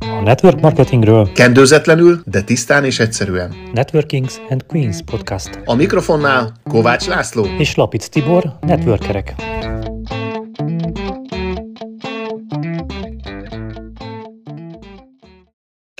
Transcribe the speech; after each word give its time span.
A 0.00 0.22
network 0.24 0.60
marketingről 0.60 1.32
Kendőzetlenül, 1.32 2.20
de 2.24 2.42
tisztán 2.42 2.84
és 2.84 2.98
egyszerűen. 2.98 3.54
Networkings 3.72 4.34
and 4.50 4.66
Queens 4.66 4.96
podcast 5.04 5.60
A 5.64 5.74
mikrofonnál 5.74 6.52
Kovács 6.68 7.06
László. 7.06 7.46
és 7.58 7.74
Lapic 7.74 8.08
Tibor, 8.08 8.58
networkerek. 8.60 9.34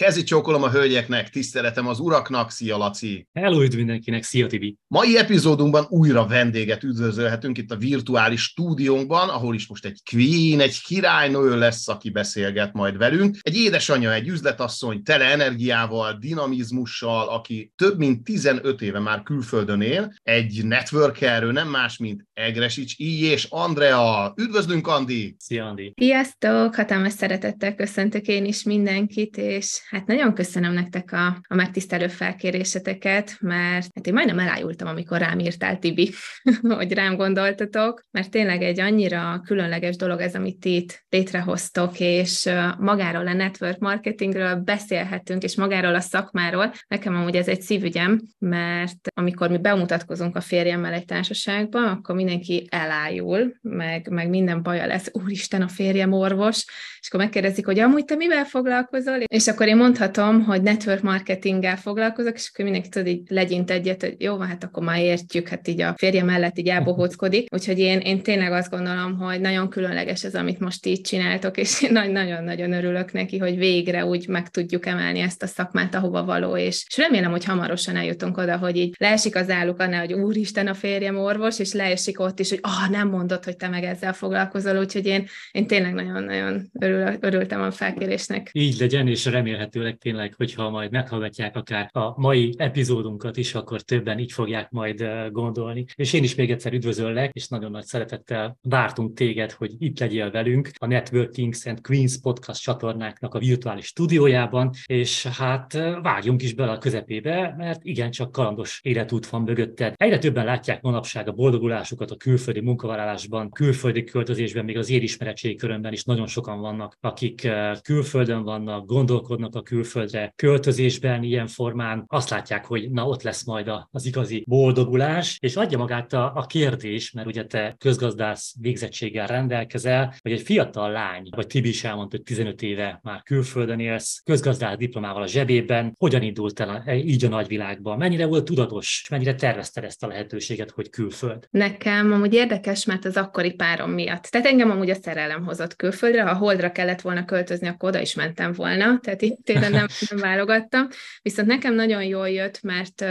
Kezi 0.07 0.23
csókolom 0.23 0.63
a 0.63 0.71
hölgyeknek, 0.71 1.29
tiszteletem 1.29 1.87
az 1.87 1.99
uraknak, 1.99 2.51
szia 2.51 2.77
Laci! 2.77 3.27
Hello, 3.33 3.63
üdv 3.63 3.77
mindenkinek, 3.77 4.23
szia 4.23 4.47
Tibi! 4.47 4.77
Mai 4.87 5.19
epizódunkban 5.19 5.87
újra 5.89 6.27
vendéget 6.27 6.83
üdvözölhetünk 6.83 7.59
itt 7.59 7.71
a 7.71 7.77
virtuális 7.77 8.43
stúdiónkban, 8.43 9.29
ahol 9.29 9.55
is 9.55 9.67
most 9.67 9.85
egy 9.85 10.01
queen, 10.11 10.61
egy 10.61 10.83
királynő 10.83 11.59
lesz, 11.59 11.89
aki 11.89 12.11
beszélget 12.11 12.73
majd 12.73 12.97
velünk. 12.97 13.37
Egy 13.41 13.57
édesanyja, 13.57 14.13
egy 14.13 14.29
üzletasszony, 14.29 15.03
tele 15.03 15.25
energiával, 15.25 16.17
dinamizmussal, 16.21 17.29
aki 17.29 17.73
több 17.77 17.99
mint 17.99 18.25
15 18.25 18.83
éve 18.83 18.99
már 18.99 19.23
külföldön 19.23 19.81
él, 19.81 20.15
egy 20.23 20.61
networkerről, 20.65 21.53
nem 21.53 21.69
más, 21.69 21.97
mint 21.97 22.25
Egresics 22.35 22.95
I. 22.97 23.25
és 23.25 23.47
Andrea. 23.51 24.35
Üdvözlünk, 24.37 24.87
Andi! 24.87 25.37
Szia 25.39 25.65
Andi! 25.65 25.93
Sziasztok! 25.97 26.75
Hatalmas 26.75 27.13
szeretettel 27.13 27.75
köszöntök 27.75 28.27
én 28.27 28.45
is 28.45 28.63
mindenkit, 28.63 29.37
és 29.37 29.81
hát 29.97 30.07
nagyon 30.07 30.35
köszönöm 30.35 30.73
nektek 30.73 31.13
a, 31.13 31.27
a 31.49 31.55
megtisztelő 31.55 32.09
felkéréseteket, 32.09 33.37
mert 33.41 33.89
hát 33.95 34.07
én 34.07 34.13
majdnem 34.13 34.39
elájultam, 34.39 34.89
amikor 34.89 35.19
rám 35.19 35.39
írtál, 35.39 35.79
Tibi, 35.79 36.13
hogy 36.69 36.93
rám 36.93 37.17
gondoltatok, 37.17 38.03
mert 38.11 38.31
tényleg 38.31 38.63
egy 38.63 38.81
annyira 38.81 39.41
különleges 39.45 39.97
dolog 39.97 40.21
ez, 40.21 40.35
amit 40.35 40.59
ti 40.59 40.75
itt 40.75 41.05
létrehoztok, 41.09 42.01
és 42.01 42.49
magáról 42.79 43.27
a 43.27 43.33
network 43.33 43.79
marketingről 43.79 44.55
beszélhetünk, 44.55 45.43
és 45.43 45.57
magáról 45.57 45.95
a 45.95 46.01
szakmáról. 46.01 46.73
Nekem 46.89 47.15
amúgy 47.15 47.37
ez 47.37 47.49
egy 47.49 47.61
szívügyem, 47.61 48.21
mert 48.39 49.09
amikor 49.15 49.51
mi 49.51 49.59
bemutatkozunk 49.59 50.37
a 50.37 50.41
férjemmel 50.41 50.93
egy 50.93 51.05
társaságba, 51.05 51.91
akkor 51.91 52.15
mindenki 52.15 52.67
elájul, 52.71 53.55
meg, 53.61 54.09
meg 54.11 54.29
minden 54.29 54.63
baja 54.63 54.87
lesz, 54.87 55.09
úristen, 55.13 55.63
a 55.63 55.69
férjem 55.69 56.13
orvos, 56.13 56.65
és 57.01 57.13
akkor 57.13 57.21
megkérdezik, 57.21 57.67
hogy 57.67 57.79
amúgy 57.79 58.05
te 58.05 58.15
mivel 58.15 58.45
foglalkozol, 58.45 59.19
és 59.27 59.47
akkor 59.47 59.67
én 59.67 59.77
mondhatom, 59.87 60.45
hogy 60.45 60.63
network 60.63 61.03
marketinggel 61.03 61.77
foglalkozok, 61.77 62.35
és 62.35 62.51
akkor 62.53 62.65
mindenki 62.65 62.89
tud 62.89 63.07
így 63.07 63.23
legyint 63.29 63.71
egyet, 63.71 64.03
hogy 64.03 64.15
jó, 64.19 64.39
hát 64.39 64.65
akkor 64.65 64.83
már 64.83 65.01
értjük, 65.01 65.49
hát 65.49 65.69
így 65.69 65.81
a 65.81 65.95
férje 65.97 66.23
mellett 66.23 66.59
így 66.59 66.69
elbohóckodik. 66.69 67.49
Úgyhogy 67.55 67.79
én, 67.79 67.99
én 67.99 68.23
tényleg 68.23 68.53
azt 68.53 68.71
gondolom, 68.71 69.19
hogy 69.19 69.41
nagyon 69.41 69.69
különleges 69.69 70.25
ez, 70.25 70.35
amit 70.35 70.59
most 70.59 70.87
így 70.87 71.01
csináltok, 71.01 71.57
és 71.57 71.83
én 71.83 71.93
nagyon-nagyon 71.93 72.73
örülök 72.73 73.13
neki, 73.13 73.39
hogy 73.39 73.57
végre 73.57 74.05
úgy 74.05 74.29
meg 74.29 74.49
tudjuk 74.49 74.87
emelni 74.87 75.19
ezt 75.19 75.43
a 75.43 75.47
szakmát, 75.47 75.95
ahova 75.95 76.25
való, 76.25 76.57
és, 76.57 76.85
és 76.89 76.97
remélem, 76.97 77.31
hogy 77.31 77.45
hamarosan 77.45 77.97
eljutunk 77.97 78.37
oda, 78.37 78.57
hogy 78.57 78.77
így 78.77 78.95
leesik 78.99 79.37
az 79.37 79.51
álluk 79.51 79.81
annál, 79.81 80.01
hogy 80.01 80.13
úristen 80.13 80.67
a 80.67 80.75
férjem 80.75 81.19
orvos, 81.19 81.59
és 81.59 81.73
leesik 81.73 82.21
ott 82.21 82.41
is, 82.41 82.49
hogy 82.49 82.61
ah, 82.63 82.91
nem 82.91 83.09
mondod, 83.09 83.45
hogy 83.45 83.57
te 83.57 83.69
meg 83.69 83.85
ezzel 83.85 84.13
foglalkozol, 84.13 84.79
úgyhogy 84.79 85.07
én, 85.07 85.27
én 85.53 85.67
tényleg 85.67 85.95
nagyon-nagyon 85.95 86.71
örül, 86.81 87.17
örültem 87.21 87.61
a 87.63 87.71
felkérésnek. 87.71 88.51
Így 88.53 88.77
legyen, 88.79 89.09
és 89.09 89.25
remélhetőleg 89.25 89.75
tényleg, 89.99 90.35
hogyha 90.37 90.71
majd 90.71 90.91
meghallgatják 90.91 91.57
akár 91.57 91.91
a 91.93 92.21
mai 92.21 92.55
epizódunkat 92.57 93.37
is, 93.37 93.55
akkor 93.55 93.81
többen 93.81 94.19
így 94.19 94.33
fogják 94.33 94.71
majd 94.71 95.07
gondolni. 95.31 95.85
És 95.95 96.13
én 96.13 96.23
is 96.23 96.35
még 96.35 96.51
egyszer 96.51 96.73
üdvözöllek, 96.73 97.33
és 97.33 97.49
nagyon 97.49 97.71
nagy 97.71 97.85
szeretettel 97.85 98.59
vártunk 98.63 99.17
téged, 99.17 99.51
hogy 99.53 99.75
itt 99.79 99.99
legyél 99.99 100.31
velünk 100.31 100.71
a 100.79 100.87
Networkings 100.87 101.67
and 101.67 101.81
Queens 101.81 102.21
podcast 102.21 102.63
csatornáknak 102.63 103.35
a 103.35 103.39
virtuális 103.39 103.87
stúdiójában, 103.87 104.71
és 104.87 105.27
hát 105.27 105.73
vágjunk 106.03 106.43
is 106.43 106.55
bele 106.55 106.73
a 106.73 106.79
közepébe, 106.79 107.55
mert 107.57 107.85
igencsak 107.85 108.33
kalandos 108.33 108.81
életút 108.83 109.27
van 109.27 109.43
mögötted. 109.43 109.95
Egyre 109.97 110.19
többen 110.19 110.45
látják 110.45 110.83
manapság 110.83 111.29
a 111.29 111.33
boldogulásukat 111.33 112.11
a 112.11 112.17
külföldi 112.17 112.61
munkavállalásban, 112.61 113.51
külföldi 113.51 114.05
költözésben, 114.05 114.65
még 114.65 114.79
az 114.79 114.91
érismeretségi 114.91 115.55
körömben 115.55 115.93
is 115.93 116.05
nagyon 116.05 116.27
sokan 116.27 116.61
vannak, 116.61 116.97
akik 117.01 117.49
külföldön 117.83 118.43
vannak, 118.43 118.87
gondolkodnak 118.87 119.55
a 119.55 119.63
külföldre 119.67 120.33
költözésben 120.37 121.23
ilyen 121.23 121.47
formán, 121.47 122.05
azt 122.07 122.31
látják, 122.31 122.65
hogy 122.65 122.91
na 122.91 123.07
ott 123.07 123.23
lesz 123.23 123.45
majd 123.45 123.71
az 123.91 124.07
igazi 124.07 124.45
boldogulás, 124.47 125.39
és 125.41 125.57
adja 125.57 125.79
magát 125.79 126.13
a, 126.13 126.33
a 126.35 126.47
kérdés, 126.47 127.11
mert 127.11 127.27
ugye 127.27 127.45
te 127.45 127.75
közgazdász 127.79 128.55
végzettséggel 128.61 129.27
rendelkezel, 129.27 130.15
hogy 130.23 130.33
egy 130.33 130.43
fiatal 130.43 130.91
lány, 130.91 131.29
vagy 131.31 131.47
Tibi 131.47 131.69
is 131.69 131.85
elmondta, 131.85 132.17
hogy 132.17 132.25
15 132.25 132.63
éve 132.63 133.01
már 133.03 133.23
külföldön 133.23 133.81
élsz, 133.81 134.23
közgazdász 134.25 134.77
diplomával 134.77 135.23
a 135.23 135.27
zsebében, 135.27 135.95
hogyan 135.99 136.23
indult 136.23 136.61
el 136.61 136.83
a, 136.87 136.93
így 136.93 137.25
a 137.25 137.29
nagyvilágba, 137.29 137.97
mennyire 137.97 138.27
volt 138.27 138.45
tudatos, 138.45 139.07
mennyire 139.11 139.35
tervezted 139.35 139.85
ezt 139.85 140.03
a 140.03 140.07
lehetőséget, 140.07 140.71
hogy 140.71 140.91
külföld? 140.91 141.49
Nekem 141.51 142.13
amúgy 142.13 142.35
érdekes, 142.35 142.85
mert 142.85 143.05
az 143.05 143.17
akkori 143.17 143.53
párom 143.53 143.91
miatt. 143.91 144.23
Tehát 144.23 144.47
engem 144.47 144.71
amúgy 144.71 144.91
a 144.91 144.95
szerelem 144.95 145.45
hozott 145.45 145.77
külföldre, 145.77 146.23
ha 146.23 146.35
holdra 146.35 146.73
kellett 146.73 147.01
volna 147.01 147.25
költözni, 147.25 147.69
akkor 147.69 147.89
oda 147.89 148.01
is 148.01 148.15
mentem 148.15 148.53
volna, 148.53 148.99
tehát 149.03 149.23
itt 149.23 149.49
tényleg 149.61 149.81
nem, 149.81 149.87
nem 150.11 150.19
válogattam. 150.21 150.89
Viszont 151.23 151.49
nekem 151.49 151.75
nagyon 151.75 152.05
jól 152.05 152.29
jött, 152.29 152.63
mert 152.63 153.05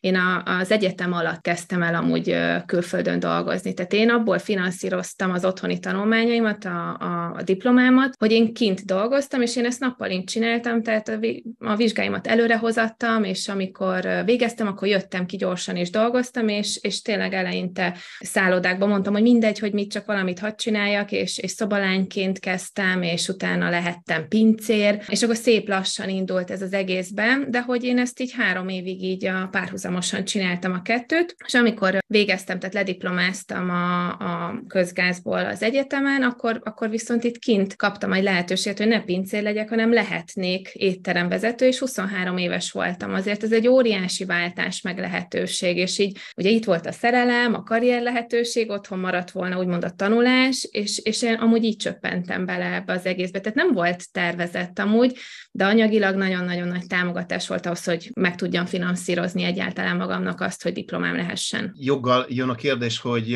én 0.00 0.14
a, 0.14 0.42
az 0.44 0.70
egyetem 0.70 1.12
alatt 1.12 1.40
kezdtem 1.40 1.82
el 1.82 1.94
amúgy 1.94 2.36
külföldön 2.66 3.18
dolgozni. 3.18 3.74
Tehát 3.74 3.92
én 3.92 4.10
abból 4.10 4.38
finanszíroztam 4.38 5.32
az 5.32 5.44
otthoni 5.44 5.78
tanulmányaimat, 5.78 6.64
a, 6.64 6.96
a, 7.00 7.34
a 7.36 7.42
diplomámat, 7.42 8.14
hogy 8.18 8.32
én 8.32 8.54
kint 8.54 8.84
dolgoztam, 8.84 9.42
és 9.42 9.56
én 9.56 9.64
ezt 9.64 9.80
nappalint 9.80 10.28
csináltam, 10.28 10.82
tehát 10.82 11.08
a, 11.08 11.18
a 11.58 11.76
vizsgáimat 11.76 12.26
előre 12.26 12.56
hozattam, 12.56 13.24
és 13.24 13.48
amikor 13.48 14.08
végeztem, 14.24 14.66
akkor 14.66 14.88
jöttem 14.88 15.26
ki 15.26 15.36
gyorsan 15.36 15.76
és 15.76 15.90
dolgoztam, 15.90 16.48
és, 16.48 16.78
és 16.80 17.02
tényleg 17.02 17.32
eleinte 17.32 17.96
szállodákban 18.20 18.88
mondtam, 18.88 19.12
hogy 19.12 19.22
mindegy, 19.22 19.58
hogy 19.58 19.72
mit 19.72 19.90
csak 19.90 20.06
valamit 20.06 20.38
hadd 20.38 20.56
csináljak, 20.56 21.12
és, 21.12 21.38
és 21.38 21.50
szobalányként 21.50 22.38
kezdtem, 22.38 23.02
és 23.02 23.28
utána 23.28 23.70
lehettem 23.70 24.28
pincér, 24.28 25.02
és 25.08 25.22
akkor 25.22 25.36
szép 25.36 25.68
lassan 25.68 25.91
indult 25.98 26.50
ez 26.50 26.62
az 26.62 26.72
egészben, 26.72 27.50
de 27.50 27.60
hogy 27.60 27.84
én 27.84 27.98
ezt 27.98 28.20
így 28.20 28.32
három 28.32 28.68
évig 28.68 29.02
így 29.02 29.26
a 29.26 29.48
párhuzamosan 29.50 30.24
csináltam 30.24 30.72
a 30.72 30.82
kettőt, 30.82 31.36
és 31.46 31.54
amikor 31.54 31.98
végeztem, 32.06 32.58
tehát 32.58 32.74
lediplomáztam 32.74 33.70
a, 33.70 34.08
a 34.08 34.62
közgázból 34.68 35.46
az 35.46 35.62
egyetemen, 35.62 36.22
akkor, 36.22 36.60
akkor 36.64 36.90
viszont 36.90 37.24
itt 37.24 37.38
kint 37.38 37.76
kaptam 37.76 38.12
egy 38.12 38.22
lehetőséget, 38.22 38.78
hogy 38.78 38.88
ne 38.88 39.00
pincér 39.00 39.42
legyek, 39.42 39.68
hanem 39.68 39.92
lehetnék 39.92 40.68
étteremvezető, 40.68 41.66
és 41.66 41.78
23 41.78 42.36
éves 42.36 42.70
voltam. 42.70 43.14
Azért 43.14 43.42
ez 43.42 43.52
egy 43.52 43.68
óriási 43.68 44.24
váltás 44.24 44.80
meg 44.80 44.98
lehetőség, 44.98 45.76
és 45.76 45.98
így 45.98 46.18
ugye 46.36 46.50
itt 46.50 46.64
volt 46.64 46.86
a 46.86 46.92
szerelem, 46.92 47.54
a 47.54 47.62
karrier 47.62 48.02
lehetőség, 48.02 48.70
otthon 48.70 48.98
maradt 48.98 49.30
volna 49.30 49.58
úgymond 49.58 49.84
a 49.84 49.90
tanulás, 49.90 50.68
és, 50.70 50.98
és 50.98 51.22
én 51.22 51.34
amúgy 51.34 51.64
így 51.64 51.76
csöppentem 51.76 52.46
bele 52.46 52.74
ebbe 52.74 52.92
az 52.92 53.06
egészbe. 53.06 53.40
Tehát 53.40 53.58
nem 53.58 53.72
volt 53.72 54.12
tervezett 54.12 54.78
amúgy, 54.78 55.16
de 55.50 55.64
anyagilag 55.72 56.16
nagyon-nagyon 56.16 56.68
nagy 56.68 56.86
támogatás 56.86 57.48
volt 57.48 57.66
ahhoz, 57.66 57.84
hogy 57.84 58.10
meg 58.14 58.34
tudjam 58.34 58.66
finanszírozni 58.66 59.42
egyáltalán 59.42 59.96
magamnak 59.96 60.40
azt, 60.40 60.62
hogy 60.62 60.72
diplomám 60.72 61.16
lehessen. 61.16 61.72
Joggal 61.78 62.26
jön 62.28 62.48
a 62.48 62.54
kérdés, 62.54 63.00
hogy 63.00 63.34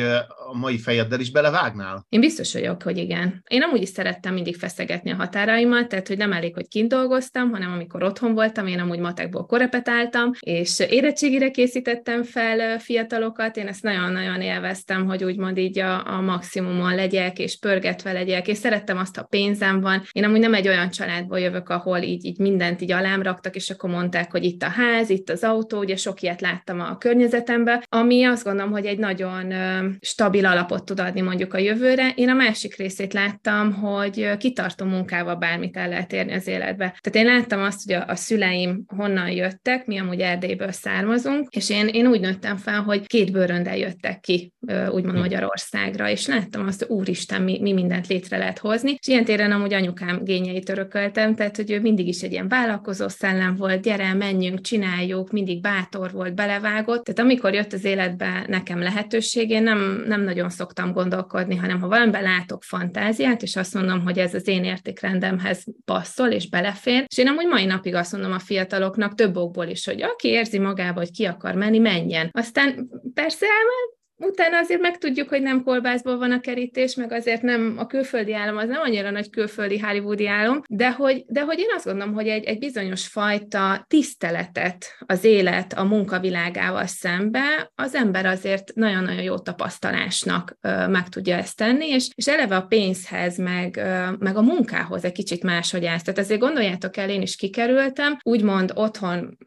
a 0.51 0.57
mai 0.57 0.77
fejeddel 0.77 1.19
is 1.19 1.31
belevágnál? 1.31 2.05
Én 2.09 2.19
biztos 2.19 2.53
vagyok, 2.53 2.83
hogy 2.83 2.97
igen. 2.97 3.43
Én 3.47 3.61
amúgy 3.61 3.81
is 3.81 3.89
szerettem 3.89 4.33
mindig 4.33 4.55
feszegetni 4.55 5.11
a 5.11 5.15
határaimat, 5.15 5.87
tehát 5.87 6.07
hogy 6.07 6.17
nem 6.17 6.31
elég, 6.31 6.53
hogy 6.53 6.67
kint 6.67 6.89
dolgoztam, 6.89 7.51
hanem 7.51 7.71
amikor 7.71 8.03
otthon 8.03 8.33
voltam, 8.33 8.67
én 8.67 8.79
amúgy 8.79 8.99
matekból 8.99 9.45
korepetáltam, 9.45 10.31
és 10.39 10.79
érettségire 10.89 11.51
készítettem 11.51 12.23
fel 12.23 12.79
fiatalokat, 12.79 13.57
én 13.57 13.67
ezt 13.67 13.83
nagyon-nagyon 13.83 14.41
élveztem, 14.41 15.05
hogy 15.05 15.23
úgymond 15.23 15.57
így 15.57 15.79
a, 15.79 16.15
a 16.17 16.21
maximumon 16.21 16.95
legyek, 16.95 17.39
és 17.39 17.59
pörgetve 17.59 18.11
legyek, 18.11 18.47
és 18.47 18.57
szerettem 18.57 18.97
azt, 18.97 19.15
ha 19.15 19.23
pénzem 19.23 19.81
van. 19.81 20.03
Én 20.11 20.23
amúgy 20.23 20.39
nem 20.39 20.53
egy 20.53 20.67
olyan 20.67 20.89
családból 20.89 21.39
jövök, 21.39 21.69
ahol 21.69 21.97
így, 21.97 22.25
így 22.27 22.39
mindent 22.39 22.81
így 22.81 22.91
alám 22.91 23.21
raktak, 23.21 23.55
és 23.55 23.69
akkor 23.69 23.89
mondták, 23.89 24.31
hogy 24.31 24.43
itt 24.43 24.63
a 24.63 24.69
ház, 24.69 25.09
itt 25.09 25.29
az 25.29 25.43
autó, 25.43 25.79
ugye 25.79 25.95
sok 25.95 26.21
ilyet 26.21 26.41
láttam 26.41 26.79
a 26.79 26.97
környezetemben, 26.97 27.83
ami 27.89 28.23
azt 28.23 28.43
gondolom, 28.43 28.71
hogy 28.71 28.85
egy 28.85 28.99
nagyon 28.99 29.53
stabil 29.99 30.45
alapot 30.45 30.85
tud 30.85 30.99
adni 30.99 31.21
mondjuk 31.21 31.53
a 31.53 31.57
jövőre. 31.57 32.11
Én 32.15 32.29
a 32.29 32.33
másik 32.33 32.75
részét 32.75 33.13
láttam, 33.13 33.73
hogy 33.73 34.37
kitartó 34.37 34.85
munkával 34.85 35.35
bármit 35.35 35.77
el 35.77 35.89
lehet 35.89 36.13
érni 36.13 36.33
az 36.33 36.47
életbe. 36.47 36.97
Tehát 37.01 37.27
én 37.27 37.35
láttam 37.35 37.61
azt, 37.61 37.85
hogy 37.85 37.93
a, 37.93 38.05
a 38.07 38.15
szüleim 38.15 38.83
honnan 38.87 39.29
jöttek, 39.29 39.85
mi 39.85 39.97
amúgy 39.97 40.19
Erdélyből 40.19 40.71
származunk, 40.71 41.47
és 41.49 41.69
én, 41.69 41.87
én 41.87 42.07
úgy 42.07 42.19
nőttem 42.19 42.57
fel, 42.57 42.81
hogy 42.81 43.07
két 43.07 43.31
bőröndel 43.31 43.77
jöttek 43.77 44.19
ki, 44.19 44.53
úgymond 44.89 45.15
hm. 45.15 45.21
Magyarországra, 45.21 46.09
és 46.09 46.27
láttam 46.27 46.67
azt, 46.67 46.85
hogy 46.85 46.97
úristen, 46.97 47.41
mi, 47.41 47.59
mi 47.61 47.73
mindent 47.73 48.07
létre 48.07 48.37
lehet 48.37 48.57
hozni. 48.57 48.95
És 48.99 49.07
ilyen 49.07 49.25
téren 49.25 49.51
amúgy 49.51 49.73
anyukám 49.73 50.23
gényeit 50.23 50.69
örököltem, 50.69 51.35
tehát 51.35 51.55
hogy 51.55 51.71
ő 51.71 51.81
mindig 51.81 52.07
is 52.07 52.16
is 52.17 52.23
egy 52.23 52.31
ilyen 52.31 52.47
vállalkozó 52.47 53.07
szellem 53.07 53.55
volt, 53.55 53.81
gyere, 53.81 54.13
menjünk, 54.13 54.61
csináljuk, 54.61 55.31
mindig 55.31 55.61
bátor 55.61 56.11
volt, 56.11 56.35
belevágott. 56.35 57.03
Tehát 57.03 57.19
amikor 57.19 57.53
jött 57.53 57.73
az 57.73 57.83
életbe 57.83 58.45
nekem 58.47 58.79
lehetőség, 58.79 59.49
én 59.49 59.63
nem, 59.63 60.03
nem 60.07 60.21
nagyon 60.21 60.49
szoktam 60.49 60.91
gondolkodni, 60.91 61.55
hanem 61.55 61.79
ha 61.79 61.87
valamiben 61.87 62.23
látok 62.23 62.63
fantáziát, 62.63 63.41
és 63.41 63.55
azt 63.55 63.73
mondom, 63.73 64.03
hogy 64.03 64.19
ez 64.19 64.33
az 64.33 64.47
én 64.47 64.63
értékrendemhez 64.63 65.63
passzol, 65.85 66.27
és 66.27 66.49
belefér, 66.49 67.05
és 67.07 67.17
én 67.17 67.27
amúgy 67.27 67.47
mai 67.47 67.65
napig 67.65 67.95
azt 67.95 68.11
mondom 68.11 68.31
a 68.31 68.39
fiataloknak 68.39 69.15
több 69.15 69.35
okból 69.35 69.65
is, 69.65 69.85
hogy 69.85 70.01
aki 70.01 70.27
érzi 70.27 70.59
magába, 70.59 70.99
hogy 70.99 71.11
ki 71.11 71.25
akar 71.25 71.55
menni, 71.55 71.79
menjen. 71.79 72.29
Aztán 72.31 72.89
persze 73.13 73.45
elment, 73.45 73.96
Utána 74.19 74.57
azért 74.57 74.81
megtudjuk, 74.81 75.29
hogy 75.29 75.41
nem 75.41 75.63
kolbászból 75.63 76.17
van 76.17 76.31
a 76.31 76.39
kerítés, 76.39 76.95
meg 76.95 77.11
azért 77.11 77.41
nem 77.41 77.75
a 77.77 77.85
külföldi 77.85 78.33
állam, 78.33 78.57
az 78.57 78.67
nem 78.67 78.81
annyira 78.81 79.11
nagy 79.11 79.29
külföldi 79.29 79.79
hollywoodi 79.79 80.27
állam, 80.27 80.61
de 80.69 80.91
hogy, 80.91 81.23
de 81.27 81.41
hogy 81.41 81.59
én 81.59 81.71
azt 81.75 81.85
gondolom, 81.85 82.13
hogy 82.13 82.27
egy, 82.27 82.43
egy 82.43 82.59
bizonyos 82.59 83.07
fajta 83.07 83.85
tiszteletet 83.87 84.85
az 85.05 85.23
élet 85.23 85.73
a 85.73 85.83
munkavilágával 85.83 86.85
szembe 86.85 87.71
az 87.75 87.95
ember 87.95 88.25
azért 88.25 88.71
nagyon-nagyon 88.75 89.23
jó 89.23 89.37
tapasztalásnak 89.37 90.57
ö, 90.61 90.87
meg 90.87 91.09
tudja 91.09 91.35
ezt 91.35 91.57
tenni, 91.57 91.87
és, 91.87 92.09
és 92.15 92.27
eleve 92.27 92.55
a 92.55 92.65
pénzhez, 92.65 93.37
meg, 93.37 93.75
ö, 93.77 94.11
meg 94.19 94.37
a 94.37 94.41
munkához 94.41 95.03
egy 95.03 95.11
kicsit 95.11 95.43
máshogy 95.43 95.85
állsz. 95.85 96.03
Tehát 96.03 96.19
azért 96.19 96.39
gondoljátok 96.39 96.97
el, 96.97 97.09
én 97.09 97.21
is 97.21 97.35
kikerültem, 97.35 98.17
úgymond 98.23 98.71
otthon 98.75 99.37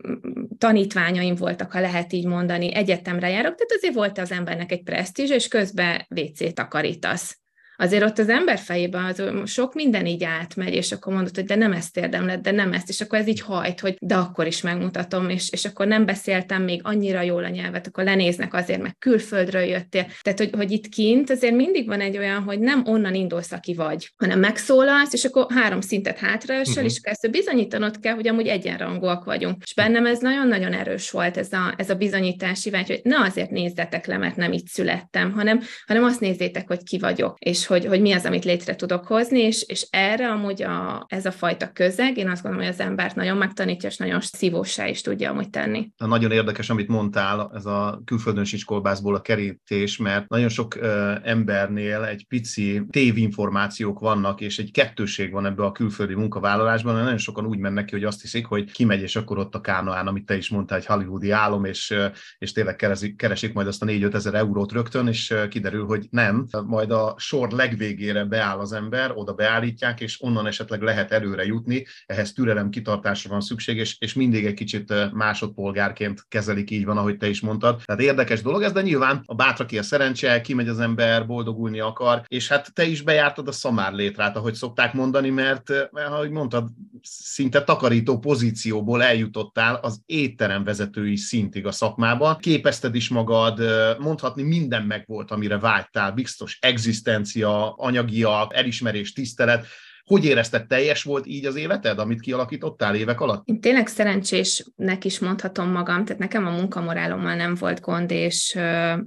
tanítványaim 0.60 1.34
voltak, 1.34 1.72
ha 1.72 1.80
lehet 1.80 2.12
így 2.12 2.26
mondani, 2.26 2.74
egyetemre 2.74 3.28
járok, 3.28 3.54
tehát 3.54 3.72
azért 3.72 3.94
volt 3.94 4.18
az 4.18 4.32
ember 4.32 4.50
embernek 4.50 4.72
egy 4.72 4.82
presztízs, 4.82 5.30
és 5.30 5.48
közben 5.48 6.06
WC 6.08 6.54
takarítasz 6.54 7.38
azért 7.80 8.04
ott 8.04 8.18
az 8.18 8.28
ember 8.28 8.58
fejében 8.58 9.04
az 9.04 9.22
sok 9.44 9.74
minden 9.74 10.06
így 10.06 10.24
átmegy, 10.24 10.74
és 10.74 10.92
akkor 10.92 11.12
mondod, 11.12 11.34
hogy 11.34 11.44
de 11.44 11.54
nem 11.54 11.72
ezt 11.72 11.96
érdemled, 11.96 12.40
de 12.40 12.50
nem 12.50 12.72
ezt, 12.72 12.88
és 12.88 13.00
akkor 13.00 13.18
ez 13.18 13.26
így 13.26 13.40
hajt, 13.40 13.80
hogy 13.80 13.96
de 14.00 14.14
akkor 14.14 14.46
is 14.46 14.60
megmutatom, 14.60 15.28
és, 15.28 15.50
és 15.50 15.64
akkor 15.64 15.86
nem 15.86 16.06
beszéltem 16.06 16.62
még 16.62 16.80
annyira 16.84 17.22
jól 17.22 17.44
a 17.44 17.48
nyelvet, 17.48 17.86
akkor 17.86 18.04
lenéznek 18.04 18.54
azért, 18.54 18.82
meg 18.82 18.96
külföldről 18.98 19.62
jöttél. 19.62 20.06
Tehát, 20.22 20.38
hogy, 20.38 20.50
hogy 20.56 20.70
itt 20.70 20.88
kint 20.88 21.30
azért 21.30 21.54
mindig 21.54 21.86
van 21.86 22.00
egy 22.00 22.18
olyan, 22.18 22.42
hogy 22.42 22.58
nem 22.58 22.82
onnan 22.86 23.14
indulsz, 23.14 23.52
aki 23.52 23.74
vagy, 23.74 24.12
hanem 24.16 24.38
megszólalsz, 24.38 25.12
és 25.12 25.24
akkor 25.24 25.46
három 25.48 25.80
szintet 25.80 26.18
hátraesel, 26.18 26.72
uh-huh. 26.72 26.90
és 26.90 26.98
akkor 26.98 27.12
ezt 27.12 27.30
bizonyítanod 27.30 28.00
kell, 28.00 28.14
hogy 28.14 28.28
amúgy 28.28 28.46
egyenrangúak 28.46 29.24
vagyunk. 29.24 29.62
És 29.62 29.74
bennem 29.74 30.06
ez 30.06 30.18
nagyon-nagyon 30.18 30.72
erős 30.72 31.10
volt, 31.10 31.36
ez 31.36 31.52
a, 31.52 31.74
ez 31.76 31.90
a 31.90 31.94
bizonyítási 31.94 32.70
vágy, 32.70 32.88
hogy 32.88 33.00
ne 33.02 33.20
azért 33.20 33.50
nézzetek 33.50 34.06
le, 34.06 34.16
mert 34.16 34.36
nem 34.36 34.52
itt 34.52 34.66
születtem, 34.66 35.32
hanem, 35.32 35.60
hanem 35.86 36.04
azt 36.04 36.20
nézzétek, 36.20 36.66
hogy 36.66 36.82
ki 36.82 36.98
vagyok, 36.98 37.36
és 37.38 37.66
hogy, 37.70 37.86
hogy 37.86 38.00
mi 38.00 38.12
az, 38.12 38.24
amit 38.24 38.44
létre 38.44 38.76
tudok 38.76 39.06
hozni, 39.06 39.40
és, 39.40 39.62
és 39.62 39.86
erre 39.90 40.30
amúgy 40.30 40.62
a, 40.62 41.04
ez 41.08 41.26
a 41.26 41.30
fajta 41.30 41.72
közeg, 41.72 42.16
én 42.16 42.28
azt 42.28 42.42
gondolom, 42.42 42.66
hogy 42.66 42.74
az 42.74 42.80
embert 42.80 43.14
nagyon 43.14 43.36
megtanítja, 43.36 43.88
és 43.88 43.96
nagyon 43.96 44.20
szívósá 44.20 44.88
is 44.88 45.00
tudja 45.00 45.30
amúgy 45.30 45.50
tenni. 45.50 45.90
Nagyon 45.96 46.30
érdekes, 46.30 46.70
amit 46.70 46.88
mondtál, 46.88 47.50
ez 47.54 47.66
a 47.66 48.02
külföldön 48.04 48.44
kolbászból 48.64 49.14
a 49.14 49.20
kerítés, 49.20 49.96
mert 49.96 50.28
nagyon 50.28 50.48
sok 50.48 50.76
uh, 50.80 50.88
embernél 51.22 52.04
egy 52.04 52.26
pici 52.28 52.82
tévinformációk 52.90 53.98
vannak, 53.98 54.40
és 54.40 54.58
egy 54.58 54.70
kettőség 54.70 55.32
van 55.32 55.46
ebbe 55.46 55.64
a 55.64 55.72
külföldi 55.72 56.14
munkavállalásban, 56.14 56.92
mert 56.92 57.04
nagyon 57.04 57.20
sokan 57.20 57.46
úgy 57.46 57.58
mennek 57.58 57.84
ki, 57.84 57.94
hogy 57.94 58.04
azt 58.04 58.20
hiszik, 58.20 58.46
hogy 58.46 58.72
kimegy, 58.72 59.02
és 59.02 59.16
akkor 59.16 59.38
ott 59.38 59.54
a 59.54 59.60
kánoán, 59.60 60.06
amit 60.06 60.26
te 60.26 60.36
is 60.36 60.48
mondtál, 60.48 60.78
egy 60.78 60.86
hollywoodi 60.86 61.30
álom, 61.30 61.64
és, 61.64 61.94
és 62.38 62.52
tényleg 62.52 62.76
keresik, 62.76 63.16
keresik 63.16 63.52
majd 63.52 63.66
azt 63.66 63.82
a 63.82 63.86
4-5 63.86 64.14
ezer 64.14 64.34
eurót 64.34 64.72
rögtön, 64.72 65.06
és 65.06 65.34
kiderül, 65.48 65.84
hogy 65.86 66.06
nem. 66.10 66.46
Majd 66.66 66.90
a 66.90 67.14
sor 67.18 67.50
legvégére 67.60 68.24
beáll 68.24 68.58
az 68.58 68.72
ember, 68.72 69.12
oda 69.14 69.32
beállítják, 69.32 70.00
és 70.00 70.22
onnan 70.22 70.46
esetleg 70.46 70.82
lehet 70.82 71.12
előre 71.12 71.44
jutni, 71.44 71.86
ehhez 72.06 72.32
türelem, 72.32 72.70
kitartásra 72.70 73.30
van 73.30 73.40
szükség, 73.40 73.76
és, 73.76 73.96
és 73.98 74.14
mindig 74.14 74.44
egy 74.44 74.54
kicsit 74.54 75.12
másodpolgárként 75.12 76.24
kezelik, 76.28 76.70
így 76.70 76.84
van, 76.84 76.98
ahogy 76.98 77.16
te 77.16 77.28
is 77.28 77.40
mondtad. 77.40 77.82
Tehát 77.84 78.02
érdekes 78.02 78.42
dolog 78.42 78.62
ez, 78.62 78.72
de 78.72 78.82
nyilván 78.82 79.22
a 79.26 79.34
bátraké 79.34 79.78
a 79.78 79.82
szerencse, 79.82 80.40
kimegy 80.40 80.68
az 80.68 80.80
ember, 80.80 81.26
boldogulni 81.26 81.80
akar, 81.80 82.22
és 82.28 82.48
hát 82.48 82.74
te 82.74 82.84
is 82.84 83.02
bejártad 83.02 83.48
a 83.48 83.52
szamár 83.52 83.92
létrát, 83.92 84.36
ahogy 84.36 84.54
szokták 84.54 84.92
mondani, 84.92 85.30
mert 85.30 85.70
ahogy 85.92 86.30
mondtad, 86.30 86.68
szinte 87.02 87.64
takarító 87.64 88.18
pozícióból 88.18 89.02
eljutottál 89.02 89.74
az 89.74 90.00
étterem 90.06 90.64
vezetői 90.64 91.16
szintig 91.16 91.66
a 91.66 91.72
szakmában. 91.72 92.36
Képezted 92.36 92.94
is 92.94 93.08
magad, 93.08 93.60
mondhatni 93.98 94.42
minden 94.42 94.82
megvolt, 94.82 95.30
amire 95.30 95.58
vágytál, 95.58 96.12
biztos 96.12 96.58
egzisztencia, 96.60 97.49
anyagiak, 97.76 98.56
elismerés, 98.56 99.12
tisztelet, 99.12 99.66
hogy 100.10 100.24
érezted, 100.24 100.66
teljes 100.66 101.02
volt 101.02 101.26
így 101.26 101.46
az 101.46 101.56
életed, 101.56 101.98
amit 101.98 102.20
kialakítottál 102.20 102.94
évek 102.94 103.20
alatt? 103.20 103.42
Én 103.48 103.60
tényleg 103.60 103.86
szerencsésnek 103.86 105.04
is 105.04 105.18
mondhatom 105.18 105.70
magam, 105.70 106.04
tehát 106.04 106.20
nekem 106.20 106.46
a 106.46 106.50
munkamorálommal 106.50 107.34
nem 107.34 107.54
volt 107.54 107.80
gond, 107.80 108.10
és, 108.10 108.58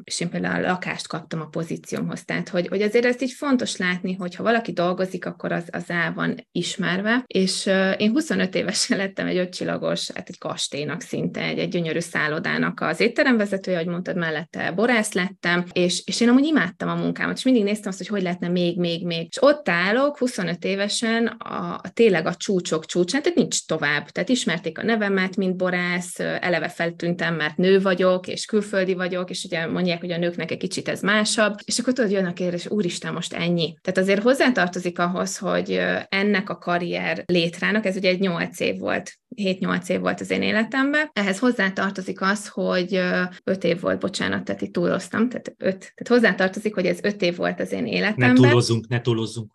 és 0.04 0.20
én 0.20 0.30
például 0.30 0.64
a 0.64 0.68
lakást 0.68 1.08
kaptam 1.08 1.42
a 1.42 1.46
pozíciómhoz. 1.46 2.26
Tehát, 2.26 2.50
hogy, 2.50 2.68
hogy 2.68 2.82
azért 2.82 3.06
ezt 3.06 3.22
így 3.22 3.32
fontos 3.32 3.78
látni, 3.78 4.14
hogy 4.14 4.36
ha 4.36 4.44
valaki 4.44 4.72
dolgozik, 4.72 5.26
akkor 5.26 5.52
az, 5.52 5.64
az 5.72 5.84
el 5.90 6.14
van 6.14 6.48
ismerve. 6.52 7.24
És 7.28 7.66
én 7.98 8.12
25 8.12 8.56
évesen 8.56 8.98
lettem 8.98 9.28
egy 9.28 9.38
ötcsillagos, 9.38 10.12
hát 10.12 10.30
egy 10.30 10.38
kastélynak 10.38 11.02
szinte, 11.02 11.42
egy, 11.42 11.60
egy 11.60 11.70
gyönyörű 11.70 12.00
szállodának 12.00 12.82
az 12.82 13.00
étteremvezetője, 13.00 13.78
ahogy 13.78 13.90
mondtad, 13.90 14.18
mellette 14.18 14.72
borász 14.72 15.14
lettem, 15.14 15.66
és, 15.74 16.02
és 16.06 16.22
én 16.22 16.30
amúgy 16.30 16.46
imádtam 16.46 16.90
a 16.90 16.96
munkámat, 16.96 17.38
és 17.38 17.44
mindig 17.44 17.64
néztem 17.64 17.90
azt, 17.90 17.98
hogy 17.98 18.08
hogy 18.08 18.22
lehetne 18.22 18.48
még, 18.48 18.78
még, 18.78 19.06
még. 19.06 19.28
És 19.30 19.38
ott 19.42 19.70
állok, 19.70 20.18
25 20.18 20.66
éves 20.66 20.93
évesen 20.94 21.28
a, 21.28 21.74
a 21.74 21.90
tényleg 21.94 22.26
a 22.26 22.36
csúcsok 22.36 22.86
csúcsán, 22.86 23.22
tehát 23.22 23.38
nincs 23.38 23.66
tovább. 23.66 24.10
Tehát 24.10 24.30
ismerték 24.30 24.78
a 24.78 24.84
nevemet, 24.84 25.36
mint 25.36 25.56
borász, 25.56 26.20
eleve 26.20 26.68
feltűntem, 26.70 27.36
mert 27.36 27.58
nő 27.58 27.82
vagyok, 27.82 28.28
és 28.28 28.46
külföldi 28.46 28.94
vagyok, 28.94 29.30
és 29.30 29.44
ugye 29.44 29.68
mondják, 29.68 30.00
hogy 30.00 30.12
a 30.12 30.18
nőknek 30.18 30.52
egy 30.52 30.58
kicsit 30.58 30.88
ez 30.88 31.02
másabb, 31.02 31.56
és 31.66 31.80
akkor 31.80 31.94
tudod, 31.94 32.12
jön 32.12 32.26
a 32.26 32.34
kérdés, 32.34 32.70
úristen, 32.70 33.14
most 33.14 33.34
ennyi. 33.34 33.78
Tehát 33.82 34.00
azért 34.00 34.22
hozzátartozik 34.22 35.00
ahhoz, 35.00 35.38
hogy 35.38 35.82
ennek 36.10 36.50
a 36.50 36.58
karrier 36.58 37.24
létrának, 37.26 37.86
ez 37.86 37.96
ugye 37.96 38.10
egy 38.10 38.20
nyolc 38.20 38.60
év 38.60 38.78
volt, 38.78 39.14
7-8 39.36 39.90
év 39.90 40.00
volt 40.00 40.22
az 40.22 40.30
én 40.30 40.42
életemben. 40.42 41.10
Ehhez 41.14 41.40
hozzátartozik 41.40 42.22
az, 42.22 42.48
hogy 42.48 43.00
5 43.44 43.64
év 43.64 43.80
volt, 43.80 44.00
bocsánat, 44.00 44.44
tehát 44.44 44.62
itt 44.62 44.74
túloztam, 44.74 45.30
tehát 45.30 45.48
5. 45.48 45.58
Tehát 45.58 46.08
hozzátartozik, 46.08 46.74
hogy 46.74 46.86
ez 46.86 47.00
5 47.02 47.22
év 47.22 47.36
volt 47.36 47.60
az 47.60 47.72
én 47.72 47.86
életemben. 47.86 48.34
Ne 48.42 48.50
túlozzunk, 48.50 48.88
ne 48.88 49.02
túlozzunk. 49.02 49.52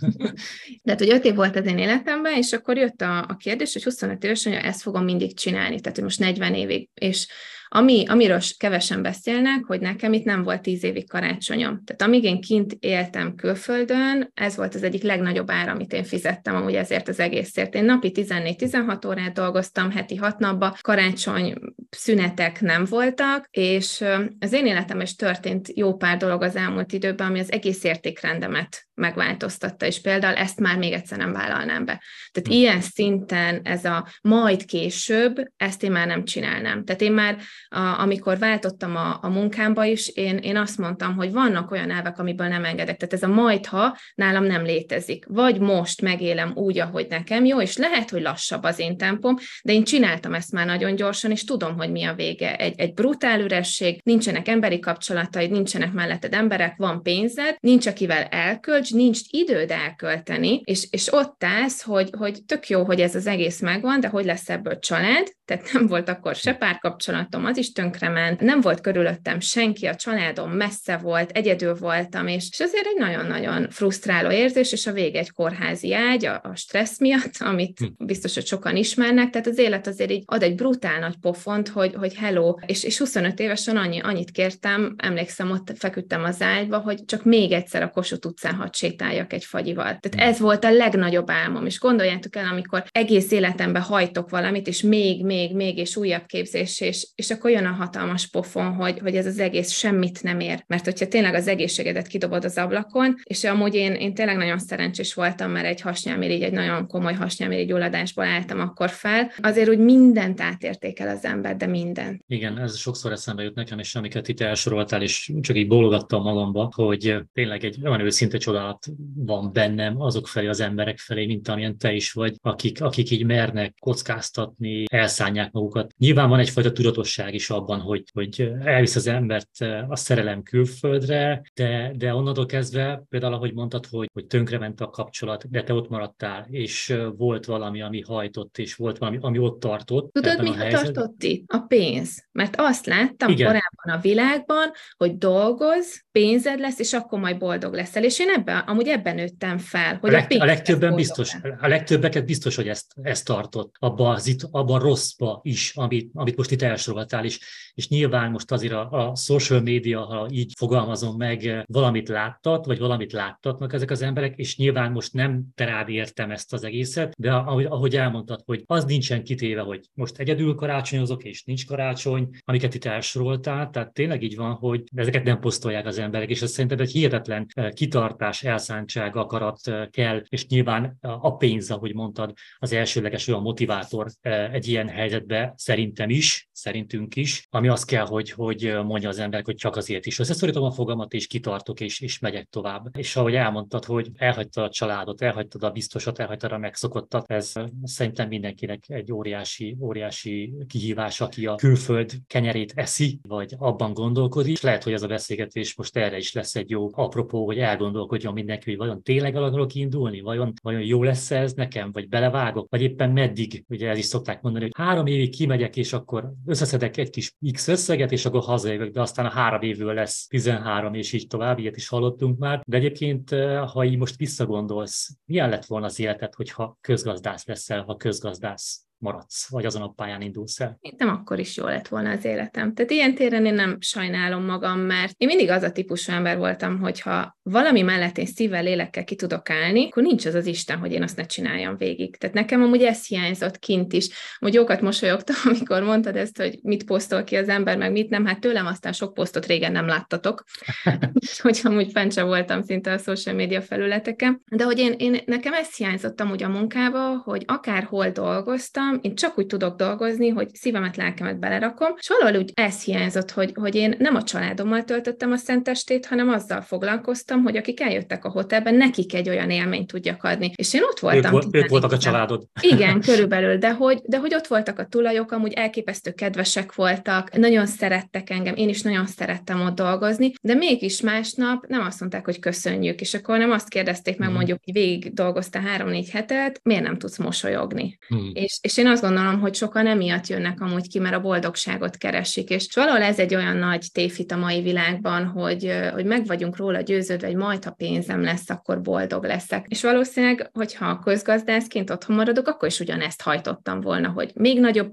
De 0.82 0.90
hát, 0.90 0.98
hogy 0.98 1.10
5 1.10 1.24
év 1.24 1.34
volt 1.34 1.56
az 1.56 1.66
én 1.66 1.78
életemben, 1.78 2.36
és 2.36 2.52
akkor 2.52 2.76
jött 2.76 3.00
a, 3.00 3.18
a 3.18 3.36
kérdés, 3.36 3.72
hogy 3.72 3.82
25 3.82 4.24
évesen, 4.24 4.52
hogy 4.52 4.62
ezt 4.64 4.82
fogom 4.82 5.04
mindig 5.04 5.36
csinálni, 5.36 5.80
tehát 5.80 5.96
hogy 5.96 6.04
most 6.04 6.18
40 6.18 6.54
évig. 6.54 6.88
És 6.94 7.26
ami, 7.68 8.04
amiről 8.06 8.40
kevesen 8.56 9.02
beszélnek, 9.02 9.64
hogy 9.64 9.80
nekem 9.80 10.12
itt 10.12 10.24
nem 10.24 10.42
volt 10.42 10.62
tíz 10.62 10.84
évig 10.84 11.08
karácsonyom. 11.08 11.84
Tehát 11.84 12.02
amíg 12.02 12.24
én 12.24 12.40
kint 12.40 12.76
éltem 12.80 13.34
külföldön, 13.34 14.30
ez 14.34 14.56
volt 14.56 14.74
az 14.74 14.82
egyik 14.82 15.02
legnagyobb 15.02 15.50
ár, 15.50 15.68
amit 15.68 15.92
én 15.92 16.04
fizettem 16.04 16.54
amúgy 16.56 16.74
ezért 16.74 17.08
az 17.08 17.20
egészért. 17.20 17.74
Én 17.74 17.84
napi 17.84 18.12
14-16 18.14 19.06
órát 19.06 19.32
dolgoztam, 19.32 19.90
heti 19.90 20.16
hat 20.16 20.38
napba, 20.38 20.76
karácsony 20.80 21.54
szünetek 21.90 22.60
nem 22.60 22.84
voltak, 22.84 23.46
és 23.50 24.04
az 24.38 24.52
én 24.52 24.66
életem 24.66 25.00
is 25.00 25.14
történt 25.14 25.68
jó 25.74 25.96
pár 25.96 26.16
dolog 26.16 26.42
az 26.42 26.56
elmúlt 26.56 26.92
időben, 26.92 27.26
ami 27.26 27.38
az 27.38 27.52
egész 27.52 27.84
értékrendemet 27.84 28.88
megváltoztatta, 28.94 29.86
és 29.86 30.00
például 30.00 30.36
ezt 30.36 30.60
már 30.60 30.78
még 30.78 30.92
egyszer 30.92 31.18
nem 31.18 31.32
vállalnám 31.32 31.84
be. 31.84 32.02
Tehát 32.32 32.48
hm. 32.48 32.54
ilyen 32.54 32.80
szinten 32.80 33.60
ez 33.62 33.84
a 33.84 34.06
majd 34.22 34.64
később, 34.64 35.36
ezt 35.56 35.82
én 35.82 35.90
már 35.90 36.06
nem 36.06 36.24
csinálnám. 36.24 36.84
Tehát 36.84 37.00
én 37.00 37.12
már 37.12 37.38
a, 37.68 37.78
amikor 37.78 38.38
váltottam 38.38 38.96
a, 38.96 39.18
a 39.22 39.28
munkámba 39.28 39.84
is, 39.84 40.08
én, 40.08 40.36
én 40.36 40.56
azt 40.56 40.78
mondtam, 40.78 41.14
hogy 41.14 41.32
vannak 41.32 41.70
olyan 41.70 41.90
elvek, 41.90 42.18
amiből 42.18 42.48
nem 42.48 42.64
engedek. 42.64 42.96
Tehát 42.96 43.14
ez 43.14 43.22
a 43.22 43.28
majd, 43.28 43.66
ha 43.66 43.96
nálam 44.14 44.44
nem 44.44 44.64
létezik. 44.64 45.24
Vagy 45.28 45.60
most 45.60 46.02
megélem 46.02 46.52
úgy, 46.54 46.78
ahogy 46.78 47.06
nekem 47.08 47.44
jó, 47.44 47.60
és 47.60 47.76
lehet, 47.76 48.10
hogy 48.10 48.22
lassabb 48.22 48.62
az 48.62 48.78
én 48.78 48.96
tempom, 48.96 49.36
de 49.62 49.72
én 49.72 49.84
csináltam 49.84 50.34
ezt 50.34 50.52
már 50.52 50.66
nagyon 50.66 50.94
gyorsan, 50.94 51.30
és 51.30 51.44
tudom, 51.44 51.76
hogy 51.78 51.90
mi 51.90 52.04
a 52.04 52.14
vége. 52.14 52.56
Egy, 52.56 52.80
egy 52.80 52.94
brutál 52.94 53.40
üresség, 53.40 54.00
nincsenek 54.04 54.48
emberi 54.48 54.78
kapcsolataid, 54.78 55.50
nincsenek 55.50 55.92
melletted 55.92 56.34
emberek, 56.34 56.76
van 56.76 57.02
pénzed, 57.02 57.56
nincs 57.60 57.86
akivel 57.86 58.22
elkölts, 58.22 58.92
nincs 58.92 59.20
időd 59.30 59.70
elkölteni, 59.70 60.60
és, 60.64 60.86
és 60.90 61.12
ott 61.12 61.44
állsz, 61.44 61.82
hogy, 61.82 62.10
hogy 62.18 62.44
tök 62.46 62.68
jó, 62.68 62.84
hogy 62.84 63.00
ez 63.00 63.14
az 63.14 63.26
egész 63.26 63.60
megvan, 63.60 64.00
de 64.00 64.08
hogy 64.08 64.24
lesz 64.24 64.48
ebből 64.48 64.78
család, 64.78 65.36
tehát 65.44 65.72
nem 65.72 65.86
volt 65.86 66.08
akkor 66.08 66.34
se 66.34 66.54
párkapcsolatom, 66.54 67.44
az 67.44 67.56
is 67.56 67.72
tönkrement, 67.72 68.40
nem 68.40 68.60
volt 68.60 68.80
körülöttem 68.80 69.40
senki, 69.40 69.86
a 69.86 69.94
családom 69.94 70.50
messze 70.50 70.96
volt, 70.96 71.30
egyedül 71.30 71.74
voltam, 71.74 72.26
és, 72.26 72.48
és 72.50 72.60
azért 72.60 72.86
egy 72.86 72.98
nagyon-nagyon 72.98 73.70
frusztráló 73.70 74.30
érzés, 74.30 74.72
és 74.72 74.86
a 74.86 74.92
vége 74.92 75.18
egy 75.18 75.30
kórházi 75.30 75.94
ágy, 75.94 76.26
a, 76.26 76.40
a 76.42 76.54
stressz 76.54 77.00
miatt, 77.00 77.36
amit 77.38 77.78
hm. 77.78 78.04
biztos, 78.06 78.34
hogy 78.34 78.46
sokan 78.46 78.76
ismernek, 78.76 79.30
tehát 79.30 79.46
az 79.46 79.58
élet 79.58 79.86
azért 79.86 80.10
így 80.10 80.22
ad 80.26 80.42
egy 80.42 80.54
brutál 80.54 80.98
nagy 80.98 81.16
pofont, 81.20 81.67
viszont, 81.68 81.92
hogy, 81.92 81.94
hogy 82.00 82.14
hello, 82.14 82.54
és, 82.66 82.84
és 82.84 82.98
25 82.98 83.40
évesen 83.40 83.76
annyi, 83.76 84.00
annyit 84.00 84.30
kértem, 84.30 84.94
emlékszem, 84.98 85.50
ott 85.50 85.72
feküdtem 85.76 86.24
az 86.24 86.42
ágyba, 86.42 86.78
hogy 86.78 87.04
csak 87.04 87.24
még 87.24 87.52
egyszer 87.52 87.82
a 87.82 87.90
Kossuth 87.90 88.26
utcán 88.26 88.54
hadd 88.54 88.72
sétáljak 88.72 89.32
egy 89.32 89.44
fagyival. 89.44 89.84
Tehát 89.84 90.14
hmm. 90.14 90.28
ez 90.28 90.38
volt 90.38 90.64
a 90.64 90.70
legnagyobb 90.70 91.30
álmom, 91.30 91.66
és 91.66 91.78
gondoljátok 91.78 92.36
el, 92.36 92.46
amikor 92.46 92.84
egész 92.90 93.30
életemben 93.30 93.82
hajtok 93.82 94.30
valamit, 94.30 94.66
és 94.66 94.82
még, 94.82 95.24
még, 95.24 95.54
még, 95.54 95.78
és 95.78 95.96
újabb 95.96 96.26
képzés, 96.26 96.80
és, 96.80 97.08
és 97.14 97.30
akkor 97.30 97.50
jön 97.50 97.64
a 97.64 97.72
hatalmas 97.72 98.26
pofon, 98.26 98.74
hogy, 98.74 98.98
hogy 98.98 99.16
ez 99.16 99.26
az 99.26 99.38
egész 99.38 99.70
semmit 99.70 100.22
nem 100.22 100.40
ér. 100.40 100.64
Mert 100.66 100.84
hogyha 100.84 101.08
tényleg 101.08 101.34
az 101.34 101.48
egészségedet 101.48 102.06
kidobod 102.06 102.44
az 102.44 102.58
ablakon, 102.58 103.14
és 103.22 103.44
amúgy 103.44 103.74
én, 103.74 103.92
én 103.92 104.14
tényleg 104.14 104.36
nagyon 104.36 104.58
szerencsés 104.58 105.14
voltam, 105.14 105.50
mert 105.50 105.66
egy 105.66 105.80
hasnyálmirigy, 105.80 106.42
egy 106.42 106.52
nagyon 106.52 106.86
komoly 106.86 107.14
hasnyálmirigy 107.14 107.66
gyulladásból 107.66 108.24
álltam 108.24 108.60
akkor 108.60 108.90
fel, 108.90 109.30
azért 109.42 109.68
úgy 109.68 109.78
mindent 109.78 110.40
átértékel 110.40 111.08
az 111.08 111.24
ember, 111.24 111.56
de 111.58 111.66
minden. 111.66 112.24
Igen, 112.26 112.58
ez 112.58 112.76
sokszor 112.76 113.12
eszembe 113.12 113.42
jut 113.42 113.54
nekem, 113.54 113.78
és 113.78 113.94
amiket 113.94 114.28
itt 114.28 114.40
elsoroltál, 114.40 115.02
és 115.02 115.32
csak 115.40 115.56
így 115.56 115.66
bólogattam 115.66 116.22
magamba, 116.22 116.70
hogy 116.74 117.16
tényleg 117.32 117.64
egy 117.64 117.78
olyan 117.84 118.00
őszinte 118.00 118.38
csodálat 118.38 118.86
van 119.14 119.52
bennem 119.52 120.00
azok 120.00 120.28
felé, 120.28 120.46
az 120.46 120.60
emberek 120.60 120.98
felé, 120.98 121.26
mint 121.26 121.48
amilyen 121.48 121.78
te 121.78 121.92
is 121.92 122.12
vagy, 122.12 122.36
akik, 122.42 122.82
akik 122.82 123.10
így 123.10 123.24
mernek 123.24 123.74
kockáztatni, 123.80 124.84
elszánják 124.90 125.52
magukat. 125.52 125.94
Nyilván 125.98 126.28
van 126.28 126.38
egyfajta 126.38 126.72
tudatosság 126.72 127.34
is 127.34 127.50
abban, 127.50 127.80
hogy, 127.80 128.02
hogy 128.12 128.52
elvisz 128.64 128.96
az 128.96 129.06
embert 129.06 129.48
a 129.88 129.96
szerelem 129.96 130.42
külföldre, 130.42 131.42
de, 131.54 131.92
de 131.96 132.14
onnantól 132.14 132.46
kezdve, 132.46 133.02
például 133.08 133.32
ahogy 133.32 133.54
mondtad, 133.54 133.86
hogy, 133.86 134.10
hogy 134.12 134.26
tönkrement 134.26 134.80
a 134.80 134.90
kapcsolat, 134.90 135.50
de 135.50 135.62
te 135.62 135.72
ott 135.72 135.88
maradtál, 135.88 136.46
és 136.50 136.96
volt 137.16 137.44
valami, 137.44 137.82
ami 137.82 138.00
hajtott, 138.00 138.58
és 138.58 138.74
volt 138.74 138.98
valami, 138.98 139.18
ami 139.20 139.38
ott 139.38 139.60
tartott. 139.60 140.12
Tudod, 140.12 140.42
mi 140.42 140.48
a 140.48 140.68
tartott 140.70 141.22
itt? 141.22 141.47
A 141.50 141.58
pénz. 141.58 142.26
Mert 142.32 142.54
azt 142.56 142.86
láttam 142.86 143.30
Igen. 143.30 143.46
korábban 143.46 143.98
a 143.98 144.00
világban, 144.00 144.70
hogy 144.96 145.18
dolgoz, 145.18 146.04
pénzed 146.12 146.58
lesz, 146.58 146.78
és 146.78 146.92
akkor 146.92 147.18
majd 147.18 147.38
boldog 147.38 147.74
leszel. 147.74 148.04
És 148.04 148.20
én 148.20 148.28
ebben, 148.28 148.58
amúgy 148.58 148.88
ebben 148.88 149.14
nőttem 149.14 149.58
fel. 149.58 149.98
Hogy 150.00 150.10
a, 150.10 150.12
leg, 150.12 150.32
a, 150.38 150.42
a 150.42 150.44
legtöbben 150.44 150.94
biztos, 150.94 151.34
a 151.60 151.66
legtöbbeket 151.66 152.24
biztos, 152.24 152.56
hogy 152.56 152.68
ezt, 152.68 152.92
ezt 153.02 153.24
tartott, 153.24 153.74
abban 153.78 154.14
az 154.14 154.26
itt, 154.26 154.40
abba 154.50 154.78
rosszba 154.78 155.40
is, 155.42 155.72
amit, 155.74 156.10
amit 156.14 156.36
most 156.36 156.50
itt 156.50 156.62
elsoroltál, 156.62 157.24
és, 157.24 157.40
és 157.74 157.88
nyilván 157.88 158.30
most 158.30 158.52
azért 158.52 158.72
a, 158.72 158.90
a 158.90 159.16
social 159.16 159.60
media, 159.60 160.00
ha 160.00 160.26
így 160.30 160.52
fogalmazom 160.56 161.16
meg, 161.16 161.64
valamit 161.66 162.08
láttat, 162.08 162.66
vagy 162.66 162.78
valamit 162.78 163.12
láttatnak 163.12 163.72
ezek 163.72 163.90
az 163.90 164.02
emberek, 164.02 164.36
és 164.36 164.56
nyilván 164.56 164.92
most 164.92 165.12
nem 165.12 165.42
te 165.54 165.64
rád 165.64 165.88
értem 165.88 166.30
ezt 166.30 166.52
az 166.52 166.64
egészet, 166.64 167.14
de 167.18 167.32
ahogy, 167.32 167.64
ahogy 167.64 167.96
elmondtad, 167.96 168.42
hogy 168.44 168.62
az 168.66 168.84
nincsen 168.84 169.24
kitéve, 169.24 169.60
hogy 169.60 169.88
most 169.94 170.18
egyedül 170.18 170.54
karácsonyozok, 170.54 171.24
és 171.24 171.37
nincs 171.44 171.66
karácsony, 171.66 172.28
amiket 172.44 172.74
itt 172.74 172.84
elsoroltál, 172.84 173.70
tehát 173.70 173.92
tényleg 173.92 174.22
így 174.22 174.36
van, 174.36 174.52
hogy 174.52 174.82
ezeket 174.94 175.24
nem 175.24 175.40
posztolják 175.40 175.86
az 175.86 175.98
emberek, 175.98 176.28
és 176.28 176.42
ez 176.42 176.50
szerintem 176.50 176.78
egy 176.78 176.90
hihetetlen 176.90 177.46
kitartás, 177.72 178.42
elszántság, 178.42 179.16
akarat 179.16 179.60
kell, 179.90 180.22
és 180.28 180.46
nyilván 180.46 180.98
a 181.00 181.36
pénz, 181.36 181.70
ahogy 181.70 181.94
mondtad, 181.94 182.32
az 182.58 182.72
elsőleges 182.72 183.28
olyan 183.28 183.42
motivátor 183.42 184.06
egy 184.52 184.68
ilyen 184.68 184.88
helyzetbe 184.88 185.52
szerintem 185.56 186.10
is, 186.10 186.48
szerintünk 186.52 187.16
is, 187.16 187.46
ami 187.50 187.68
azt 187.68 187.86
kell, 187.86 188.06
hogy, 188.06 188.30
hogy 188.30 188.78
mondja 188.84 189.08
az 189.08 189.18
ember, 189.18 189.42
hogy 189.44 189.54
csak 189.54 189.76
azért 189.76 190.06
is. 190.06 190.18
Összeszorítom 190.18 190.62
a 190.62 190.70
fogamat, 190.70 191.12
és 191.12 191.26
kitartok, 191.26 191.80
és, 191.80 192.00
és 192.00 192.18
megyek 192.18 192.48
tovább. 192.50 192.86
És 192.96 193.16
ahogy 193.16 193.34
elmondtad, 193.34 193.84
hogy 193.84 194.10
elhagytad 194.14 194.64
a 194.64 194.70
családot, 194.70 195.22
elhagytad 195.22 195.62
a 195.62 195.70
biztosat, 195.70 196.18
elhagytad 196.18 196.52
a 196.52 196.58
megszokottat, 196.58 197.30
ez 197.30 197.52
szerintem 197.82 198.28
mindenkinek 198.28 198.84
egy 198.86 199.12
óriási, 199.12 199.76
óriási 199.80 200.54
kihívás, 200.66 201.20
aki 201.28 201.46
a 201.46 201.54
külföld 201.54 202.12
kenyerét 202.26 202.72
eszi, 202.74 203.20
vagy 203.28 203.54
abban 203.58 203.92
gondolkodik. 203.92 204.52
És 204.52 204.60
lehet, 204.60 204.82
hogy 204.82 204.92
ez 204.92 205.02
a 205.02 205.06
beszélgetés 205.06 205.76
most 205.76 205.96
erre 205.96 206.16
is 206.16 206.32
lesz 206.32 206.56
egy 206.56 206.70
jó 206.70 206.88
apropó, 206.92 207.46
hogy 207.46 207.58
elgondolkodjon 207.58 208.32
mindenki, 208.32 208.70
hogy 208.70 208.78
vajon 208.78 209.02
tényleg 209.02 209.34
el 209.34 209.44
akarok 209.44 209.74
indulni, 209.74 210.20
vajon, 210.20 210.52
vajon 210.62 210.82
jó 210.82 211.02
lesz 211.02 211.30
ez 211.30 211.52
nekem, 211.52 211.92
vagy 211.92 212.08
belevágok, 212.08 212.66
vagy 212.70 212.82
éppen 212.82 213.10
meddig, 213.10 213.64
ugye 213.68 213.88
ez 213.88 213.98
is 213.98 214.04
szokták 214.04 214.42
mondani, 214.42 214.64
hogy 214.64 214.74
három 214.76 215.06
évig 215.06 215.30
kimegyek, 215.30 215.76
és 215.76 215.92
akkor 215.92 216.32
összeszedek 216.46 216.96
egy 216.96 217.10
kis 217.10 217.34
X 217.52 217.68
összeget, 217.68 218.12
és 218.12 218.24
akkor 218.24 218.42
hazajövök, 218.42 218.92
de 218.92 219.00
aztán 219.00 219.26
a 219.26 219.30
három 219.30 219.62
évvel 219.62 219.94
lesz 219.94 220.26
13, 220.26 220.94
és 220.94 221.12
így 221.12 221.26
tovább, 221.26 221.58
ilyet 221.58 221.76
is 221.76 221.88
hallottunk 221.88 222.38
már. 222.38 222.62
De 222.66 222.76
egyébként, 222.76 223.32
eh, 223.32 223.68
ha 223.68 223.84
így 223.84 223.96
most 223.96 224.16
visszagondolsz, 224.16 225.16
milyen 225.24 225.48
lett 225.48 225.64
volna 225.64 225.86
az 225.86 226.00
életed, 226.00 226.34
hogyha 226.34 226.78
közgazdász 226.80 227.46
leszel, 227.46 227.82
ha 227.82 227.96
közgazdász 227.96 228.87
maradsz, 228.98 229.50
vagy 229.50 229.64
azon 229.64 229.82
a 229.82 229.88
pályán 229.88 230.22
indulsz 230.22 230.60
el. 230.60 230.78
Nem 230.96 231.08
akkor 231.08 231.38
is 231.38 231.56
jó 231.56 231.64
lett 231.64 231.88
volna 231.88 232.10
az 232.10 232.24
életem. 232.24 232.74
Tehát 232.74 232.90
ilyen 232.90 233.14
téren 233.14 233.46
én 233.46 233.54
nem 233.54 233.76
sajnálom 233.80 234.44
magam, 234.44 234.80
mert 234.80 235.14
én 235.16 235.28
mindig 235.28 235.50
az 235.50 235.62
a 235.62 235.72
típusú 235.72 236.12
ember 236.12 236.38
voltam, 236.38 236.78
hogyha 236.78 237.37
valami 237.50 237.82
mellett 237.82 238.18
én 238.18 238.26
szívvel, 238.26 238.62
lélekkel 238.62 239.04
ki 239.04 239.14
tudok 239.14 239.50
állni, 239.50 239.86
akkor 239.86 240.02
nincs 240.02 240.26
az 240.26 240.34
az 240.34 240.46
Isten, 240.46 240.78
hogy 240.78 240.92
én 240.92 241.02
azt 241.02 241.16
ne 241.16 241.26
csináljam 241.26 241.76
végig. 241.76 242.16
Tehát 242.16 242.36
nekem 242.36 242.62
amúgy 242.62 242.82
ez 242.82 243.06
hiányzott 243.06 243.58
kint 243.58 243.92
is. 243.92 244.08
Hogy 244.38 244.54
jókat 244.54 244.80
mosolyogtam, 244.80 245.36
amikor 245.54 245.82
mondtad 245.82 246.16
ezt, 246.16 246.36
hogy 246.36 246.58
mit 246.62 246.84
posztol 246.84 247.24
ki 247.24 247.36
az 247.36 247.48
ember, 247.48 247.76
meg 247.76 247.92
mit 247.92 248.10
nem. 248.10 248.26
Hát 248.26 248.40
tőlem 248.40 248.66
aztán 248.66 248.92
sok 248.92 249.14
posztot 249.14 249.46
régen 249.46 249.72
nem 249.72 249.86
láttatok, 249.86 250.44
hogy 251.42 251.60
amúgy 251.62 251.90
fent 251.92 252.12
sem 252.12 252.26
voltam 252.26 252.62
szinte 252.62 252.92
a 252.92 252.98
social 252.98 253.34
media 253.34 253.62
felületeken. 253.62 254.42
De 254.50 254.64
hogy 254.64 254.78
én, 254.78 254.94
én 254.98 255.20
nekem 255.26 255.52
ez 255.52 255.76
hiányzott 255.76 256.20
amúgy 256.20 256.42
a 256.42 256.48
munkába, 256.48 257.16
hogy 257.24 257.42
akárhol 257.46 258.10
dolgoztam, 258.10 258.98
én 259.02 259.14
csak 259.14 259.38
úgy 259.38 259.46
tudok 259.46 259.76
dolgozni, 259.76 260.28
hogy 260.28 260.54
szívemet, 260.54 260.96
lelkemet 260.96 261.38
belerakom, 261.38 261.94
és 261.98 262.08
valahogy 262.08 262.36
úgy 262.36 262.52
ez 262.54 262.82
hiányzott, 262.82 263.30
hogy, 263.30 263.52
hogy 263.54 263.74
én 263.74 263.94
nem 263.98 264.14
a 264.14 264.22
családommal 264.22 264.84
töltöttem 264.84 265.32
a 265.32 265.36
szentestét, 265.36 266.06
hanem 266.06 266.28
azzal 266.28 266.60
foglalkoztam, 266.60 267.37
hogy 267.42 267.56
akik 267.56 267.80
eljöttek 267.80 268.24
a 268.24 268.30
hotelben, 268.30 268.74
nekik 268.74 269.14
egy 269.14 269.28
olyan 269.28 269.50
élményt 269.50 269.86
tudjak 269.86 270.24
adni. 270.24 270.52
És 270.54 270.74
én 270.74 270.82
ott 270.82 270.98
voltam. 270.98 271.34
Ők, 271.34 271.56
ők 271.56 271.68
voltak 271.68 271.92
a 271.92 271.98
családod. 271.98 272.44
Igen, 272.60 273.00
körülbelül, 273.00 273.56
de 273.56 273.72
hogy, 273.72 274.00
de 274.04 274.18
hogy 274.18 274.34
ott 274.34 274.46
voltak 274.46 274.78
a 274.78 274.86
tulajok, 274.86 275.32
amúgy 275.32 275.52
elképesztő 275.52 276.12
kedvesek 276.12 276.74
voltak, 276.74 277.36
nagyon 277.36 277.66
szerettek 277.66 278.30
engem, 278.30 278.54
én 278.54 278.68
is 278.68 278.82
nagyon 278.82 279.06
szerettem 279.06 279.60
ott 279.60 279.74
dolgozni, 279.74 280.32
de 280.42 280.54
mégis 280.54 281.00
másnap 281.00 281.66
nem 281.66 281.80
azt 281.80 282.00
mondták, 282.00 282.24
hogy 282.24 282.38
köszönjük, 282.38 283.00
és 283.00 283.14
akkor 283.14 283.38
nem 283.38 283.50
azt 283.50 283.68
kérdezték 283.68 284.18
meg, 284.18 284.30
mm. 284.30 284.32
mondjuk, 284.32 284.58
hogy 284.64 284.74
végig 284.74 285.12
dolgozta 285.14 285.60
három-négy 285.60 286.10
hetet, 286.10 286.60
miért 286.62 286.82
nem 286.82 286.98
tudsz 286.98 287.18
mosolyogni. 287.18 287.98
Mm. 288.14 288.28
És, 288.32 288.58
és 288.62 288.76
én 288.76 288.86
azt 288.86 289.02
gondolom, 289.02 289.40
hogy 289.40 289.54
sokan 289.54 289.86
emiatt 289.86 290.26
jönnek 290.26 290.60
amúgy 290.60 290.88
ki, 290.88 290.98
mert 290.98 291.14
a 291.14 291.20
boldogságot 291.20 291.96
keresik, 291.96 292.50
és 292.50 292.68
valahol 292.74 293.02
ez 293.02 293.18
egy 293.18 293.34
olyan 293.34 293.56
nagy 293.56 293.86
téfit 293.92 294.32
a 294.32 294.36
mai 294.36 294.62
világban, 294.62 295.26
hogy, 295.26 295.72
hogy 295.92 296.04
meg 296.04 296.26
vagyunk 296.26 296.56
róla 296.56 296.80
győződve, 296.80 297.27
hogy 297.28 297.36
majd, 297.36 297.64
ha 297.64 297.70
pénzem 297.70 298.22
lesz, 298.22 298.50
akkor 298.50 298.80
boldog 298.80 299.24
leszek. 299.24 299.66
És 299.68 299.82
valószínűleg, 299.82 300.50
hogyha 300.52 300.98
közgazdászként 300.98 301.90
otthon 301.90 302.16
maradok, 302.16 302.46
akkor 302.46 302.68
is 302.68 302.80
ugyanezt 302.80 303.22
hajtottam 303.22 303.80
volna, 303.80 304.08
hogy 304.08 304.30
még 304.34 304.60
nagyobb 304.60 304.92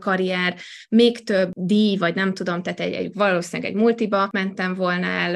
karrier, 0.00 0.54
még 0.88 1.24
több 1.24 1.50
díj, 1.54 1.96
vagy 1.96 2.14
nem 2.14 2.34
tudom, 2.34 2.62
tehát 2.62 2.80
egy, 2.80 2.92
egy 2.92 3.14
valószínűleg 3.14 3.72
egy 3.72 3.76
multiba 3.76 4.28
mentem 4.32 4.74
volna 4.74 5.06
el, 5.06 5.34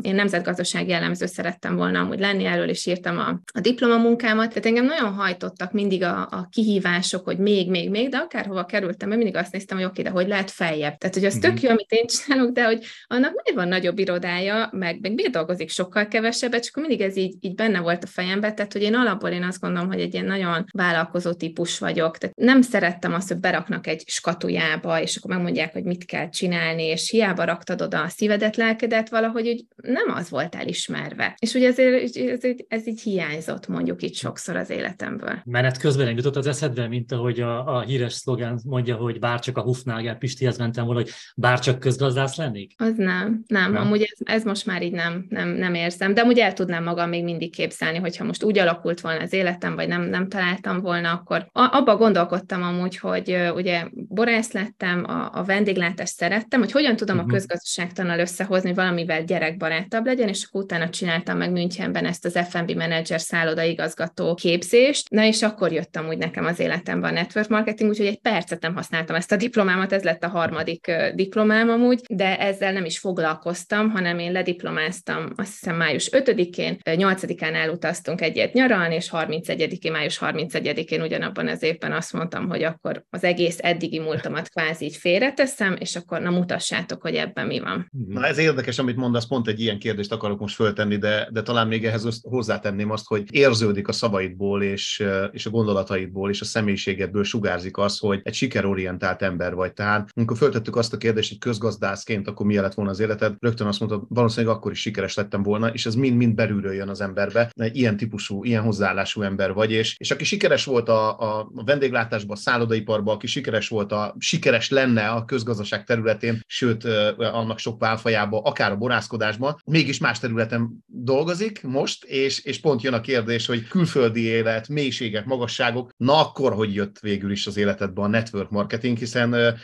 én 0.00 0.14
nemzetgazdasági 0.14 0.90
jellemző 0.90 1.26
szerettem 1.26 1.76
volna 1.76 2.00
amúgy 2.00 2.18
lenni, 2.18 2.44
erről 2.44 2.68
is 2.68 2.86
írtam 2.86 3.18
a, 3.18 3.40
a 3.52 3.60
diplomamunkámat, 3.60 4.48
tehát 4.48 4.66
engem 4.66 4.84
nagyon 4.84 5.14
hajtottak 5.14 5.72
mindig 5.72 6.02
a, 6.02 6.20
a 6.30 6.48
kihívások, 6.50 7.24
hogy 7.24 7.38
még, 7.38 7.70
még, 7.70 7.90
még, 7.90 8.08
de 8.08 8.16
akárhova 8.16 8.64
kerültem, 8.64 9.08
mert 9.08 9.20
mindig 9.20 9.40
azt 9.40 9.52
néztem, 9.52 9.76
hogy 9.76 9.86
oké, 9.86 10.02
de 10.02 10.10
hogy 10.10 10.28
lehet 10.28 10.50
feljebb. 10.50 10.96
Tehát, 10.96 11.14
hogy 11.14 11.24
az 11.24 11.34
uh-huh. 11.34 11.50
tök 11.50 11.62
jó, 11.62 11.70
amit 11.70 11.92
én 11.92 12.06
csinálok, 12.06 12.52
de 12.52 12.64
hogy 12.64 12.84
annak 13.06 13.32
miért 13.34 13.58
van 13.58 13.68
nagyobb 13.68 13.98
irodája, 13.98 14.68
meg, 14.72 15.00
meg 15.00 15.14
miért 15.14 15.32
dolgozik 15.32 15.70
sokkal 15.74 16.08
kevesebbet, 16.08 16.66
akkor 16.68 16.82
mindig 16.82 17.06
ez 17.06 17.16
így, 17.16 17.36
így 17.40 17.54
benne 17.54 17.80
volt 17.80 18.04
a 18.04 18.06
fejembe, 18.06 18.52
tehát, 18.52 18.72
hogy 18.72 18.82
én 18.82 18.94
alapból 18.94 19.30
én 19.30 19.42
azt 19.42 19.60
gondolom, 19.60 19.88
hogy 19.88 20.00
egy 20.00 20.12
ilyen 20.12 20.26
nagyon 20.26 20.64
vállalkozó 20.72 21.32
típus 21.32 21.78
vagyok. 21.78 22.18
Tehát 22.18 22.36
nem 22.36 22.62
szerettem 22.62 23.14
azt, 23.14 23.28
hogy 23.28 23.38
beraknak 23.40 23.86
egy 23.86 24.02
skatujába, 24.06 25.00
és 25.00 25.16
akkor 25.16 25.34
megmondják, 25.34 25.72
hogy 25.72 25.84
mit 25.84 26.04
kell 26.04 26.28
csinálni, 26.28 26.82
és 26.82 27.10
hiába 27.10 27.44
raktad 27.44 27.82
oda 27.82 28.02
a 28.02 28.08
szívedet, 28.08 28.56
lelkedet, 28.56 29.08
valahogy 29.08 29.48
úgy 29.48 29.64
nem 29.76 30.14
az 30.14 30.30
volt 30.30 30.54
elismerve. 30.54 31.34
És 31.38 31.54
ugye 31.54 31.68
ezért 31.68 32.02
ez, 32.02 32.44
ez, 32.44 32.56
ez 32.68 32.86
így 32.86 33.00
hiányzott 33.00 33.68
mondjuk 33.68 34.02
itt 34.02 34.14
sokszor 34.14 34.56
az 34.56 34.70
életemből. 34.70 35.42
Menet 35.44 35.78
közben 35.78 36.16
jutott 36.16 36.36
az 36.36 36.46
eszedbe, 36.46 36.88
mint 36.88 37.12
ahogy 37.12 37.40
a, 37.40 37.76
a 37.76 37.80
híres 37.80 38.12
szlogán 38.12 38.60
mondja, 38.64 38.96
hogy 38.96 39.18
bárcsak 39.18 39.58
a 39.58 39.62
Hufnagel 39.62 40.16
Pistihez 40.16 40.58
mentem 40.58 40.84
volna, 40.84 41.00
hogy 41.00 41.10
bárcsak 41.36 41.78
közgazdász 41.78 42.36
lennék? 42.36 42.72
Az 42.76 42.94
nem, 42.96 43.42
nem, 43.46 43.72
nem. 43.72 43.82
amúgy 43.82 44.02
ez, 44.02 44.36
ez 44.36 44.44
most 44.44 44.66
már 44.66 44.82
így 44.82 44.92
nem, 44.92 45.26
nem, 45.28 45.48
nem 45.56 45.74
érzem, 45.74 46.14
de 46.14 46.20
amúgy 46.20 46.38
el 46.38 46.52
tudnám 46.52 46.84
magam 46.84 47.08
még 47.08 47.24
mindig 47.24 47.54
képzelni, 47.54 47.98
hogyha 47.98 48.24
most 48.24 48.42
úgy 48.42 48.58
alakult 48.58 49.00
volna 49.00 49.20
az 49.20 49.32
életem, 49.32 49.74
vagy 49.74 49.88
nem, 49.88 50.02
nem 50.02 50.28
találtam 50.28 50.80
volna, 50.80 51.12
akkor 51.12 51.48
abba 51.52 51.96
gondolkodtam 51.96 52.62
amúgy, 52.62 52.98
hogy 52.98 53.36
ugye 53.54 53.84
borász 53.92 54.52
lettem, 54.52 55.04
a, 55.06 55.30
a 55.32 55.44
vendéglátást 55.44 56.14
szerettem, 56.14 56.60
hogy 56.60 56.72
hogyan 56.72 56.96
tudom 56.96 57.16
uh-huh. 57.16 57.30
a 57.30 57.32
mhm. 57.32 57.36
közgazdaságtanal 57.36 58.18
összehozni, 58.18 58.74
valamivel 58.74 59.24
gyerekbarátabb 59.24 60.06
legyen, 60.06 60.28
és 60.28 60.44
akkor 60.44 60.62
utána 60.62 60.88
csináltam 60.88 61.36
meg 61.36 61.50
Münchenben 61.50 62.06
ezt 62.06 62.24
az 62.24 62.38
F&B 62.48 62.70
menedzser 62.70 63.20
szálloda 63.20 63.62
igazgató 63.62 64.34
képzést, 64.34 65.10
na 65.10 65.24
és 65.24 65.42
akkor 65.42 65.72
jöttem 65.72 66.06
úgy 66.08 66.18
nekem 66.18 66.44
az 66.44 66.60
életemben 66.60 67.10
a 67.10 67.14
network 67.14 67.48
marketing, 67.48 67.90
úgyhogy 67.90 68.06
egy 68.06 68.20
percet 68.20 68.62
nem 68.62 68.74
használtam 68.74 69.16
ezt 69.16 69.32
a 69.32 69.36
diplomámat, 69.36 69.92
ez 69.92 70.02
lett 70.02 70.24
a 70.24 70.28
harmadik 70.28 70.92
diplomám 71.14 71.68
amúgy, 71.68 72.00
de 72.08 72.38
ezzel 72.38 72.72
nem 72.72 72.84
is 72.84 72.98
foglalkoztam, 72.98 73.90
hanem 73.90 74.18
én 74.18 74.32
lediplomáztam 74.32 75.32
azt 75.44 75.58
hiszem 75.58 75.76
május 75.76 76.08
5-én, 76.12 76.78
8-án 76.84 77.54
elutaztunk 77.54 78.20
egyet 78.20 78.52
nyaralni, 78.52 78.94
és 78.94 79.10
31-én, 79.12 79.92
május 79.92 80.18
31-én 80.20 81.02
ugyanabban 81.02 81.48
az 81.48 81.62
évben 81.62 81.92
azt 81.92 82.12
mondtam, 82.12 82.48
hogy 82.48 82.62
akkor 82.62 83.04
az 83.10 83.24
egész 83.24 83.58
eddigi 83.60 83.98
múltamat 83.98 84.48
kvázi 84.48 84.84
így 84.84 84.96
félreteszem, 84.96 85.76
és 85.78 85.96
akkor 85.96 86.20
na 86.20 86.30
mutassátok, 86.30 87.02
hogy 87.02 87.14
ebben 87.14 87.46
mi 87.46 87.60
van. 87.60 87.90
Na 88.08 88.26
ez 88.26 88.38
érdekes, 88.38 88.78
amit 88.78 88.96
mondasz, 88.96 89.26
pont 89.26 89.48
egy 89.48 89.60
ilyen 89.60 89.78
kérdést 89.78 90.12
akarok 90.12 90.40
most 90.40 90.54
föltenni, 90.54 90.96
de, 90.96 91.28
de 91.32 91.42
talán 91.42 91.66
még 91.66 91.84
ehhez 91.86 92.20
hozzátenném 92.22 92.90
azt, 92.90 93.06
hogy 93.06 93.34
érződik 93.34 93.88
a 93.88 93.92
szavaidból, 93.92 94.62
és, 94.62 95.04
és 95.30 95.46
a 95.46 95.50
gondolataidból, 95.50 96.30
és 96.30 96.40
a 96.40 96.44
személyiségedből 96.44 97.24
sugárzik 97.24 97.78
az, 97.78 97.98
hogy 97.98 98.20
egy 98.22 98.34
sikerorientált 98.34 99.22
ember 99.22 99.54
vagy. 99.54 99.72
Tehát 99.72 100.08
amikor 100.14 100.36
föltettük 100.36 100.76
azt 100.76 100.92
a 100.92 100.96
kérdést, 100.96 101.28
hogy 101.28 101.38
közgazdászként, 101.38 102.28
akkor 102.28 102.46
mi 102.46 102.56
lett 102.56 102.74
volna 102.74 102.90
az 102.90 103.00
életed, 103.00 103.34
rögtön 103.38 103.66
azt 103.66 103.80
mondtad, 103.80 104.02
valószínűleg 104.08 104.56
akkor 104.56 104.72
is 104.72 104.80
sikeres 104.80 105.14
lettem 105.34 105.52
volna, 105.52 105.68
és 105.68 105.86
ez 105.86 105.94
mind-mind 105.94 106.34
belülről 106.34 106.72
jön 106.72 106.88
az 106.88 107.00
emberbe. 107.00 107.52
Ilyen 107.72 107.96
típusú, 107.96 108.44
ilyen 108.44 108.62
hozzáállású 108.62 109.22
ember 109.22 109.52
vagy, 109.52 109.72
és, 109.72 109.94
és 109.98 110.10
aki 110.10 110.24
sikeres 110.24 110.64
volt 110.64 110.88
a, 110.88 111.18
a 111.18 111.50
vendéglátásban, 111.52 112.36
a 112.36 112.40
szállodaiparban, 112.40 113.14
aki 113.14 113.26
sikeres 113.26 113.68
volt 113.68 113.92
a, 113.92 114.14
sikeres 114.18 114.70
lenne 114.70 115.08
a 115.08 115.24
közgazdaság 115.24 115.84
területén, 115.84 116.40
sőt, 116.46 116.84
annak 117.16 117.58
sok 117.58 117.80
válfajában, 117.80 118.42
akár 118.44 118.72
a 118.72 118.76
borászkodásban, 118.76 119.56
mégis 119.64 119.98
más 119.98 120.18
területen 120.18 120.70
dolgozik 120.86 121.62
most, 121.62 122.04
és, 122.04 122.44
és 122.44 122.60
pont 122.60 122.82
jön 122.82 122.92
a 122.92 123.00
kérdés, 123.00 123.46
hogy 123.46 123.68
külföldi 123.68 124.22
élet, 124.22 124.68
mélységek, 124.68 125.24
magasságok, 125.24 125.90
na 125.96 126.20
akkor, 126.20 126.52
hogy 126.52 126.74
jött 126.74 126.98
végül 126.98 127.30
is 127.30 127.46
az 127.46 127.56
életedbe 127.56 128.02
a 128.02 128.06
network 128.06 128.50
marketing, 128.50 128.98
hiszen 128.98 129.56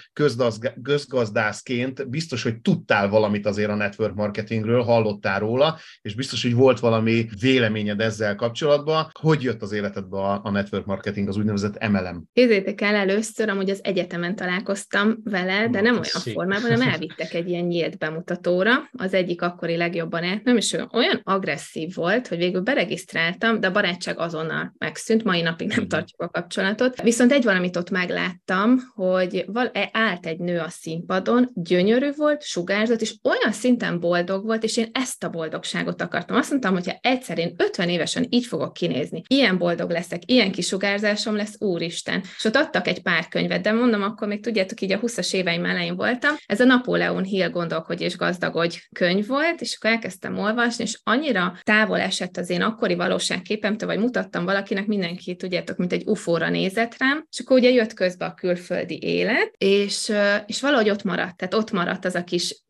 közgazdászként 0.83 2.09
biztos, 2.09 2.43
hogy 2.43 2.61
tudtál 2.61 3.09
valamit 3.09 3.47
azért 3.47 3.71
a 3.71 3.75
network 3.75 4.15
marketingről, 4.15 4.83
hallottál 4.83 5.39
róla, 5.39 5.60
és 6.03 6.15
biztos, 6.15 6.43
hogy 6.43 6.55
volt 6.55 6.81
valami 6.81 7.27
véleményed 7.41 8.01
ezzel 8.01 8.35
kapcsolatban. 8.35 9.11
Hogy 9.21 9.43
jött 9.43 9.63
az 9.63 9.73
életedbe 9.73 10.17
a, 10.17 10.41
a 10.45 10.51
network 10.51 10.87
marketing, 10.87 11.29
az 11.29 11.37
úgynevezett 11.37 11.89
MLM? 11.89 12.25
Képzeljétek 12.33 12.81
el, 12.81 12.95
először 12.95 13.49
amúgy 13.49 13.71
az 13.71 13.81
egyetemen 13.83 14.37
találkoztam 14.37 15.19
vele, 15.25 15.69
de 15.69 15.81
nem 15.81 15.93
olyan 15.93 16.35
formában, 16.35 16.71
hanem 16.71 16.89
elvittek 16.89 17.35
egy 17.35 17.49
ilyen 17.49 17.65
nyílt 17.65 17.99
bemutatóra. 17.99 18.89
Az 18.93 19.15
egyik 19.15 19.43
akkori 19.43 19.77
legjobban 19.77 20.19
és 20.45 20.73
ő 20.73 20.87
olyan 20.93 21.21
agresszív 21.25 21.95
volt, 21.95 22.29
hogy 22.29 22.39
végül 22.39 22.61
beregisztráltam, 22.61 23.61
de 23.61 23.67
a 23.67 23.71
barátság 23.71 24.19
azonnal 24.19 24.75
megszűnt, 24.79 25.25
mai 25.25 25.43
napig 25.43 25.69
nem 25.69 25.89
tartjuk 25.89 26.23
a 26.23 26.29
kapcsolatot. 26.29 27.03
Viszont 27.03 27.33
egy 27.33 27.45
valamit 27.45 27.77
ott 27.77 27.91
megláttam, 27.91 28.79
hogy 28.95 29.45
val- 29.47 29.77
e, 29.77 29.89
állt 29.93 30.27
egy 30.27 30.39
nő 30.39 30.59
a 30.59 30.69
színpadon, 30.69 31.51
gyönyörű 31.55 32.11
volt, 32.17 32.43
sugárzott, 32.43 33.01
és 33.01 33.15
olyan 33.23 33.53
szinten 33.53 34.01
boldog 34.01 34.45
volt, 34.45 34.65
és 34.65 34.77
én 34.77 34.89
ezt 34.93 35.25
a 35.25 35.29
boldogságot 35.51 36.03
akartam. 36.03 36.37
Azt 36.37 36.51
mondtam, 36.51 36.73
hogy 36.73 36.87
ha 36.87 36.99
egyszer 37.01 37.39
én 37.39 37.55
50 37.57 37.89
évesen 37.89 38.27
így 38.29 38.47
fogok 38.47 38.73
kinézni, 38.73 39.23
ilyen 39.27 39.59
boldog 39.59 39.91
leszek, 39.91 40.23
ilyen 40.27 40.53
kisugárzásom 40.53 41.37
lesz, 41.37 41.55
úristen. 41.59 42.23
És 42.37 42.45
ott 42.45 42.57
adtak 42.57 42.87
egy 42.87 43.03
pár 43.03 43.29
könyvet, 43.29 43.63
de 43.63 43.73
mondom, 43.73 44.03
akkor 44.03 44.29
még 44.29 44.43
tudjátok, 44.43 44.81
így 44.81 44.93
a 44.93 45.01
20-as 45.01 45.35
éveim 45.35 45.65
elején 45.65 45.97
voltam. 45.97 46.35
Ez 46.47 46.61
a 46.61 46.65
Napóleon 46.65 47.25
Hill 47.25 47.51
gondolkodj 47.51 48.05
és 48.05 48.17
gazdagodj 48.17 48.79
könyv 48.93 49.27
volt, 49.27 49.61
és 49.61 49.77
akkor 49.77 49.91
elkezdtem 49.91 50.39
olvasni, 50.39 50.85
és 50.85 50.99
annyira 51.03 51.59
távol 51.63 52.01
esett 52.01 52.37
az 52.37 52.51
én 52.51 52.63
akkori 52.63 52.95
valóságképemtől, 52.95 53.89
vagy 53.89 53.99
mutattam 53.99 54.45
valakinek, 54.45 54.87
mindenki, 54.87 55.37
tudjátok, 55.37 55.77
mint 55.77 55.93
egy 55.93 56.03
ufóra 56.07 56.49
nézett 56.49 56.95
rám, 56.99 57.27
és 57.31 57.41
akkor 57.41 57.59
ugye 57.59 57.71
jött 57.71 57.95
közbe 57.95 58.25
a 58.25 58.35
külföldi 58.35 58.99
élet, 59.03 59.53
és, 59.59 60.13
és 60.47 60.61
valahogy 60.61 60.91
ott 60.91 61.03
maradt, 61.03 61.37
tehát 61.37 61.55
ott 61.55 61.71
maradt 61.71 62.05
az 62.05 62.15
a 62.15 62.25
kis 62.25 62.65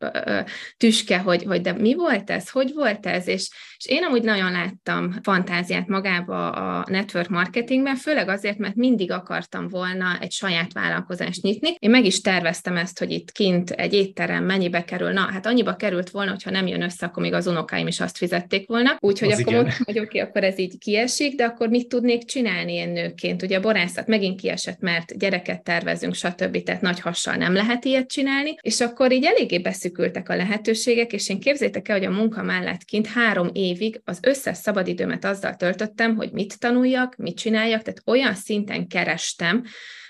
tüske, 0.77 1.17
hogy, 1.17 1.43
hogy 1.43 1.61
de 1.61 1.73
mi 1.73 1.93
volt 1.95 2.29
ez, 2.29 2.49
hogy 2.49 2.70
volt 2.73 3.05
ez, 3.05 3.27
és, 3.27 3.49
és 3.77 3.85
én 3.85 4.03
amúgy 4.03 4.23
nagyon 4.23 4.51
láttam 4.51 5.15
fantáziát 5.23 5.87
magába 5.87 6.49
a 6.49 6.85
network 6.89 7.29
marketingben, 7.29 7.95
főleg 7.95 8.29
azért, 8.29 8.57
mert 8.57 8.75
mindig 8.75 9.11
akartam 9.11 9.67
volna 9.67 10.17
egy 10.21 10.31
saját 10.31 10.73
vállalkozást 10.73 11.41
nyitni. 11.41 11.75
Én 11.79 11.89
meg 11.89 12.05
is 12.05 12.21
terveztem 12.21 12.77
ezt, 12.77 12.99
hogy 12.99 13.11
itt 13.11 13.31
kint 13.31 13.69
egy 13.69 13.93
étterem 13.93 14.43
mennyibe 14.43 14.83
kerül. 14.83 15.11
Na, 15.11 15.21
hát 15.21 15.45
annyiba 15.45 15.75
került 15.75 16.09
volna, 16.09 16.31
hogyha 16.31 16.49
nem 16.49 16.67
jön 16.67 16.81
össze, 16.81 17.05
akkor 17.05 17.23
még 17.23 17.33
az 17.33 17.47
unokáim 17.47 17.87
is 17.87 17.99
azt 17.99 18.17
fizették 18.17 18.67
volna. 18.67 18.97
Úgyhogy 18.99 19.31
akkor 19.31 19.53
mondtam, 19.53 19.83
hogy 19.83 19.99
oké, 19.99 20.07
okay, 20.07 20.29
akkor 20.29 20.43
ez 20.43 20.59
így 20.59 20.77
kiesik, 20.77 21.35
de 21.35 21.43
akkor 21.43 21.69
mit 21.69 21.87
tudnék 21.87 22.25
csinálni 22.25 22.73
én 22.73 22.89
nőként? 22.89 23.41
Ugye 23.41 23.57
a 23.57 23.61
borászat 23.61 24.07
megint 24.07 24.39
kiesett, 24.39 24.79
mert 24.79 25.17
gyereket 25.17 25.63
tervezünk, 25.63 26.13
stb. 26.13 26.63
Tehát 26.63 26.81
nagy 26.81 26.99
hassal 26.99 27.35
nem 27.35 27.53
lehet 27.53 27.85
ilyet 27.85 28.07
csinálni, 28.07 28.55
és 28.61 28.81
akkor 28.81 29.11
így 29.11 29.25
eléggé 29.25 29.59
beszükültek 29.59 30.29
a 30.29 30.35
lehetőségek, 30.35 31.13
és 31.13 31.29
én 31.29 31.39
képzétek 31.39 31.87
el, 31.87 31.97
hogy 31.97 32.05
a 32.05 32.11
munka 32.11 32.43
mellett 32.61 32.83
kint 32.83 33.07
három 33.07 33.49
évig 33.53 34.01
az 34.03 34.19
összes 34.21 34.57
szabadidőmet 34.57 35.25
azzal 35.25 35.55
töltöttem, 35.55 36.15
hogy 36.15 36.31
mit 36.31 36.59
tanuljak, 36.59 37.15
mit 37.15 37.37
csináljak, 37.37 37.81
tehát 37.81 38.01
olyan 38.05 38.35
szinten 38.35 38.87
kerestem, 38.87 39.63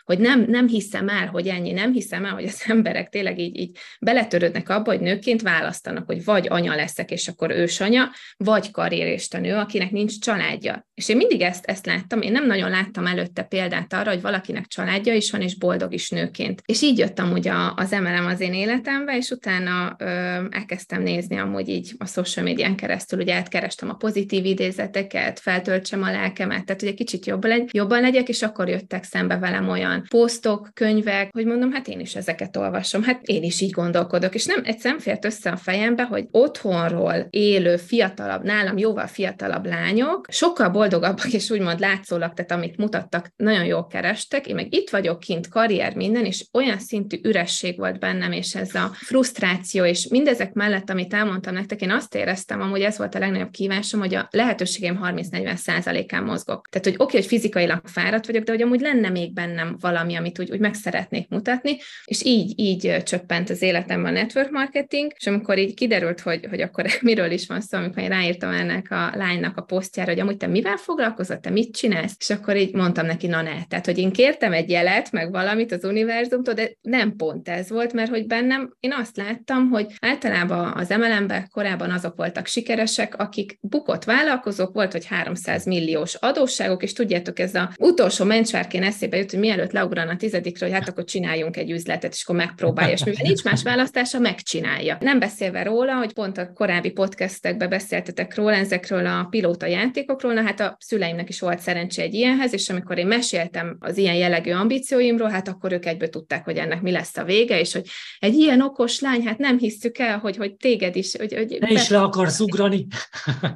hogy 0.05 0.19
nem, 0.19 0.45
nem 0.47 0.67
hiszem 0.67 1.09
el, 1.09 1.27
hogy 1.27 1.47
ennyi, 1.47 1.71
nem 1.71 1.91
hiszem 1.91 2.25
el, 2.25 2.33
hogy 2.33 2.45
az 2.45 2.63
emberek 2.67 3.09
tényleg 3.09 3.39
így, 3.39 3.59
így 3.59 3.77
beletörődnek 3.99 4.69
abba, 4.69 4.91
hogy 4.91 4.99
nőként 4.99 5.41
választanak, 5.41 6.05
hogy 6.05 6.23
vagy 6.23 6.47
anya 6.49 6.75
leszek, 6.75 7.11
és 7.11 7.27
akkor 7.27 7.49
ősanya, 7.49 8.09
vagy 8.37 8.71
karrierista 8.71 9.37
nő, 9.37 9.55
akinek 9.55 9.91
nincs 9.91 10.19
családja. 10.19 10.87
És 10.93 11.09
én 11.09 11.17
mindig 11.17 11.41
ezt, 11.41 11.65
ezt 11.65 11.85
láttam, 11.85 12.21
én 12.21 12.31
nem 12.31 12.45
nagyon 12.45 12.69
láttam 12.69 13.05
előtte 13.05 13.43
példát 13.43 13.93
arra, 13.93 14.09
hogy 14.09 14.21
valakinek 14.21 14.67
családja 14.67 15.13
is 15.13 15.31
van, 15.31 15.41
és 15.41 15.57
boldog 15.57 15.93
is 15.93 16.09
nőként. 16.09 16.61
És 16.65 16.81
így 16.81 16.97
jöttem 16.97 17.31
ugye 17.31 17.51
az 17.75 17.91
MLM 17.91 18.25
az 18.25 18.39
én 18.39 18.53
életembe, 18.53 19.17
és 19.17 19.29
utána 19.29 19.95
ö, 19.99 20.05
elkezdtem 20.49 21.01
nézni 21.01 21.37
amúgy 21.37 21.69
így 21.69 21.93
a 21.97 22.05
social 22.05 22.45
médián 22.45 22.75
keresztül, 22.75 23.19
ugye 23.19 23.35
átkerestem 23.35 23.89
a 23.89 23.93
pozitív 23.93 24.45
idézeteket, 24.45 25.39
feltöltsem 25.39 26.03
a 26.03 26.11
lelkemet, 26.11 26.65
tehát 26.65 26.81
hogy 26.81 26.89
egy 26.89 26.95
kicsit 26.95 27.25
jobb 27.25 27.45
legy, 27.45 27.69
jobban 27.73 28.01
legyek, 28.01 28.29
és 28.29 28.41
akkor 28.41 28.69
jöttek 28.69 29.03
szembe 29.03 29.37
velem 29.37 29.69
olyan 29.69 29.90
posztok, 30.09 30.69
könyvek, 30.73 31.29
hogy 31.31 31.45
mondom, 31.45 31.71
hát 31.71 31.87
én 31.87 31.99
is 31.99 32.15
ezeket 32.15 32.57
olvasom, 32.57 33.03
hát 33.03 33.21
én 33.23 33.43
is 33.43 33.61
így 33.61 33.71
gondolkodok, 33.71 34.35
és 34.35 34.45
nem 34.45 34.61
egyszer 34.63 34.95
fért 34.99 35.25
össze 35.25 35.49
a 35.49 35.55
fejembe, 35.55 36.03
hogy 36.03 36.27
otthonról 36.31 37.27
élő 37.29 37.77
fiatalabb, 37.77 38.43
nálam 38.43 38.77
jóval 38.77 39.07
fiatalabb 39.07 39.65
lányok, 39.65 40.25
sokkal 40.29 40.69
boldogabbak, 40.69 41.33
és 41.33 41.49
úgymond 41.49 41.79
látszólag, 41.79 42.33
tehát 42.33 42.51
amit 42.51 42.77
mutattak, 42.77 43.31
nagyon 43.35 43.65
jól 43.65 43.87
kerestek, 43.87 44.47
én 44.47 44.55
meg 44.55 44.73
itt 44.75 44.89
vagyok 44.89 45.19
kint, 45.19 45.47
karrier, 45.47 45.95
minden, 45.95 46.25
és 46.25 46.45
olyan 46.53 46.79
szintű 46.79 47.19
üresség 47.23 47.77
volt 47.77 47.99
bennem, 47.99 48.31
és 48.31 48.55
ez 48.55 48.75
a 48.75 48.91
frusztráció, 48.93 49.83
és 49.83 50.07
mindezek 50.07 50.53
mellett, 50.53 50.89
amit 50.89 51.13
elmondtam 51.13 51.53
nektek, 51.53 51.81
én 51.81 51.91
azt 51.91 52.15
éreztem, 52.15 52.61
amúgy 52.61 52.81
ez 52.81 52.97
volt 52.97 53.15
a 53.15 53.19
legnagyobb 53.19 53.51
kívásom, 53.51 53.99
hogy 53.99 54.15
a 54.15 54.27
lehetőségem 54.31 54.99
30-40 55.03 55.55
százalékán 55.55 56.23
mozgok. 56.23 56.67
Tehát, 56.69 56.85
hogy 56.85 56.95
oké, 56.95 57.03
okay, 57.03 57.19
hogy 57.19 57.29
fizikailag 57.29 57.81
fáradt 57.83 58.25
vagyok, 58.25 58.43
de 58.43 58.51
hogy 58.51 58.61
amúgy 58.61 58.81
lenne 58.81 59.09
még 59.09 59.33
bennem 59.33 59.75
valami, 59.81 60.15
amit 60.15 60.39
úgy, 60.39 60.51
úgy 60.51 60.59
meg 60.59 60.73
szeretnék 60.73 61.29
mutatni, 61.29 61.77
és 62.05 62.23
így, 62.23 62.59
így 62.59 63.03
csöppent 63.03 63.49
az 63.49 63.61
életemben 63.61 64.15
a 64.15 64.19
network 64.19 64.51
marketing, 64.51 65.11
és 65.15 65.27
amikor 65.27 65.57
így 65.57 65.73
kiderült, 65.73 66.19
hogy, 66.19 66.45
hogy 66.49 66.61
akkor 66.61 66.85
miről 67.01 67.31
is 67.31 67.47
van 67.47 67.61
szó, 67.61 67.77
amikor 67.77 68.03
én 68.03 68.09
ráírtam 68.09 68.51
ennek 68.51 68.91
a 68.91 69.11
lánynak 69.15 69.57
a 69.57 69.61
posztjára, 69.61 70.11
hogy 70.11 70.19
amúgy 70.19 70.37
te 70.37 70.47
mivel 70.47 70.77
foglalkozol, 70.77 71.39
te 71.39 71.49
mit 71.49 71.75
csinálsz, 71.75 72.15
és 72.19 72.29
akkor 72.29 72.57
így 72.57 72.73
mondtam 72.73 73.05
neki, 73.05 73.27
na 73.27 73.41
ne, 73.41 73.63
tehát, 73.67 73.85
hogy 73.85 73.97
én 73.97 74.11
kértem 74.11 74.53
egy 74.53 74.69
jelet, 74.69 75.11
meg 75.11 75.31
valamit 75.31 75.71
az 75.71 75.83
univerzumtól, 75.83 76.53
de 76.53 76.71
nem 76.81 77.15
pont 77.15 77.49
ez 77.49 77.69
volt, 77.69 77.93
mert 77.93 78.09
hogy 78.09 78.27
bennem 78.27 78.75
én 78.79 78.93
azt 78.93 79.17
láttam, 79.17 79.69
hogy 79.69 79.85
általában 79.99 80.73
az 80.75 80.89
MLM-ben 80.89 81.47
korábban 81.51 81.91
azok 81.91 82.15
voltak 82.15 82.47
sikeresek, 82.47 83.17
akik 83.17 83.57
bukott 83.61 84.03
vállalkozók, 84.03 84.73
volt, 84.73 84.91
hogy 84.91 85.05
300 85.05 85.65
milliós 85.65 86.15
adósságok, 86.15 86.83
és 86.83 86.93
tudjátok, 86.93 87.39
ez 87.39 87.55
a 87.55 87.71
utolsó 87.79 88.25
mencsvárkén 88.25 88.83
eszébe 88.83 89.17
jut, 89.17 89.31
hogy 89.31 89.39
mielőtt 89.39 89.70
mielőtt 89.71 89.95
leugrana 89.95 90.11
a 90.11 90.15
tizedikről, 90.15 90.69
hogy 90.69 90.79
hát 90.79 90.89
akkor 90.89 91.03
csináljunk 91.03 91.57
egy 91.57 91.71
üzletet, 91.71 92.13
és 92.13 92.23
akkor 92.23 92.35
megpróbálja, 92.35 92.93
és 92.93 93.03
mivel 93.03 93.21
nincs 93.23 93.43
más 93.43 93.63
választása, 93.63 94.19
megcsinálja. 94.19 94.97
Nem 94.99 95.19
beszélve 95.19 95.63
róla, 95.63 95.93
hogy 95.93 96.13
pont 96.13 96.37
a 96.37 96.53
korábbi 96.53 96.91
podcastekben 96.91 97.69
beszéltetek 97.69 98.35
róla, 98.35 98.55
ezekről 98.55 99.05
a 99.05 99.27
pilóta 99.29 99.65
játékokról, 99.65 100.33
na 100.33 100.41
hát 100.41 100.59
a 100.59 100.77
szüleimnek 100.79 101.29
is 101.29 101.39
volt 101.39 101.59
szerencsé 101.59 102.01
egy 102.01 102.13
ilyenhez, 102.13 102.53
és 102.53 102.69
amikor 102.69 102.97
én 102.97 103.07
meséltem 103.07 103.77
az 103.79 103.97
ilyen 103.97 104.15
jellegű 104.15 104.51
ambícióimról, 104.51 105.29
hát 105.29 105.47
akkor 105.47 105.71
ők 105.71 105.85
egyből 105.85 106.09
tudták, 106.09 106.43
hogy 106.43 106.57
ennek 106.57 106.81
mi 106.81 106.91
lesz 106.91 107.17
a 107.17 107.23
vége, 107.23 107.59
és 107.59 107.73
hogy 107.73 107.85
egy 108.19 108.33
ilyen 108.33 108.61
okos 108.61 108.99
lány, 108.99 109.25
hát 109.25 109.37
nem 109.37 109.57
hiszük 109.57 109.97
el, 109.97 110.17
hogy, 110.17 110.37
hogy 110.37 110.55
téged 110.55 110.95
is. 110.95 111.15
Hogy, 111.17 111.33
hogy 111.33 111.57
ne 111.59 111.71
is 111.71 111.89
le 111.89 112.01
akarsz 112.01 112.39
ugrani. 112.39 112.87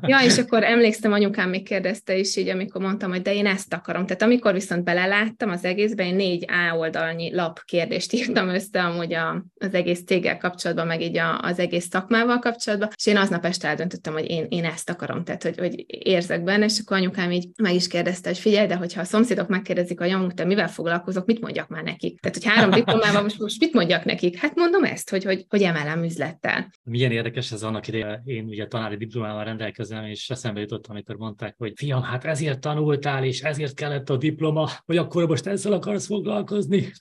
Ja, 0.01 0.19
és 0.19 0.37
akkor 0.37 0.63
emlékszem, 0.63 1.11
anyukám 1.11 1.49
még 1.49 1.63
kérdezte 1.63 2.17
is 2.17 2.35
így, 2.35 2.49
amikor 2.49 2.81
mondtam, 2.81 3.09
hogy 3.09 3.21
de 3.21 3.33
én 3.33 3.45
ezt 3.45 3.73
akarom. 3.73 4.05
Tehát 4.05 4.21
amikor 4.21 4.53
viszont 4.53 4.83
beleláttam 4.83 5.49
az 5.49 5.65
egészben, 5.65 6.04
én 6.05 6.15
négy 6.15 6.45
A 6.47 6.75
oldalnyi 6.75 7.35
lap 7.35 7.59
kérdést 7.65 8.13
írtam 8.13 8.47
össze 8.47 8.83
amúgy 8.83 9.13
a, 9.13 9.45
az 9.59 9.73
egész 9.73 10.03
céggel 10.05 10.37
kapcsolatban, 10.37 10.87
meg 10.87 11.01
így 11.01 11.17
a, 11.17 11.39
az 11.41 11.59
egész 11.59 11.87
szakmával 11.89 12.39
kapcsolatban, 12.39 12.89
és 12.95 13.05
én 13.05 13.17
aznap 13.17 13.45
este 13.45 13.67
eldöntöttem, 13.67 14.13
hogy 14.13 14.29
én, 14.29 14.45
én 14.49 14.65
ezt 14.65 14.89
akarom, 14.89 15.23
tehát 15.23 15.43
hogy, 15.43 15.57
hogy 15.57 15.85
érzek 15.87 16.43
benne, 16.43 16.65
és 16.65 16.79
akkor 16.79 16.97
anyukám 16.97 17.31
így 17.31 17.47
meg 17.61 17.73
is 17.73 17.87
kérdezte, 17.87 18.29
hogy 18.29 18.37
figyelj, 18.37 18.67
de 18.67 18.75
hogyha 18.75 19.01
a 19.01 19.03
szomszédok 19.03 19.47
megkérdezik, 19.47 19.99
hogy 19.99 20.09
amúgy 20.09 20.33
te 20.33 20.43
mivel 20.43 20.67
foglalkozok, 20.67 21.25
mit 21.25 21.41
mondjak 21.41 21.67
már 21.67 21.83
nekik? 21.83 22.19
Tehát, 22.19 22.37
hogy 22.37 22.45
három 22.45 22.71
diplomával 22.71 23.21
most, 23.21 23.39
most 23.39 23.59
mit 23.59 23.73
mondjak 23.73 24.05
nekik? 24.05 24.37
Hát 24.37 24.55
mondom 24.55 24.83
ezt, 24.83 25.09
hogy, 25.09 25.23
hogy, 25.23 25.45
hogy 25.49 25.61
emelem 25.61 26.03
üzlettel. 26.03 26.71
Milyen 26.83 27.11
érdekes 27.11 27.51
ez 27.51 27.63
annak 27.63 27.87
ideje, 27.87 28.21
én 28.25 28.45
ugye 28.45 28.67
tanári 28.67 28.95
diplomával 28.95 29.43
rendelkezem, 29.43 30.05
és 30.05 30.29
eszembe 30.29 30.59
jutott, 30.59 30.87
amikor 30.87 31.15
mondták, 31.15 31.55
hogy 31.57 31.73
fiam, 31.75 32.01
hát 32.01 32.25
ezért 32.25 32.59
tanultál, 32.59 33.23
és 33.23 33.41
ezért 33.41 33.73
kellett 33.73 34.09
a 34.09 34.17
diploma, 34.17 34.69
hogy 34.85 34.97
akkor 34.97 35.27
most 35.27 35.47
ezzel 35.47 35.73
akarsz 35.95 36.05
foglalkozni. 36.05 36.91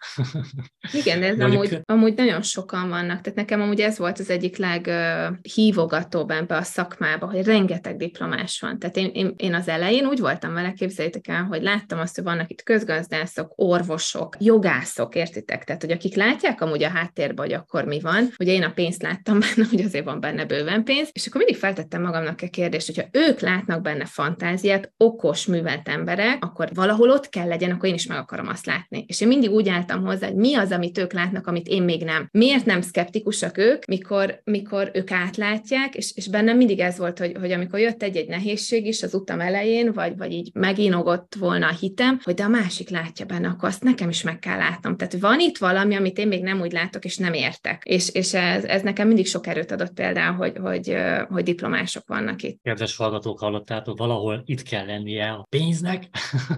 Igen, 0.93 1.23
ez 1.23 1.41
amúgy, 1.41 1.81
amúgy 1.85 2.15
nagyon 2.15 2.43
sokan 2.43 2.89
vannak. 2.89 3.21
Tehát 3.21 3.39
nekem 3.39 3.61
amúgy 3.61 3.81
ez 3.81 3.99
volt 3.99 4.19
az 4.19 4.31
egyik 4.31 4.57
leghívogatóbb 4.57 6.31
ebbe 6.31 6.57
a 6.57 6.63
szakmába, 6.63 7.27
hogy 7.27 7.45
rengeteg 7.45 7.97
diplomás 7.97 8.61
van. 8.61 8.79
Tehát 8.79 8.97
én, 8.97 9.11
én, 9.13 9.35
én 9.37 9.55
az 9.55 9.69
elején 9.69 10.07
úgy 10.07 10.21
voltam 10.21 10.55
vele, 10.55 10.73
képzeljétek 10.73 11.29
el, 11.29 11.43
hogy 11.43 11.63
láttam 11.63 11.99
azt, 11.99 12.15
hogy 12.15 12.25
vannak 12.25 12.51
itt 12.51 12.63
közgazdászok, 12.63 13.53
orvosok, 13.57 14.37
jogászok, 14.39 15.15
értitek? 15.15 15.65
Tehát, 15.65 15.83
hogy 15.83 15.93
akik 15.93 16.15
látják 16.15 16.61
amúgy 16.61 16.83
a 16.83 16.89
háttérbe, 16.89 17.43
hogy 17.43 17.53
akkor 17.53 17.85
mi 17.85 18.01
van, 18.01 18.29
ugye 18.39 18.53
én 18.53 18.63
a 18.63 18.73
pénzt 18.73 19.03
láttam 19.03 19.39
benne, 19.41 19.69
hogy 19.71 19.81
azért 19.81 20.05
van 20.05 20.21
benne 20.21 20.45
bőven 20.45 20.85
pénz, 20.85 21.09
és 21.13 21.27
akkor 21.27 21.41
mindig 21.41 21.61
feltettem 21.61 22.03
magamnak 22.03 22.41
a 22.43 22.49
kérdést, 22.49 22.87
hogyha 22.87 23.09
ők 23.13 23.41
látnak 23.41 23.83
benne 23.83 24.05
fantáziát, 24.05 24.93
okos, 24.97 25.47
művelt 25.47 25.89
emberek, 25.89 26.45
akkor 26.45 26.69
valahol 26.75 27.11
ott 27.11 27.29
kell 27.29 27.49
legyen, 27.49 27.71
akkor 27.71 27.89
én 27.89 27.95
is 27.95 28.07
meg 28.07 28.19
akarom 28.19 28.49
azt 28.49 28.67
látni. 28.91 29.05
És 29.09 29.21
én 29.21 29.29
mindig 29.29 29.51
úgy 29.51 29.69
álltam 29.69 30.05
hozzá, 30.05 30.27
hogy 30.27 30.37
mi 30.37 30.55
az, 30.55 30.71
amit 30.71 30.99
ők 30.99 31.13
látnak, 31.13 31.47
amit 31.47 31.69
én 31.69 31.83
még 31.83 32.05
nem. 32.05 32.29
Miért 32.33 32.65
nem 32.65 32.81
szkeptikusak 32.81 33.59
ők, 33.59 33.85
mikor, 33.85 34.41
mikor 34.45 34.91
ők 34.95 35.11
átlátják, 35.11 35.95
és, 35.95 36.13
és 36.15 36.29
bennem 36.29 36.57
mindig 36.57 36.81
ez 36.81 36.99
volt, 36.99 37.19
hogy, 37.19 37.37
hogy 37.41 37.53
amikor 37.53 37.79
jött 37.79 38.03
egy-egy 38.03 38.29
nehézség 38.29 38.87
is 38.87 39.03
az 39.03 39.15
utam 39.15 39.41
elején, 39.41 39.93
vagy, 39.93 40.17
vagy 40.17 40.33
így 40.33 40.51
meginogott 40.55 41.35
volna 41.39 41.67
a 41.67 41.77
hitem, 41.81 42.21
hogy 42.23 42.35
de 42.35 42.43
a 42.43 42.49
másik 42.49 42.89
látja 42.89 43.27
benne, 43.27 43.49
akkor 43.49 43.69
azt 43.69 43.83
nekem 43.83 44.09
is 44.09 44.23
meg 44.23 44.39
kell 44.39 44.57
látnom. 44.57 44.97
Tehát 44.97 45.21
van 45.21 45.41
itt 45.41 45.59
valami, 45.59 45.95
amit 45.95 46.19
én 46.19 46.29
még 46.29 46.43
nem 46.43 46.61
úgy 46.61 46.73
látok, 46.73 47.05
és 47.05 47.17
nem 47.17 47.33
értek. 47.33 47.83
És, 47.85 48.09
és 48.09 48.35
ez, 48.35 48.65
ez 48.65 48.83
nekem 48.83 49.07
mindig 49.07 49.27
sok 49.27 49.47
erőt 49.47 49.71
adott 49.71 49.93
például, 49.93 50.37
hogy, 50.37 50.57
hogy, 50.57 50.97
hogy 51.29 51.43
diplomások 51.43 52.03
vannak 52.07 52.43
itt. 52.43 52.63
Kedves 52.63 52.97
hallgatók, 52.97 53.39
hallottátok, 53.39 53.99
valahol 53.99 54.43
itt 54.45 54.63
kell 54.63 54.87
lennie 54.87 55.31
a 55.31 55.47
pénznek, 55.49 56.05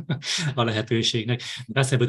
a 0.55 0.65
lehetőségnek. 0.65 1.41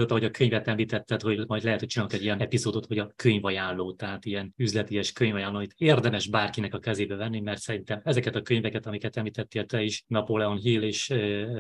Beszélve 0.08 0.28
hogy 0.28 0.36
a 0.36 0.38
könyvet 0.38 0.68
említetted, 0.68 1.22
hogy 1.22 1.44
majd 1.48 1.64
lehet, 1.64 1.80
hogy 1.80 1.88
csinálok 1.88 2.14
egy 2.14 2.24
ilyen 2.24 2.40
epizódot, 2.40 2.86
hogy 2.86 2.98
a 2.98 3.12
könyvajánló, 3.16 3.94
tehát 3.94 4.26
ilyen 4.26 4.54
üzleti 4.58 4.96
és 4.96 5.14
könyvajánló, 5.14 5.62
itt 5.62 5.72
érdemes 5.78 6.28
bárkinek 6.28 6.74
a 6.74 6.80
kezébe 6.80 7.16
venni, 7.16 7.40
mert 7.40 7.60
szerintem 7.60 8.02
ezeket 8.04 8.36
a 8.36 8.42
könyveket, 8.42 8.86
amiket 8.86 9.18
említettél 9.18 9.66
te 9.66 9.82
is, 9.82 10.04
Napoleon 10.08 10.58
Hill 10.58 10.82
és 10.82 11.14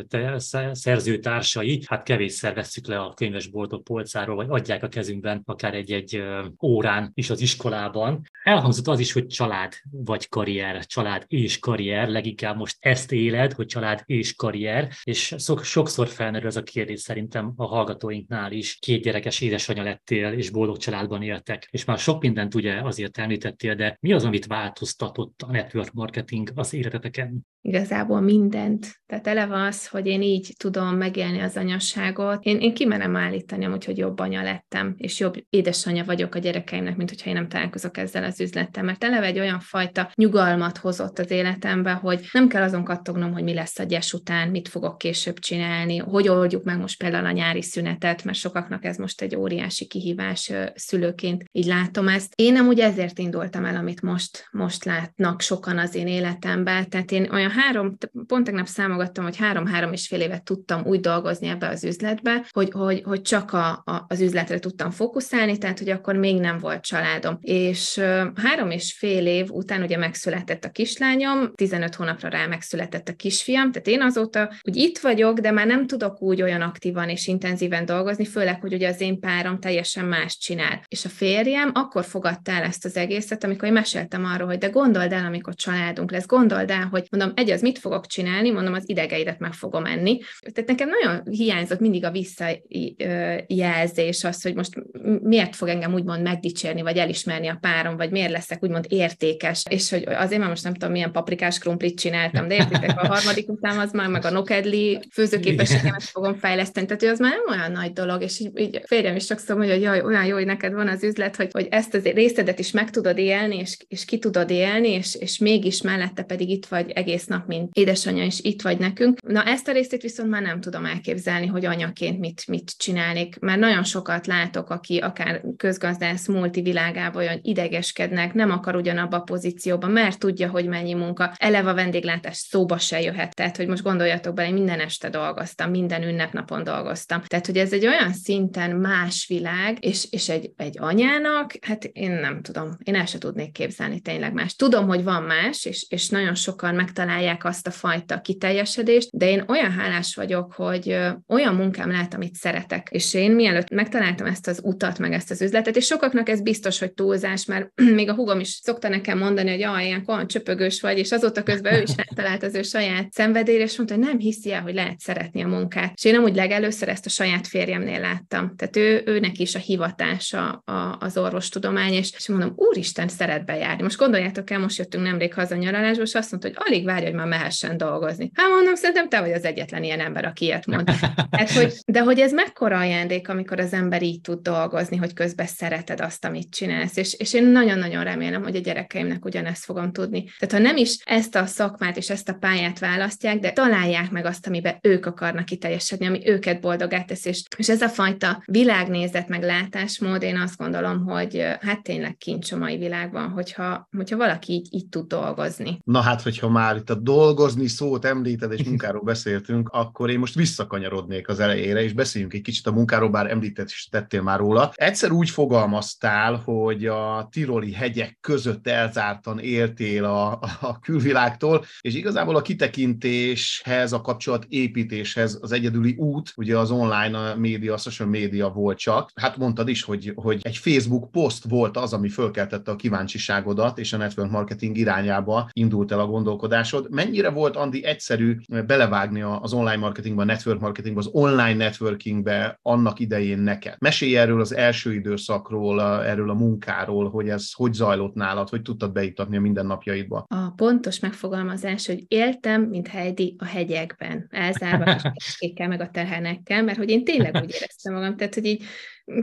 te 0.07 0.35
szerzőtársai, 0.71 1.83
hát 1.85 2.03
kevésszer 2.03 2.53
vesszük 2.53 2.87
le 2.87 2.99
a 2.99 3.13
könyvesboltok 3.13 3.83
polcáról, 3.83 4.35
vagy 4.35 4.47
adják 4.49 4.83
a 4.83 4.87
kezünkben 4.87 5.41
akár 5.45 5.73
egy-egy 5.73 6.23
órán 6.61 7.11
is 7.13 7.29
az 7.29 7.41
iskolában. 7.41 8.21
Elhangzott 8.43 8.87
az 8.87 8.99
is, 8.99 9.11
hogy 9.11 9.27
család 9.27 9.73
vagy 9.91 10.29
karrier, 10.29 10.85
család 10.85 11.23
és 11.27 11.59
karrier, 11.59 12.07
leginkább 12.07 12.57
most 12.57 12.75
ezt 12.79 13.11
éled, 13.11 13.53
hogy 13.53 13.65
család 13.65 14.01
és 14.05 14.35
karrier, 14.35 14.89
és 15.03 15.35
sokszor 15.61 16.07
felmerül 16.07 16.47
ez 16.47 16.55
a 16.55 16.63
kérdés 16.63 16.99
szerintem 16.99 17.53
a 17.55 17.65
hallgatóinknál 17.65 18.36
is. 18.51 18.77
Két 18.79 19.03
gyerekes 19.03 19.41
édesanyja 19.41 19.83
lettél, 19.83 20.31
és 20.31 20.49
boldog 20.49 20.77
családban 20.77 21.21
éltek, 21.21 21.67
és 21.71 21.85
már 21.85 21.97
sok 21.97 22.21
mindent 22.21 22.55
ugye 22.55 22.81
azért 22.81 23.17
említettél, 23.17 23.75
de 23.75 23.97
mi 23.99 24.13
az, 24.13 24.23
amit 24.23 24.45
változtatott 24.45 25.41
a 25.41 25.51
network 25.51 25.91
marketing 25.93 26.51
az 26.55 26.73
életeteken? 26.73 27.45
Igazából 27.67 28.21
mindent. 28.21 28.95
Tehát 29.05 29.27
eleve 29.27 29.63
az, 29.63 29.87
hogy 29.87 30.07
én 30.07 30.21
így 30.21 30.53
tudom 30.57 30.95
megélni 30.95 31.39
az 31.39 31.57
anyasságot. 31.57 32.43
Én, 32.43 32.59
én 32.59 32.73
kimenem 32.73 33.15
állítani, 33.15 33.65
amúgy, 33.65 33.85
hogy 33.85 33.97
jobb 33.97 34.19
anya 34.19 34.41
lettem, 34.41 34.93
és 34.97 35.19
jobb 35.19 35.35
édesanyja 35.49 36.03
vagyok 36.03 36.35
a 36.35 36.39
gyerekeimnek, 36.39 36.95
mint 36.95 37.09
hogyha 37.09 37.29
én 37.29 37.35
nem 37.35 37.47
találkozok 37.47 37.97
ezzel 37.97 38.23
az 38.23 38.39
üzlettel. 38.41 38.83
Mert 38.83 39.03
eleve 39.03 39.25
egy 39.25 39.39
olyan 39.39 39.59
fajta 39.59 40.11
nyugalmat 40.15 40.77
hozott 40.77 41.19
az 41.19 41.31
életembe, 41.31 41.91
hogy 41.91 42.27
nem 42.31 42.47
kell 42.47 42.61
azon 42.61 42.83
kattognom, 42.83 43.33
hogy 43.33 43.43
mi 43.43 43.53
lesz 43.53 43.79
a 43.79 43.83
gyes 43.83 44.13
után, 44.13 44.49
mit 44.49 44.67
fogok 44.67 44.97
később 44.97 45.39
csinálni, 45.39 45.97
hogy 45.97 46.27
oldjuk 46.27 46.63
meg 46.63 46.77
most 46.77 46.97
például 46.97 47.25
a 47.25 47.31
nyári 47.31 47.61
szünetet, 47.61 48.23
mert 48.23 48.37
sokaknak 48.37 48.85
ez 48.85 48.97
most 48.97 49.21
egy 49.21 49.35
óriási 49.35 49.85
kihívás 49.85 50.51
szülőként, 50.75 51.43
így 51.51 51.65
látom 51.65 52.07
ezt. 52.07 52.33
Én 52.35 52.53
nem 52.53 52.67
úgy 52.67 52.79
ezért 52.79 53.19
indultam 53.19 53.65
el, 53.65 53.75
amit 53.75 54.01
most, 54.01 54.47
most 54.51 54.85
látnak 54.85 55.41
sokan 55.41 55.77
az 55.77 55.95
én 55.95 56.07
életemben, 56.07 56.89
tehát 56.89 57.11
én 57.11 57.29
olyan 57.31 57.55
három, 57.57 57.97
pont 58.27 58.45
tegnap 58.45 58.67
számogattam, 58.67 59.23
hogy 59.23 59.37
három-három 59.37 59.93
és 59.93 60.07
fél 60.07 60.21
évet 60.21 60.43
tudtam 60.43 60.85
úgy 60.85 60.99
dolgozni 60.99 61.47
ebbe 61.47 61.67
az 61.67 61.83
üzletbe, 61.83 62.45
hogy, 62.49 62.71
hogy, 62.71 63.01
hogy 63.05 63.21
csak 63.21 63.53
a, 63.53 63.67
a, 63.69 64.05
az 64.07 64.21
üzletre 64.21 64.59
tudtam 64.59 64.91
fókuszálni, 64.91 65.57
tehát 65.57 65.79
hogy 65.79 65.89
akkor 65.89 66.15
még 66.15 66.39
nem 66.39 66.57
volt 66.57 66.81
családom. 66.81 67.37
És 67.41 68.01
három 68.35 68.71
és 68.71 68.93
fél 68.97 69.25
év 69.25 69.51
után 69.51 69.81
ugye 69.81 69.97
megszületett 69.97 70.63
a 70.63 70.69
kislányom, 70.69 71.51
15 71.55 71.95
hónapra 71.95 72.29
rá 72.29 72.45
megszületett 72.45 73.09
a 73.09 73.13
kisfiam, 73.13 73.71
tehát 73.71 73.87
én 73.87 74.01
azóta 74.01 74.53
úgy 74.61 74.75
itt 74.75 74.97
vagyok, 74.97 75.39
de 75.39 75.51
már 75.51 75.67
nem 75.67 75.87
tudok 75.87 76.21
úgy 76.21 76.41
olyan 76.41 76.61
aktívan 76.61 77.09
és 77.09 77.27
intenzíven 77.27 77.85
dolgozni, 77.85 78.25
főleg, 78.25 78.61
hogy 78.61 78.73
ugye 78.73 78.89
az 78.89 79.01
én 79.01 79.19
párom 79.19 79.59
teljesen 79.59 80.05
más 80.05 80.37
csinál. 80.37 80.81
És 80.87 81.05
a 81.05 81.09
férjem 81.09 81.71
akkor 81.73 82.05
fogadta 82.05 82.51
el 82.51 82.63
ezt 82.63 82.85
az 82.85 82.97
egészet, 82.97 83.43
amikor 83.43 83.67
én 83.67 83.73
meséltem 83.73 84.25
arról, 84.25 84.47
hogy 84.47 84.57
de 84.57 84.67
gondold 84.67 85.11
el, 85.11 85.25
amikor 85.25 85.55
családunk 85.55 86.11
lesz, 86.11 86.25
gondold 86.25 86.69
el, 86.69 86.87
hogy 86.91 87.07
mondom, 87.11 87.31
egy 87.37 87.51
az 87.51 87.61
mit 87.61 87.79
fogok 87.79 88.07
csinálni, 88.07 88.51
mondom, 88.51 88.73
az 88.73 88.89
idegeidet 88.89 89.39
meg 89.39 89.53
fogom 89.53 89.85
enni. 89.85 90.19
Tehát 90.53 90.69
nekem 90.69 90.89
nagyon 90.89 91.21
hiányzott 91.29 91.79
mindig 91.79 92.05
a 92.05 92.11
visszajelzés, 92.11 94.23
az, 94.23 94.41
hogy 94.41 94.55
most 94.55 94.73
miért 95.21 95.55
fog 95.55 95.67
engem 95.67 95.93
úgymond 95.93 96.21
megdicsérni, 96.21 96.81
vagy 96.81 96.97
elismerni 96.97 97.47
a 97.47 97.57
párom, 97.61 97.97
vagy 97.97 98.11
miért 98.11 98.31
leszek 98.31 98.63
úgymond 98.63 98.85
értékes, 98.89 99.63
és 99.69 99.89
hogy 99.89 100.03
azért 100.07 100.39
már 100.39 100.49
most 100.49 100.63
nem 100.63 100.73
tudom, 100.73 100.91
milyen 100.91 101.11
paprikás 101.11 101.57
krumplit 101.57 101.99
csináltam, 101.99 102.47
de 102.47 102.55
értitek, 102.55 103.01
a 103.01 103.07
harmadik 103.07 103.49
után 103.49 103.79
az 103.79 103.91
már 103.91 104.09
meg 104.09 104.25
a 104.25 104.31
nokedli 104.31 104.99
főzőképességemet 105.13 106.03
fogom 106.03 106.35
fejleszteni, 106.35 106.85
tehát 106.85 107.03
az 107.03 107.19
már 107.19 107.31
nem 107.31 107.57
olyan 107.57 107.71
nagy 107.71 107.93
dolog, 107.93 108.21
és 108.21 108.39
így, 108.39 108.59
így 108.59 108.81
férjem 108.85 109.15
is 109.15 109.25
sokszor 109.25 109.55
mondja, 109.55 109.73
hogy 109.73 109.83
jaj, 109.83 110.01
olyan 110.01 110.25
jó, 110.25 110.35
hogy 110.35 110.45
neked 110.45 110.73
van 110.73 110.87
az 110.87 111.03
üzlet, 111.03 111.35
hogy, 111.35 111.49
hogy 111.51 111.67
ezt 111.69 111.93
az 111.93 112.03
részedet 112.03 112.59
is 112.59 112.71
meg 112.71 112.89
tudod 112.89 113.17
élni, 113.17 113.57
és, 113.57 113.77
és 113.87 114.05
ki 114.05 114.19
tudod 114.19 114.49
élni, 114.49 114.89
és, 114.89 115.15
és 115.15 115.37
mégis 115.37 115.81
mellette 115.81 116.23
pedig 116.23 116.49
itt 116.49 116.65
vagy 116.65 116.91
egész 116.91 117.25
nap 117.27 117.47
mint 117.47 117.69
édesanyja 117.73 118.23
is 118.23 118.39
itt 118.41 118.61
vagy 118.61 118.79
nekünk. 118.79 119.21
Na 119.27 119.43
ezt 119.43 119.67
a 119.67 119.71
részét 119.71 120.01
viszont 120.01 120.29
már 120.29 120.41
nem 120.41 120.61
tudom 120.61 120.85
elképzelni, 120.85 121.45
hogy 121.45 121.65
anyaként 121.65 122.19
mit, 122.19 122.47
mit 122.47 122.77
csinálnék, 122.77 123.39
mert 123.39 123.59
nagyon 123.59 123.83
sokat 123.83 124.27
látok, 124.27 124.69
aki 124.69 124.97
akár 124.97 125.41
közgazdász 125.57 126.27
multivilágában 126.27 127.21
olyan 127.21 127.39
idegeskednek, 127.41 128.33
nem 128.33 128.51
akar 128.51 128.75
ugyanabba 128.75 129.17
a 129.17 129.21
pozícióba, 129.21 129.87
mert 129.87 130.19
tudja, 130.19 130.49
hogy 130.49 130.67
mennyi 130.67 130.93
munka. 130.93 131.33
Eleve 131.37 131.69
a 131.69 131.73
vendéglátás 131.73 132.37
szóba 132.37 132.77
se 132.77 133.01
jöhet. 133.01 133.35
Tehát, 133.35 133.57
hogy 133.57 133.67
most 133.67 133.83
gondoljatok 133.83 134.33
bele, 134.33 134.51
minden 134.51 134.79
este 134.79 135.09
dolgoztam, 135.09 135.69
minden 135.69 136.03
ünnepnapon 136.03 136.63
dolgoztam. 136.63 137.21
Tehát, 137.25 137.45
hogy 137.45 137.57
ez 137.57 137.73
egy 137.73 137.85
olyan 137.85 138.13
szinten 138.13 138.75
más 138.75 139.25
világ, 139.27 139.77
és, 139.79 140.07
és 140.09 140.29
egy, 140.29 140.51
egy 140.57 140.75
anyának, 140.79 141.51
hát 141.61 141.83
én 141.83 142.11
nem 142.11 142.41
tudom, 142.41 142.77
én 142.83 142.95
el 142.95 143.05
se 143.05 143.17
tudnék 143.17 143.51
képzelni 143.51 143.99
tényleg 143.99 144.33
más. 144.33 144.55
Tudom, 144.55 144.87
hogy 144.87 145.03
van 145.03 145.23
más, 145.23 145.65
és, 145.65 145.85
és 145.89 146.09
nagyon 146.09 146.35
sokan 146.35 146.75
megtalálják 146.75 147.15
megtalálják 147.17 147.45
azt 147.45 147.67
a 147.67 147.71
fajta 147.71 148.21
kiteljesedést, 148.21 149.09
de 149.17 149.29
én 149.29 149.43
olyan 149.47 149.71
hálás 149.71 150.15
vagyok, 150.15 150.53
hogy 150.53 150.97
olyan 151.27 151.55
munkám 151.55 151.91
lehet, 151.91 152.13
amit 152.13 152.35
szeretek. 152.35 152.87
És 152.91 153.13
én 153.13 153.31
mielőtt 153.31 153.69
megtaláltam 153.69 154.27
ezt 154.27 154.47
az 154.47 154.59
utat, 154.63 154.99
meg 154.99 155.13
ezt 155.13 155.31
az 155.31 155.41
üzletet, 155.41 155.75
és 155.75 155.85
sokaknak 155.85 156.29
ez 156.29 156.41
biztos, 156.41 156.79
hogy 156.79 156.93
túlzás, 156.93 157.45
mert 157.45 157.71
még 157.99 158.09
a 158.09 158.13
hugom 158.13 158.39
is 158.39 158.49
szokta 158.49 158.87
nekem 158.89 159.17
mondani, 159.17 159.49
hogy 159.49 159.59
jaj, 159.59 159.85
ilyen 159.85 160.03
olyan 160.07 160.27
csöpögős 160.27 160.81
vagy, 160.81 160.97
és 160.97 161.11
azóta 161.11 161.43
közben 161.43 161.73
ő 161.73 161.81
is 161.81 161.95
megtalált 161.95 162.43
az 162.43 162.55
ő 162.55 162.61
saját 162.61 163.11
szenvedélyre, 163.11 163.63
és 163.63 163.77
mondta, 163.77 163.95
hogy 163.95 164.03
nem 164.03 164.19
hiszi 164.19 164.51
el, 164.51 164.61
hogy 164.61 164.73
lehet 164.73 164.99
szeretni 164.99 165.43
a 165.43 165.47
munkát. 165.47 165.93
És 165.95 166.03
én 166.03 166.15
amúgy 166.15 166.35
legelőször 166.35 166.89
ezt 166.89 167.05
a 167.05 167.09
saját 167.09 167.47
férjemnél 167.47 167.99
láttam. 167.99 168.55
Tehát 168.55 168.75
ő, 168.75 169.01
őnek 169.05 169.39
is 169.39 169.55
a 169.55 169.59
hivatása 169.59 170.49
a, 170.65 170.97
az 170.99 171.17
orvostudomány, 171.17 171.93
és, 171.93 172.11
és 172.17 172.27
mondom, 172.27 172.53
úristen, 172.55 173.07
szeret 173.07 173.45
bejárni. 173.45 173.83
Most 173.83 173.97
gondoljátok 173.97 174.49
el, 174.49 174.59
most 174.59 174.77
jöttünk 174.77 175.03
nemrég 175.03 175.33
haza 175.33 175.55
nyaralásba, 175.55 176.03
és 176.03 176.15
azt 176.15 176.31
mondta, 176.31 176.49
hogy 176.49 176.57
alig 176.67 176.85
várja, 176.85 177.06
hogy 177.07 177.15
már 177.15 177.27
mehessen 177.27 177.77
dolgozni. 177.77 178.31
Hát 178.33 178.49
mondom, 178.49 178.75
szerintem 178.75 179.09
te 179.09 179.19
vagy 179.19 179.31
az 179.31 179.43
egyetlen 179.43 179.83
ilyen 179.83 179.99
ember, 179.99 180.25
aki 180.25 180.45
ilyet 180.45 180.65
mond. 180.65 180.89
Hát, 181.31 181.51
hogy, 181.51 181.73
de 181.85 182.01
hogy 182.01 182.19
ez 182.19 182.33
mekkora 182.33 182.77
ajándék, 182.77 183.29
amikor 183.29 183.59
az 183.59 183.73
ember 183.73 184.01
így 184.01 184.21
tud 184.21 184.41
dolgozni, 184.41 184.97
hogy 184.97 185.13
közben 185.13 185.47
szereted 185.47 186.01
azt, 186.01 186.25
amit 186.25 186.53
csinálsz. 186.53 186.97
És, 186.97 187.13
és 187.13 187.33
én 187.33 187.43
nagyon-nagyon 187.43 188.03
remélem, 188.03 188.43
hogy 188.43 188.55
a 188.55 188.59
gyerekeimnek 188.59 189.25
ugyanezt 189.25 189.63
fogom 189.63 189.91
tudni. 189.91 190.23
Tehát 190.39 190.55
ha 190.55 190.71
nem 190.71 190.77
is 190.77 190.97
ezt 191.03 191.35
a 191.35 191.45
szakmát 191.45 191.97
és 191.97 192.09
ezt 192.09 192.29
a 192.29 192.33
pályát 192.33 192.79
választják, 192.79 193.39
de 193.39 193.51
találják 193.51 194.11
meg 194.11 194.25
azt, 194.25 194.47
amiben 194.47 194.77
ők 194.81 195.05
akarnak 195.05 195.45
kiteljesedni, 195.45 196.05
ami 196.05 196.29
őket 196.29 196.61
boldogát 196.61 197.07
tesz, 197.07 197.25
és, 197.25 197.43
és 197.57 197.69
ez 197.69 197.81
a 197.81 197.89
fajta 197.89 198.43
világnézet, 198.45 199.27
meg 199.27 199.43
látásmód, 199.43 200.21
én 200.21 200.37
azt 200.37 200.57
gondolom, 200.57 201.05
hogy 201.05 201.45
hát 201.59 201.83
tényleg 201.83 202.17
kincs 202.17 202.51
a 202.51 202.57
mai 202.57 202.77
világban, 202.77 203.29
hogyha, 203.29 203.87
hogyha 203.97 204.17
valaki 204.17 204.53
így, 204.53 204.67
így 204.69 204.87
tud 204.89 205.07
dolgozni. 205.07 205.79
Na 205.83 206.01
hát, 206.01 206.21
hogyha 206.21 206.49
már 206.49 206.75
itt 206.75 206.89
a 206.89 206.96
dolgozni 207.01 207.67
szót 207.67 208.05
említed, 208.05 208.51
és 208.51 208.63
munkáról 208.63 209.03
beszéltünk, 209.03 209.69
akkor 209.69 210.09
én 210.09 210.19
most 210.19 210.35
visszakanyarodnék 210.35 211.27
az 211.27 211.39
elejére, 211.39 211.83
és 211.83 211.93
beszéljünk 211.93 212.33
egy 212.33 212.41
kicsit 212.41 212.67
a 212.67 212.71
munkáról, 212.71 213.09
bár 213.09 213.31
említett 213.31 213.69
is 213.69 213.87
tettél 213.91 214.21
már 214.21 214.39
róla. 214.39 214.71
Egyszer 214.75 215.11
úgy 215.11 215.29
fogalmaztál, 215.29 216.35
hogy 216.35 216.85
a 216.85 217.27
tiroli 217.31 217.73
hegyek 217.73 218.17
között 218.21 218.67
elzártan 218.67 219.39
éltél 219.39 220.03
a, 220.03 220.31
a 220.61 220.79
külvilágtól, 220.79 221.65
és 221.81 221.93
igazából 221.93 222.35
a 222.35 222.41
kitekintéshez, 222.41 223.93
a 223.93 224.01
kapcsolat 224.01 224.45
építéshez 224.49 225.37
az 225.41 225.51
egyedüli 225.51 225.95
út, 225.97 226.33
ugye 226.35 226.57
az 226.57 226.71
online 226.71 227.35
média, 227.35 227.73
a 227.73 227.77
social 227.77 228.09
média 228.09 228.49
volt 228.49 228.77
csak. 228.77 229.11
Hát 229.15 229.37
mondtad 229.37 229.67
is, 229.67 229.83
hogy, 229.83 230.11
hogy 230.15 230.39
egy 230.41 230.57
Facebook 230.57 231.11
poszt 231.11 231.45
volt 231.49 231.77
az, 231.77 231.93
ami 231.93 232.09
fölkeltette 232.09 232.71
a 232.71 232.75
kíváncsiságodat, 232.75 233.79
és 233.79 233.93
a 233.93 233.97
network 233.97 234.31
marketing 234.31 234.77
irányába 234.77 235.49
indult 235.53 235.91
el 235.91 235.99
a 235.99 236.05
gondolkodásod. 236.05 236.86
Mennyire 236.89 237.29
volt, 237.29 237.55
Andi, 237.55 237.83
egyszerű 237.83 238.37
belevágni 238.65 239.21
az 239.21 239.53
online 239.53 239.75
marketingbe, 239.77 240.21
a 240.21 240.25
network 240.25 240.59
marketingbe, 240.59 240.99
az 240.99 241.09
online 241.11 241.53
networkingbe 241.53 242.59
annak 242.61 242.99
idején 242.99 243.39
neked? 243.39 243.75
Mesélj 243.79 244.17
erről 244.17 244.41
az 244.41 244.55
első 244.55 244.93
időszakról, 244.93 245.81
erről 246.03 246.29
a 246.29 246.33
munkáról, 246.33 247.09
hogy 247.09 247.29
ez 247.29 247.53
hogy 247.53 247.73
zajlott 247.73 248.13
nálad, 248.13 248.49
hogy 248.49 248.61
tudtad 248.61 248.91
beiktatni 248.91 249.37
a 249.37 249.41
mindennapjaidba? 249.41 250.25
A 250.27 250.51
pontos 250.55 250.99
megfogalmazás, 250.99 251.87
hogy 251.87 252.05
éltem, 252.07 252.61
mint 252.61 252.87
Heidi 252.87 253.35
a 253.37 253.45
hegyekben, 253.45 254.27
elzárva 254.29 254.91
a 254.91 255.13
kékkel, 255.39 255.67
meg 255.67 255.81
a 255.81 255.89
tehenekkel, 255.89 256.63
mert 256.63 256.77
hogy 256.77 256.89
én 256.89 257.03
tényleg 257.03 257.35
úgy 257.35 257.53
éreztem 257.55 257.93
magam, 257.93 258.15
tehát 258.15 258.33
hogy 258.33 258.45
így 258.45 258.63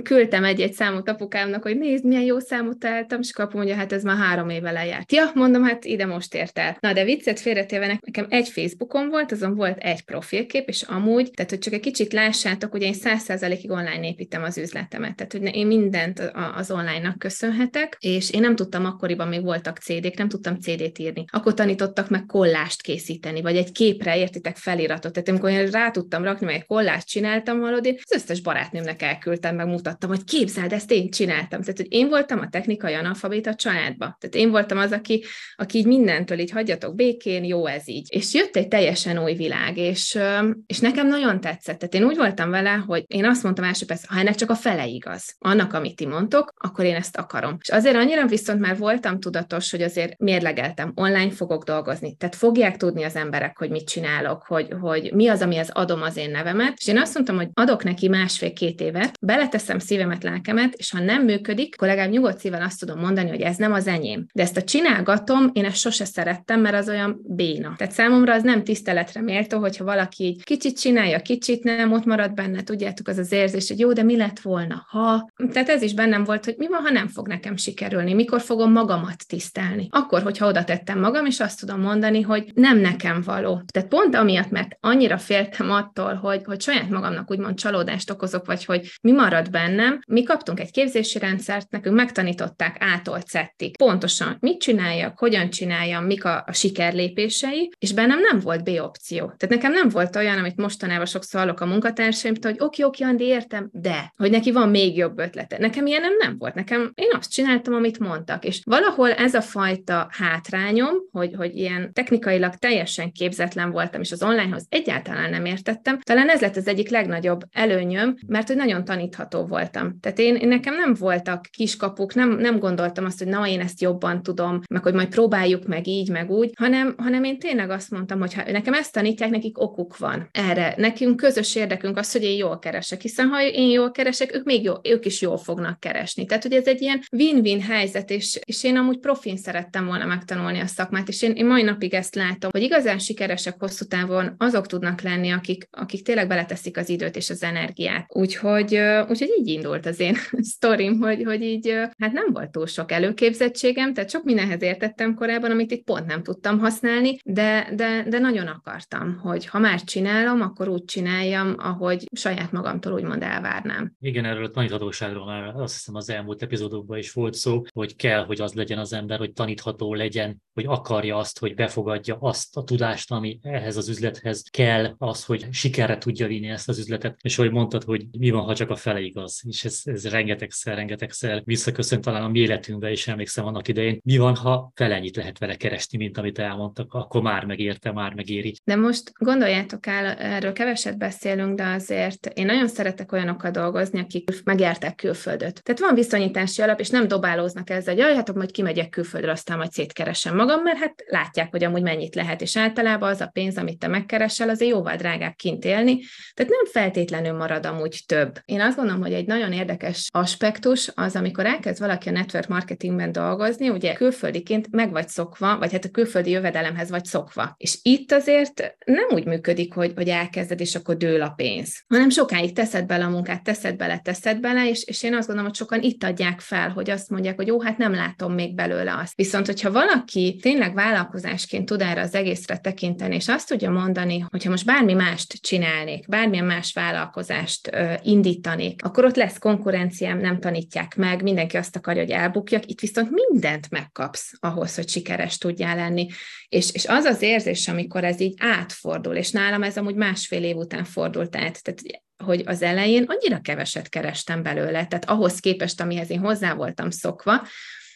küldtem 0.02 0.44
egy-egy 0.44 0.72
számot 0.72 1.08
apukámnak, 1.08 1.62
hogy 1.62 1.78
nézd, 1.78 2.04
milyen 2.04 2.22
jó 2.22 2.38
számot 2.38 2.78
találtam, 2.78 3.20
és 3.20 3.32
kapu 3.32 3.56
mondja, 3.56 3.74
hát 3.74 3.92
ez 3.92 4.02
már 4.02 4.16
három 4.16 4.48
éve 4.48 4.70
lejárt. 4.70 5.12
Ja, 5.12 5.30
mondom, 5.34 5.62
hát 5.62 5.84
ide 5.84 6.06
most 6.06 6.34
ért 6.34 6.58
el. 6.58 6.76
Na, 6.80 6.92
de 6.92 7.04
viccet 7.04 7.40
félretéve 7.40 7.86
nekem 7.86 8.26
egy 8.28 8.48
Facebookon 8.48 9.08
volt, 9.08 9.32
azon 9.32 9.54
volt 9.54 9.78
egy 9.78 10.04
profilkép, 10.04 10.68
és 10.68 10.82
amúgy, 10.82 11.30
tehát 11.30 11.50
hogy 11.50 11.60
csak 11.60 11.72
egy 11.72 11.80
kicsit 11.80 12.12
lássátok, 12.12 12.74
ugye 12.74 12.86
én 12.86 12.94
száz 12.94 13.22
százalékig 13.22 13.70
online 13.70 14.08
építem 14.08 14.42
az 14.42 14.58
üzletemet, 14.58 15.16
tehát 15.16 15.32
hogy 15.32 15.56
én 15.56 15.66
mindent 15.66 16.32
az 16.54 16.70
online-nak 16.70 17.18
köszönhetek, 17.18 17.96
és 18.00 18.30
én 18.30 18.40
nem 18.40 18.56
tudtam 18.56 18.84
akkoriban, 18.84 19.28
még 19.28 19.42
voltak 19.42 19.78
CD-k, 19.78 20.18
nem 20.18 20.28
tudtam 20.28 20.60
CD-t 20.60 20.98
írni. 20.98 21.24
Akkor 21.32 21.54
tanítottak 21.54 22.08
meg 22.08 22.26
kollást 22.26 22.82
készíteni, 22.82 23.42
vagy 23.42 23.56
egy 23.56 23.72
képre 23.72 24.18
értitek 24.18 24.56
feliratot. 24.56 25.12
Tehát 25.12 25.28
amikor 25.28 25.50
én 25.50 25.70
rá 25.70 25.90
tudtam 25.90 26.24
rakni, 26.24 26.46
meg 26.46 26.54
egy 26.54 26.66
kollást 26.66 27.08
csináltam 27.08 27.60
valódi, 27.60 28.00
az 28.02 28.12
összes 28.12 28.40
barátnőmnek 28.40 29.02
elküldtem, 29.02 29.56
meg 29.56 29.66
mutattam, 29.74 30.08
hogy 30.08 30.24
képzeld, 30.24 30.72
ezt 30.72 30.90
én 30.90 31.10
csináltam. 31.10 31.60
Tehát, 31.60 31.76
hogy 31.76 31.92
én 31.92 32.08
voltam 32.08 32.38
a 32.38 32.48
technikai 32.48 32.94
analfabéta 32.94 33.54
családba. 33.54 34.16
Tehát 34.20 34.34
én 34.34 34.50
voltam 34.50 34.78
az, 34.78 34.92
aki, 34.92 35.24
aki 35.56 35.78
így 35.78 35.86
mindentől 35.86 36.38
így 36.38 36.50
hagyjatok 36.50 36.94
békén, 36.94 37.44
jó 37.44 37.66
ez 37.66 37.88
így. 37.88 38.06
És 38.10 38.34
jött 38.34 38.56
egy 38.56 38.68
teljesen 38.68 39.22
új 39.22 39.34
világ, 39.34 39.76
és, 39.76 40.18
és 40.66 40.78
nekem 40.78 41.06
nagyon 41.06 41.40
tetszett. 41.40 41.78
Tehát 41.78 41.94
én 41.94 42.04
úgy 42.04 42.16
voltam 42.16 42.50
vele, 42.50 42.70
hogy 42.86 43.04
én 43.06 43.24
azt 43.24 43.42
mondtam 43.42 43.64
első 43.64 43.86
perc, 43.86 44.06
ha 44.06 44.18
ennek 44.18 44.34
csak 44.34 44.50
a 44.50 44.54
fele 44.54 44.86
igaz, 44.86 45.36
annak, 45.38 45.72
amit 45.72 45.96
ti 45.96 46.06
mondtok, 46.06 46.52
akkor 46.56 46.84
én 46.84 46.94
ezt 46.94 47.16
akarom. 47.16 47.56
És 47.60 47.68
azért 47.68 47.96
annyira 47.96 48.26
viszont 48.26 48.60
már 48.60 48.78
voltam 48.78 49.20
tudatos, 49.20 49.70
hogy 49.70 49.82
azért 49.82 50.18
mérlegeltem, 50.18 50.92
online 50.94 51.30
fogok 51.30 51.64
dolgozni. 51.64 52.16
Tehát 52.16 52.34
fogják 52.34 52.76
tudni 52.76 53.02
az 53.02 53.16
emberek, 53.16 53.58
hogy 53.58 53.70
mit 53.70 53.88
csinálok, 53.88 54.42
hogy, 54.46 54.68
hogy 54.80 55.12
mi 55.14 55.28
az, 55.28 55.42
amihez 55.42 55.70
adom 55.72 56.02
az 56.02 56.16
én 56.16 56.30
nevemet. 56.30 56.74
És 56.76 56.86
én 56.86 56.98
azt 56.98 57.14
mondtam, 57.14 57.36
hogy 57.36 57.48
adok 57.54 57.84
neki 57.84 58.08
másfél-két 58.08 58.80
évet, 58.80 59.16
beleteszem 59.20 59.63
szívemet, 59.78 60.22
lelkemet, 60.22 60.74
és 60.74 60.90
ha 60.90 61.00
nem 61.00 61.24
működik, 61.24 61.74
akkor 61.74 61.88
legalább 61.88 62.10
nyugodt 62.10 62.38
szíven 62.38 62.62
azt 62.62 62.80
tudom 62.80 62.98
mondani, 62.98 63.28
hogy 63.28 63.40
ez 63.40 63.56
nem 63.56 63.72
az 63.72 63.86
enyém. 63.86 64.26
De 64.34 64.42
ezt 64.42 64.56
a 64.56 64.62
csinálgatom, 64.62 65.50
én 65.52 65.64
ezt 65.64 65.76
sose 65.76 66.04
szerettem, 66.04 66.60
mert 66.60 66.74
az 66.74 66.88
olyan 66.88 67.20
béna. 67.24 67.74
Tehát 67.76 67.92
számomra 67.92 68.34
az 68.34 68.42
nem 68.42 68.64
tiszteletre 68.64 69.20
méltó, 69.20 69.58
hogyha 69.58 69.84
valaki 69.84 70.24
így 70.24 70.44
kicsit 70.44 70.80
csinálja, 70.80 71.20
kicsit 71.20 71.64
nem, 71.64 71.92
ott 71.92 72.04
marad 72.04 72.34
benne, 72.34 72.62
tudjátok, 72.62 73.08
az 73.08 73.18
az 73.18 73.32
érzés, 73.32 73.68
hogy 73.68 73.78
jó, 73.78 73.92
de 73.92 74.02
mi 74.02 74.16
lett 74.16 74.40
volna, 74.40 74.86
ha. 74.88 75.30
Tehát 75.52 75.68
ez 75.68 75.82
is 75.82 75.94
bennem 75.94 76.24
volt, 76.24 76.44
hogy 76.44 76.54
mi 76.58 76.68
van, 76.68 76.82
ha 76.82 76.90
nem 76.90 77.08
fog 77.08 77.28
nekem 77.28 77.56
sikerülni, 77.56 78.14
mikor 78.14 78.40
fogom 78.40 78.72
magamat 78.72 79.26
tisztelni. 79.28 79.88
Akkor, 79.90 80.22
hogyha 80.22 80.46
oda 80.46 80.64
tettem 80.64 81.00
magam, 81.00 81.26
és 81.26 81.40
azt 81.40 81.60
tudom 81.60 81.80
mondani, 81.80 82.20
hogy 82.20 82.50
nem 82.54 82.78
nekem 82.78 83.22
való. 83.24 83.62
Tehát 83.72 83.88
pont 83.88 84.14
amiatt, 84.14 84.50
mert 84.50 84.76
annyira 84.80 85.18
féltem 85.18 85.70
attól, 85.70 86.14
hogy, 86.14 86.42
hogy 86.44 86.60
saját 86.60 86.88
magamnak 86.88 87.30
úgymond 87.30 87.56
csalódást 87.56 88.10
okozok, 88.10 88.46
vagy 88.46 88.64
hogy 88.64 88.92
mi 89.02 89.12
marad 89.12 89.50
bennem. 89.54 90.00
Mi 90.06 90.22
kaptunk 90.22 90.60
egy 90.60 90.70
képzési 90.70 91.18
rendszert, 91.18 91.70
nekünk 91.70 91.96
megtanították 91.96 92.76
ától 92.80 93.18
szettig. 93.26 93.76
Pontosan 93.76 94.36
mit 94.40 94.60
csináljak, 94.60 95.18
hogyan 95.18 95.50
csináljam, 95.50 96.04
mik 96.04 96.24
a, 96.24 96.44
a 96.46 96.52
sikerlépései, 96.52 97.70
és 97.78 97.92
bennem 97.92 98.20
nem 98.20 98.40
volt 98.40 98.64
B 98.64 98.68
opció. 98.68 99.18
Tehát 99.24 99.48
nekem 99.48 99.72
nem 99.72 99.88
volt 99.88 100.16
olyan, 100.16 100.38
amit 100.38 100.56
mostanában 100.56 101.06
sokszor 101.06 101.40
hallok 101.40 101.60
a 101.60 101.66
munkatársaimtól, 101.66 102.50
hogy 102.50 102.60
oké, 102.60 102.82
oké, 102.82 103.04
Andi, 103.04 103.24
értem, 103.24 103.68
de 103.72 104.12
hogy 104.16 104.30
neki 104.30 104.52
van 104.52 104.68
még 104.68 104.96
jobb 104.96 105.18
ötlete. 105.18 105.58
Nekem 105.58 105.86
ilyen 105.86 106.00
nem, 106.00 106.16
nem 106.18 106.38
volt. 106.38 106.54
Nekem 106.54 106.92
én 106.94 107.10
azt 107.18 107.32
csináltam, 107.32 107.74
amit 107.74 107.98
mondtak. 107.98 108.44
És 108.44 108.60
valahol 108.64 109.12
ez 109.12 109.34
a 109.34 109.40
fajta 109.40 110.08
hátrányom, 110.10 110.94
hogy, 111.10 111.34
hogy 111.36 111.56
ilyen 111.56 111.92
technikailag 111.92 112.54
teljesen 112.54 113.12
képzetlen 113.12 113.70
voltam, 113.70 114.00
és 114.00 114.12
az 114.12 114.22
onlinehoz 114.22 114.66
egyáltalán 114.68 115.30
nem 115.30 115.44
értettem, 115.44 115.98
talán 116.02 116.28
ez 116.28 116.40
lett 116.40 116.56
az 116.56 116.66
egyik 116.66 116.88
legnagyobb 116.88 117.40
előnyöm, 117.52 118.16
mert 118.26 118.46
hogy 118.46 118.56
nagyon 118.56 118.84
tanítható 118.84 119.33
voltam. 119.42 120.00
Tehát 120.00 120.18
én, 120.18 120.34
én 120.34 120.48
nekem 120.48 120.74
nem 120.74 120.94
voltak 120.94 121.44
kiskapuk, 121.50 122.14
nem, 122.14 122.30
nem 122.30 122.58
gondoltam 122.58 123.04
azt, 123.04 123.18
hogy 123.18 123.28
na, 123.28 123.48
én 123.48 123.60
ezt 123.60 123.80
jobban 123.80 124.22
tudom, 124.22 124.60
meg 124.70 124.82
hogy 124.82 124.94
majd 124.94 125.08
próbáljuk 125.08 125.66
meg 125.66 125.86
így, 125.86 126.10
meg 126.10 126.30
úgy, 126.30 126.50
hanem, 126.56 126.94
hanem 126.96 127.24
én 127.24 127.38
tényleg 127.38 127.70
azt 127.70 127.90
mondtam, 127.90 128.18
hogy 128.18 128.34
ha 128.34 128.42
nekem 128.50 128.74
ezt 128.74 128.92
tanítják, 128.92 129.30
nekik 129.30 129.60
okuk 129.60 129.96
van 129.96 130.28
erre. 130.32 130.74
Nekünk 130.76 131.16
közös 131.16 131.54
érdekünk 131.54 131.98
az, 131.98 132.12
hogy 132.12 132.22
én 132.22 132.36
jól 132.36 132.58
keresek, 132.58 133.00
hiszen 133.00 133.28
ha 133.28 133.42
én 133.42 133.70
jól 133.70 133.90
keresek, 133.90 134.34
ők 134.34 134.44
még 134.44 134.62
jó, 134.62 134.74
ők 134.82 135.04
is 135.06 135.20
jól 135.20 135.38
fognak 135.38 135.80
keresni. 135.80 136.26
Tehát, 136.26 136.42
hogy 136.42 136.52
ez 136.52 136.66
egy 136.66 136.82
ilyen 136.82 137.02
win-win 137.12 137.60
helyzet, 137.60 138.10
és, 138.10 138.38
és 138.44 138.64
én 138.64 138.76
amúgy 138.76 138.98
profin 138.98 139.36
szerettem 139.36 139.86
volna 139.86 140.06
megtanulni 140.06 140.58
a 140.58 140.66
szakmát, 140.66 141.08
és 141.08 141.22
én, 141.22 141.32
én 141.32 141.46
mai 141.46 141.62
napig 141.62 141.94
ezt 141.94 142.14
látom, 142.14 142.50
hogy 142.50 142.62
igazán 142.62 142.98
sikeresek 142.98 143.54
hosszú 143.58 143.84
távon 143.84 144.34
azok 144.38 144.66
tudnak 144.66 145.00
lenni, 145.00 145.30
akik, 145.30 145.68
akik 145.70 146.02
tényleg 146.02 146.28
beleteszik 146.28 146.76
az 146.76 146.88
időt 146.88 147.16
és 147.16 147.30
az 147.30 147.42
energiát. 147.42 148.06
Úgyhogy, 148.08 148.78
úgyhogy 149.08 149.23
így 149.38 149.48
indult 149.48 149.86
az 149.86 150.00
én 150.00 150.16
sztorim, 150.54 151.00
hogy, 151.00 151.22
hogy 151.24 151.42
így 151.42 151.72
hát 151.98 152.12
nem 152.12 152.32
volt 152.32 152.50
túl 152.50 152.66
sok 152.66 152.92
előképzettségem, 152.92 153.94
tehát 153.94 154.10
sok 154.10 154.24
mindenhez 154.24 154.62
értettem 154.62 155.14
korábban, 155.14 155.50
amit 155.50 155.70
itt 155.70 155.84
pont 155.84 156.06
nem 156.06 156.22
tudtam 156.22 156.58
használni, 156.58 157.16
de, 157.24 157.68
de, 157.76 158.04
de 158.08 158.18
nagyon 158.18 158.46
akartam, 158.46 159.18
hogy 159.22 159.46
ha 159.46 159.58
már 159.58 159.82
csinálom, 159.82 160.40
akkor 160.40 160.68
úgy 160.68 160.84
csináljam, 160.84 161.54
ahogy 161.58 162.08
saját 162.12 162.52
magamtól 162.52 162.92
úgymond 162.92 163.22
elvárnám. 163.22 163.92
Igen, 164.00 164.24
erről 164.24 164.44
a 164.44 164.50
taníthatóságról 164.50 165.26
már 165.26 165.54
azt 165.56 165.74
hiszem 165.74 165.94
az 165.94 166.10
elmúlt 166.10 166.42
epizódokban 166.42 166.98
is 166.98 167.12
volt 167.12 167.34
szó, 167.34 167.62
hogy 167.72 167.96
kell, 167.96 168.24
hogy 168.24 168.40
az 168.40 168.52
legyen 168.52 168.78
az 168.78 168.92
ember, 168.92 169.18
hogy 169.18 169.32
tanítható 169.32 169.94
legyen, 169.94 170.42
hogy 170.54 170.64
akarja 170.66 171.16
azt, 171.16 171.38
hogy 171.38 171.54
befogadja 171.54 172.16
azt 172.20 172.56
a 172.56 172.64
tudást, 172.64 173.12
ami 173.12 173.38
ehhez 173.42 173.76
az 173.76 173.88
üzlethez 173.88 174.42
kell, 174.50 174.94
az, 174.98 175.24
hogy 175.24 175.46
sikerre 175.50 175.98
tudja 175.98 176.26
vinni 176.26 176.48
ezt 176.48 176.68
az 176.68 176.78
üzletet, 176.78 177.18
és 177.22 177.36
hogy 177.36 177.50
mondtad, 177.50 177.84
hogy 177.84 178.06
mi 178.18 178.30
van, 178.30 178.44
ha 178.44 178.54
csak 178.54 178.70
a 178.70 178.76
fele 178.76 179.00
igaz, 179.14 179.42
és 179.46 179.64
ez, 179.64 179.80
ez 179.84 180.08
rengetegszer, 180.08 180.74
rengetegszer 180.74 181.42
visszaköszön 181.44 182.00
talán 182.00 182.22
a 182.22 182.28
mi 182.28 182.38
életünkbe, 182.38 182.90
és 182.90 183.08
emlékszem 183.08 183.46
annak 183.46 183.68
idején, 183.68 184.00
mi 184.04 184.16
van, 184.16 184.36
ha 184.36 184.72
felennyit 184.74 185.16
lehet 185.16 185.38
vele 185.38 185.54
keresni, 185.54 185.98
mint 185.98 186.18
amit 186.18 186.38
elmondtak, 186.38 186.94
akkor 186.94 187.22
már 187.22 187.44
megérte, 187.44 187.92
már 187.92 188.14
megéri. 188.14 188.54
De 188.64 188.76
most 188.76 189.12
gondoljátok 189.18 189.86
el, 189.86 190.06
erről 190.06 190.52
keveset 190.52 190.98
beszélünk, 190.98 191.56
de 191.56 191.64
azért 191.64 192.26
én 192.34 192.46
nagyon 192.46 192.68
szeretek 192.68 193.12
olyanokkal 193.12 193.50
dolgozni, 193.50 193.98
akik 193.98 194.30
megjárták 194.44 194.94
külföldöt. 194.94 195.62
Tehát 195.62 195.80
van 195.80 195.94
viszonyítási 195.94 196.62
alap, 196.62 196.80
és 196.80 196.88
nem 196.88 197.08
dobálóznak 197.08 197.70
ezzel, 197.70 197.94
hogy 197.94 198.02
jaj, 198.02 198.14
hát 198.14 198.34
majd 198.34 198.50
kimegyek 198.50 198.88
külföldre, 198.88 199.30
aztán 199.30 199.56
majd 199.56 199.72
szétkeresem 199.72 200.36
magam, 200.36 200.62
mert 200.62 200.78
hát 200.78 200.94
látják, 201.06 201.50
hogy 201.50 201.64
amúgy 201.64 201.82
mennyit 201.82 202.14
lehet, 202.14 202.40
és 202.40 202.56
általában 202.56 203.10
az 203.10 203.20
a 203.20 203.26
pénz, 203.26 203.56
amit 203.56 203.78
te 203.78 203.86
megkeresel, 203.86 204.48
azért 204.48 204.70
jóval 204.70 204.96
drágább 204.96 205.34
kint 205.34 205.64
élni, 205.64 206.00
tehát 206.34 206.52
nem 206.52 206.64
feltétlenül 206.72 207.32
marad 207.36 207.66
amúgy 207.66 208.02
több. 208.06 208.38
Én 208.44 208.60
azt 208.60 208.76
gondolom, 208.76 209.03
hogy 209.04 209.12
egy 209.12 209.26
nagyon 209.26 209.52
érdekes 209.52 210.08
aspektus 210.12 210.90
az, 210.94 211.16
amikor 211.16 211.46
elkezd 211.46 211.80
valaki 211.80 212.08
a 212.08 212.12
network 212.12 212.48
marketingben 212.48 213.12
dolgozni, 213.12 213.68
ugye 213.68 213.92
külföldiként 213.92 214.68
meg 214.70 214.90
vagy 214.90 215.08
szokva, 215.08 215.58
vagy 215.58 215.72
hát 215.72 215.84
a 215.84 215.90
külföldi 215.90 216.30
jövedelemhez 216.30 216.90
vagy 216.90 217.04
szokva. 217.04 217.54
És 217.56 217.78
itt 217.82 218.12
azért 218.12 218.74
nem 218.84 219.06
úgy 219.10 219.24
működik, 219.24 219.74
hogy, 219.74 219.92
hogy 219.96 220.08
elkezded, 220.08 220.60
és 220.60 220.74
akkor 220.74 220.96
dől 220.96 221.22
a 221.22 221.30
pénz, 221.30 221.84
hanem 221.88 222.10
sokáig 222.10 222.52
teszed 222.52 222.86
bele 222.86 223.04
a 223.04 223.08
munkát, 223.08 223.42
teszed 223.42 223.76
bele, 223.76 223.98
teszed 223.98 224.40
bele, 224.40 224.68
és, 224.68 224.84
és 224.84 225.02
én 225.02 225.14
azt 225.14 225.26
gondolom, 225.26 225.50
hogy 225.50 225.58
sokan 225.58 225.82
itt 225.82 226.04
adják 226.04 226.40
fel, 226.40 226.68
hogy 226.68 226.90
azt 226.90 227.10
mondják, 227.10 227.36
hogy 227.36 227.46
jó, 227.46 227.60
hát 227.60 227.78
nem 227.78 227.94
látom 227.94 228.32
még 228.32 228.54
belőle 228.54 228.96
azt. 229.02 229.14
Viszont, 229.16 229.46
hogyha 229.46 229.72
valaki 229.72 230.38
tényleg 230.42 230.74
vállalkozásként 230.74 231.66
tud 231.66 231.80
erre 231.80 232.00
az 232.00 232.14
egészre 232.14 232.58
tekinteni, 232.58 233.14
és 233.14 233.28
azt 233.28 233.48
tudja 233.48 233.70
mondani, 233.70 234.24
hogyha 234.30 234.50
most 234.50 234.66
bármi 234.66 234.92
mást 234.92 235.32
csinálnék, 235.32 236.08
bármilyen 236.08 236.44
más 236.44 236.72
vállalkozást 236.72 237.68
ö, 237.72 237.92
indítanék, 238.02 238.84
akkor 238.94 239.08
ott 239.08 239.16
lesz 239.16 239.38
konkurenciám, 239.38 240.18
nem 240.18 240.40
tanítják 240.40 240.96
meg, 240.96 241.22
mindenki 241.22 241.56
azt 241.56 241.76
akarja, 241.76 242.02
hogy 242.02 242.10
elbukjak, 242.10 242.66
itt 242.66 242.80
viszont 242.80 243.10
mindent 243.10 243.70
megkapsz 243.70 244.32
ahhoz, 244.40 244.74
hogy 244.74 244.88
sikeres 244.88 245.38
tudjál 245.38 245.76
lenni. 245.76 246.06
És, 246.48 246.72
és 246.72 246.86
az 246.86 247.04
az 247.04 247.22
érzés, 247.22 247.68
amikor 247.68 248.04
ez 248.04 248.20
így 248.20 248.34
átfordul, 248.38 249.14
és 249.14 249.30
nálam 249.30 249.62
ez 249.62 249.76
amúgy 249.76 249.94
másfél 249.94 250.44
év 250.44 250.56
után 250.56 250.84
fordult 250.84 251.36
át, 251.36 251.62
tehát 251.62 251.80
hogy 252.24 252.42
az 252.46 252.62
elején 252.62 253.04
annyira 253.06 253.40
keveset 253.40 253.88
kerestem 253.88 254.42
belőle, 254.42 254.86
tehát 254.86 255.10
ahhoz 255.10 255.40
képest, 255.40 255.80
amihez 255.80 256.10
én 256.10 256.20
hozzá 256.20 256.54
voltam 256.54 256.90
szokva, 256.90 257.46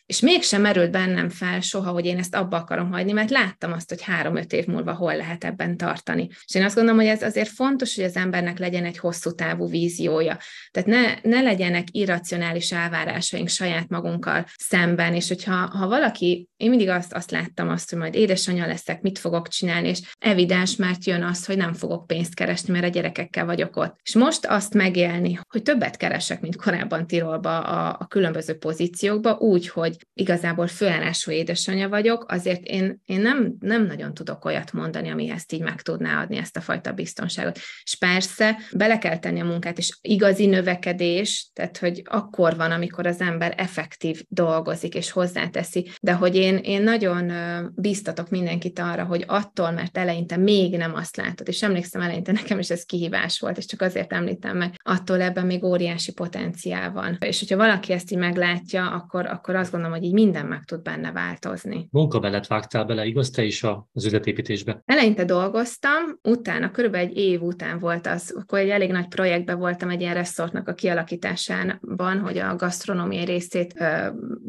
és 0.09 0.21
mégsem 0.21 0.61
merült 0.61 0.91
bennem 0.91 1.29
fel 1.29 1.61
soha, 1.61 1.91
hogy 1.91 2.07
én 2.07 2.19
ezt 2.19 2.35
abba 2.35 2.57
akarom 2.57 2.91
hagyni, 2.91 3.13
mert 3.13 3.31
láttam 3.31 3.73
azt, 3.73 3.89
hogy 3.89 4.03
három-öt 4.03 4.53
év 4.53 4.67
múlva 4.67 4.93
hol 4.93 5.17
lehet 5.17 5.45
ebben 5.45 5.77
tartani. 5.77 6.29
És 6.47 6.55
én 6.55 6.65
azt 6.65 6.75
gondolom, 6.75 7.01
hogy 7.01 7.09
ez 7.09 7.23
azért 7.23 7.49
fontos, 7.49 7.95
hogy 7.95 8.05
az 8.05 8.17
embernek 8.17 8.59
legyen 8.59 8.85
egy 8.85 8.99
hosszú 8.99 9.31
távú 9.31 9.69
víziója. 9.69 10.39
Tehát 10.71 10.89
ne, 10.89 11.31
ne 11.31 11.41
legyenek 11.41 11.87
irracionális 11.91 12.73
elvárásaink 12.73 13.49
saját 13.49 13.89
magunkkal 13.89 14.45
szemben, 14.57 15.15
és 15.15 15.29
hogyha 15.29 15.55
ha 15.55 15.89
valaki, 15.89 16.49
én 16.57 16.69
mindig 16.69 16.89
azt, 16.89 17.13
azt 17.13 17.31
láttam 17.31 17.69
azt, 17.69 17.91
hogy 17.91 17.99
majd 17.99 18.15
édesanyja 18.15 18.67
leszek, 18.67 19.01
mit 19.01 19.19
fogok 19.19 19.49
csinálni, 19.49 19.89
és 19.89 20.01
evidens, 20.19 20.77
mert 20.77 21.05
jön 21.05 21.23
az, 21.23 21.47
hogy 21.47 21.57
nem 21.57 21.73
fogok 21.73 22.07
pénzt 22.07 22.35
keresni, 22.35 22.73
mert 22.73 22.85
a 22.85 22.89
gyerekekkel 22.89 23.45
vagyok 23.45 23.77
ott. 23.77 23.97
És 24.03 24.15
most 24.15 24.47
azt 24.47 24.75
megélni, 24.75 25.39
hogy 25.49 25.63
többet 25.63 25.97
keresek, 25.97 26.41
mint 26.41 26.57
korábban 26.57 27.07
Tirolba 27.07 27.61
a, 27.61 27.97
a 28.01 28.07
különböző 28.07 28.55
pozíciókba, 28.55 29.37
úgy, 29.39 29.69
hogy 29.69 29.97
igazából 30.15 30.67
főállású 30.67 31.31
édesanyja 31.31 31.89
vagyok, 31.89 32.25
azért 32.29 32.65
én, 32.65 33.03
én 33.05 33.21
nem, 33.21 33.57
nem 33.61 33.87
nagyon 33.87 34.15
tudok 34.15 34.45
olyat 34.45 34.73
mondani, 34.73 35.11
ami 35.11 35.31
ezt 35.31 35.53
így 35.53 35.63
meg 35.63 35.83
tudná 35.83 36.23
adni, 36.23 36.37
ezt 36.37 36.57
a 36.57 36.61
fajta 36.61 36.93
biztonságot. 36.93 37.59
És 37.83 37.97
persze 37.97 38.59
bele 38.73 38.99
kell 38.99 39.19
tenni 39.19 39.41
a 39.41 39.45
munkát, 39.45 39.79
és 39.79 39.99
igazi 40.01 40.47
növekedés, 40.47 41.51
tehát 41.53 41.79
hogy 41.79 42.03
akkor 42.05 42.57
van, 42.57 42.71
amikor 42.71 43.07
az 43.07 43.21
ember 43.21 43.55
effektív 43.57 44.23
dolgozik 44.29 44.95
és 44.95 45.11
hozzáteszi, 45.11 45.91
de 46.01 46.13
hogy 46.13 46.37
én, 46.37 46.57
én 46.57 46.83
nagyon 46.83 47.33
biztatok 47.75 48.31
mindenkit 48.31 48.79
arra, 48.79 49.05
hogy 49.05 49.25
attól, 49.27 49.71
mert 49.71 49.99
eleinte 49.99 50.37
még 50.37 50.77
nem 50.77 50.95
azt 50.95 51.17
látod, 51.17 51.49
és 51.49 51.63
emlékszem 51.63 52.01
eleinte 52.01 52.33
nekem 52.33 52.59
is 52.59 52.71
ez 52.71 52.85
kihívás 52.85 53.41
volt, 53.41 53.57
és 53.57 53.67
csak 53.67 53.81
azért 53.81 54.13
említem 54.13 54.57
meg, 54.57 54.75
attól 54.83 55.21
ebben 55.21 55.47
még 55.47 55.65
óriási 55.65 56.13
potenciál 56.13 56.93
van. 56.93 57.17
És 57.21 57.39
hogyha 57.39 57.57
valaki 57.57 57.93
ezt 57.93 58.11
így 58.13 58.19
meglátja, 58.19 58.91
akkor, 58.91 59.27
akkor 59.27 59.55
azt 59.55 59.71
gondolom, 59.71 59.88
hogy 59.91 60.05
így 60.05 60.13
minden 60.13 60.47
meg 60.47 60.65
tud 60.65 60.83
benne 60.83 61.13
változni. 61.13 61.89
Munkabelet 61.91 62.47
vágtál 62.47 62.85
bele, 62.85 63.05
igaz, 63.05 63.31
te 63.31 63.43
is 63.43 63.63
az 63.93 64.05
üzletépítésbe? 64.05 64.83
Eleinte 64.85 65.25
dolgoztam, 65.25 66.19
utána, 66.23 66.71
körülbelül 66.71 67.09
egy 67.09 67.17
év 67.17 67.43
után 67.43 67.79
volt 67.79 68.07
az, 68.07 68.35
akkor 68.41 68.59
egy 68.59 68.69
elég 68.69 68.91
nagy 68.91 69.09
projektben 69.09 69.59
voltam 69.59 69.89
egy 69.89 70.01
ilyen 70.01 70.15
reszortnak 70.15 70.69
a 70.69 70.75
kialakításában, 70.75 72.19
hogy 72.19 72.39
a 72.39 72.57
gasztronómiai 72.57 73.25
részét, 73.25 73.75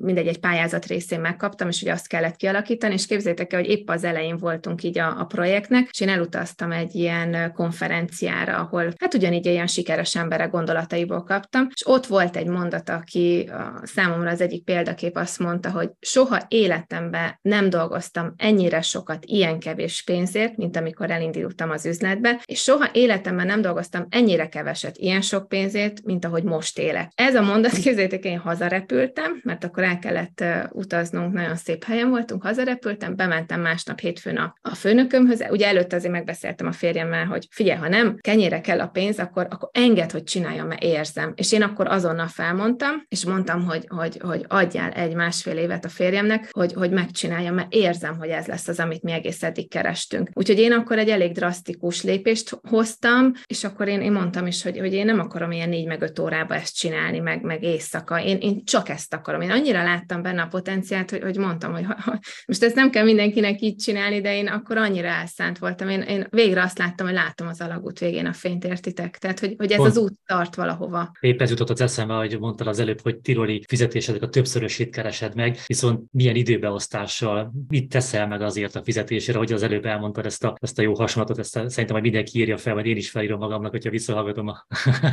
mindegy, 0.01 0.27
egy 0.27 0.39
pályázat 0.39 0.85
részén 0.85 1.19
megkaptam, 1.19 1.67
és 1.67 1.81
ugye 1.81 1.91
azt 1.91 2.07
kellett 2.07 2.35
kialakítani, 2.35 2.93
és 2.93 3.05
képzétek 3.05 3.53
el, 3.53 3.59
hogy 3.59 3.69
épp 3.69 3.89
az 3.89 4.03
elején 4.03 4.37
voltunk 4.37 4.83
így 4.83 4.99
a, 4.99 5.19
a 5.19 5.25
projektnek, 5.25 5.89
és 5.91 5.99
én 5.99 6.09
elutaztam 6.09 6.71
egy 6.71 6.95
ilyen 6.95 7.51
konferenciára, 7.53 8.57
ahol 8.57 8.93
hát 8.97 9.13
ugyanígy 9.13 9.45
ilyen 9.45 9.67
sikeres 9.67 10.15
emberek 10.15 10.51
gondolataiból 10.51 11.23
kaptam, 11.23 11.67
és 11.73 11.87
ott 11.87 12.05
volt 12.05 12.35
egy 12.35 12.47
mondat, 12.47 12.89
aki 12.89 13.49
a, 13.51 13.81
számomra 13.83 14.29
az 14.29 14.41
egyik 14.41 14.63
példakép 14.63 15.15
azt 15.29 15.39
mondta, 15.39 15.71
hogy 15.71 15.89
soha 15.99 16.41
életemben 16.47 17.39
nem 17.41 17.69
dolgoztam 17.69 18.33
ennyire 18.37 18.81
sokat 18.81 19.25
ilyen 19.25 19.59
kevés 19.59 20.03
pénzért, 20.03 20.57
mint 20.57 20.77
amikor 20.77 21.11
elindultam 21.11 21.69
az 21.69 21.85
üzletbe, 21.85 22.41
és 22.45 22.59
soha 22.59 22.89
életemben 22.93 23.45
nem 23.45 23.61
dolgoztam 23.61 24.05
ennyire 24.09 24.49
keveset 24.49 24.97
ilyen 24.97 25.21
sok 25.21 25.47
pénzért, 25.47 26.03
mint 26.03 26.25
ahogy 26.25 26.43
most 26.43 26.79
élek. 26.79 27.11
Ez 27.15 27.35
a 27.35 27.41
mondat, 27.41 27.71
képzeljétek, 27.83 28.23
én 28.23 28.37
hazarepültem, 28.37 29.39
mert 29.43 29.63
akkor 29.63 29.83
el 29.83 29.99
kellett 29.99 30.43
utaznunk, 30.71 31.33
nagyon 31.33 31.55
szép 31.55 31.83
helyen 31.83 32.09
voltunk, 32.09 32.43
hazarepültem, 32.43 33.15
bementem 33.15 33.61
másnap 33.61 33.99
hétfőn 33.99 34.37
a, 34.37 34.55
a 34.61 34.75
főnökömhöz, 34.75 35.45
ugye 35.49 35.67
előtte 35.67 35.95
azért 35.95 36.13
megbeszéltem 36.13 36.67
a 36.67 36.71
férjemmel, 36.71 37.25
hogy 37.25 37.47
figyelj, 37.51 37.79
ha 37.79 37.87
nem 37.87 38.17
kenyére 38.21 38.61
kell 38.61 38.79
a 38.79 38.87
pénz, 38.87 39.19
akkor, 39.19 39.47
akkor 39.49 39.69
enged, 39.71 40.11
hogy 40.11 40.23
csináljam, 40.23 40.67
mert 40.67 40.83
érzem. 40.83 41.33
És 41.35 41.51
én 41.51 41.61
akkor 41.61 41.87
azonnal 41.87 42.27
felmondtam, 42.27 43.05
és 43.07 43.25
mondtam, 43.25 43.65
hogy, 43.65 43.85
hogy, 43.87 44.19
hogy 44.21 44.45
adjál 44.47 44.91
egy 44.91 45.17
másfél 45.19 45.57
évet 45.57 45.85
a 45.85 45.89
férjemnek, 45.89 46.49
hogy, 46.51 46.73
hogy 46.73 46.91
megcsináljam, 46.91 47.55
mert 47.55 47.73
érzem, 47.73 48.17
hogy 48.17 48.29
ez 48.29 48.45
lesz 48.45 48.67
az, 48.67 48.79
amit 48.79 49.03
mi 49.03 49.11
egész 49.11 49.43
eddig 49.43 49.69
kerestünk. 49.69 50.29
Úgyhogy 50.33 50.59
én 50.59 50.71
akkor 50.71 50.97
egy 50.97 51.09
elég 51.09 51.31
drasztikus 51.31 52.03
lépést 52.03 52.59
hoztam, 52.69 53.31
és 53.45 53.63
akkor 53.63 53.87
én, 53.87 54.01
én 54.01 54.11
mondtam 54.11 54.47
is, 54.47 54.63
hogy, 54.63 54.79
hogy 54.79 54.93
én 54.93 55.05
nem 55.05 55.19
akarom 55.19 55.51
ilyen 55.51 55.69
négy 55.69 55.85
meg 55.85 56.01
öt 56.01 56.19
órába 56.19 56.55
ezt 56.55 56.75
csinálni, 56.75 57.19
meg, 57.19 57.41
meg 57.41 57.63
éjszaka. 57.63 58.23
Én, 58.23 58.37
én 58.37 58.63
csak 58.65 58.89
ezt 58.89 59.13
akarom. 59.13 59.41
Én 59.41 59.51
annyira 59.51 59.83
láttam 59.83 60.21
benne 60.21 60.41
a 60.41 60.47
potenciált, 60.47 61.09
hogy, 61.09 61.21
hogy 61.21 61.37
mondtam, 61.37 61.71
hogy 61.73 61.85
ha, 61.85 61.95
ha, 61.99 62.19
most 62.45 62.63
ezt 62.63 62.75
nem 62.75 62.89
kell 62.89 63.03
mindenkinek 63.03 63.61
így 63.61 63.75
csinálni, 63.75 64.21
de 64.21 64.35
én 64.35 64.47
akkor 64.47 64.77
annyira 64.77 65.07
elszánt 65.07 65.57
voltam. 65.57 65.89
Én, 65.89 66.01
én 66.01 66.27
végre 66.29 66.61
azt 66.61 66.77
láttam, 66.77 67.05
hogy 67.05 67.15
látom 67.15 67.47
az 67.47 67.61
alagút 67.61 67.99
végén 67.99 68.25
a 68.25 68.33
fényt, 68.33 68.65
értitek? 68.65 69.17
Tehát, 69.17 69.39
hogy, 69.39 69.53
hogy 69.57 69.71
ez 69.71 69.77
Pont. 69.77 69.89
az 69.89 69.97
út 69.97 70.13
tart 70.25 70.55
valahova. 70.55 71.11
Épp 71.19 71.41
ez 71.41 71.49
jutott 71.49 71.69
az 71.69 71.81
eszembe, 71.81 72.13
hogy 72.13 72.39
mondtad 72.39 72.67
az 72.67 72.79
előbb, 72.79 73.01
hogy 73.01 73.17
tiroli 73.17 73.63
fizetésedek 73.67 74.21
a 74.21 74.29
többszörösét 74.29 74.91
keresed 74.99 75.35
meg, 75.35 75.57
viszont 75.67 76.03
milyen 76.11 76.35
időbeosztással, 76.35 77.53
mit 77.67 77.89
teszel 77.89 78.27
meg 78.27 78.41
azért 78.41 78.75
a 78.75 78.83
fizetésére, 78.83 79.37
hogy 79.37 79.53
az 79.53 79.63
előbb 79.63 79.85
elmondtad 79.85 80.25
ezt 80.25 80.43
a, 80.43 80.55
ezt 80.61 80.79
a 80.79 80.81
jó 80.81 80.93
hasonlatot, 80.93 81.39
ezt 81.39 81.55
a, 81.55 81.59
szerintem 81.59 81.89
majd 81.89 82.03
mindenki 82.03 82.39
írja 82.39 82.57
fel, 82.57 82.73
vagy 82.73 82.85
én 82.85 82.97
is 82.97 83.09
felírom 83.09 83.39
magamnak, 83.39 83.71
hogyha 83.71 83.89
visszahallgatom 83.89 84.47
a, 84.47 84.65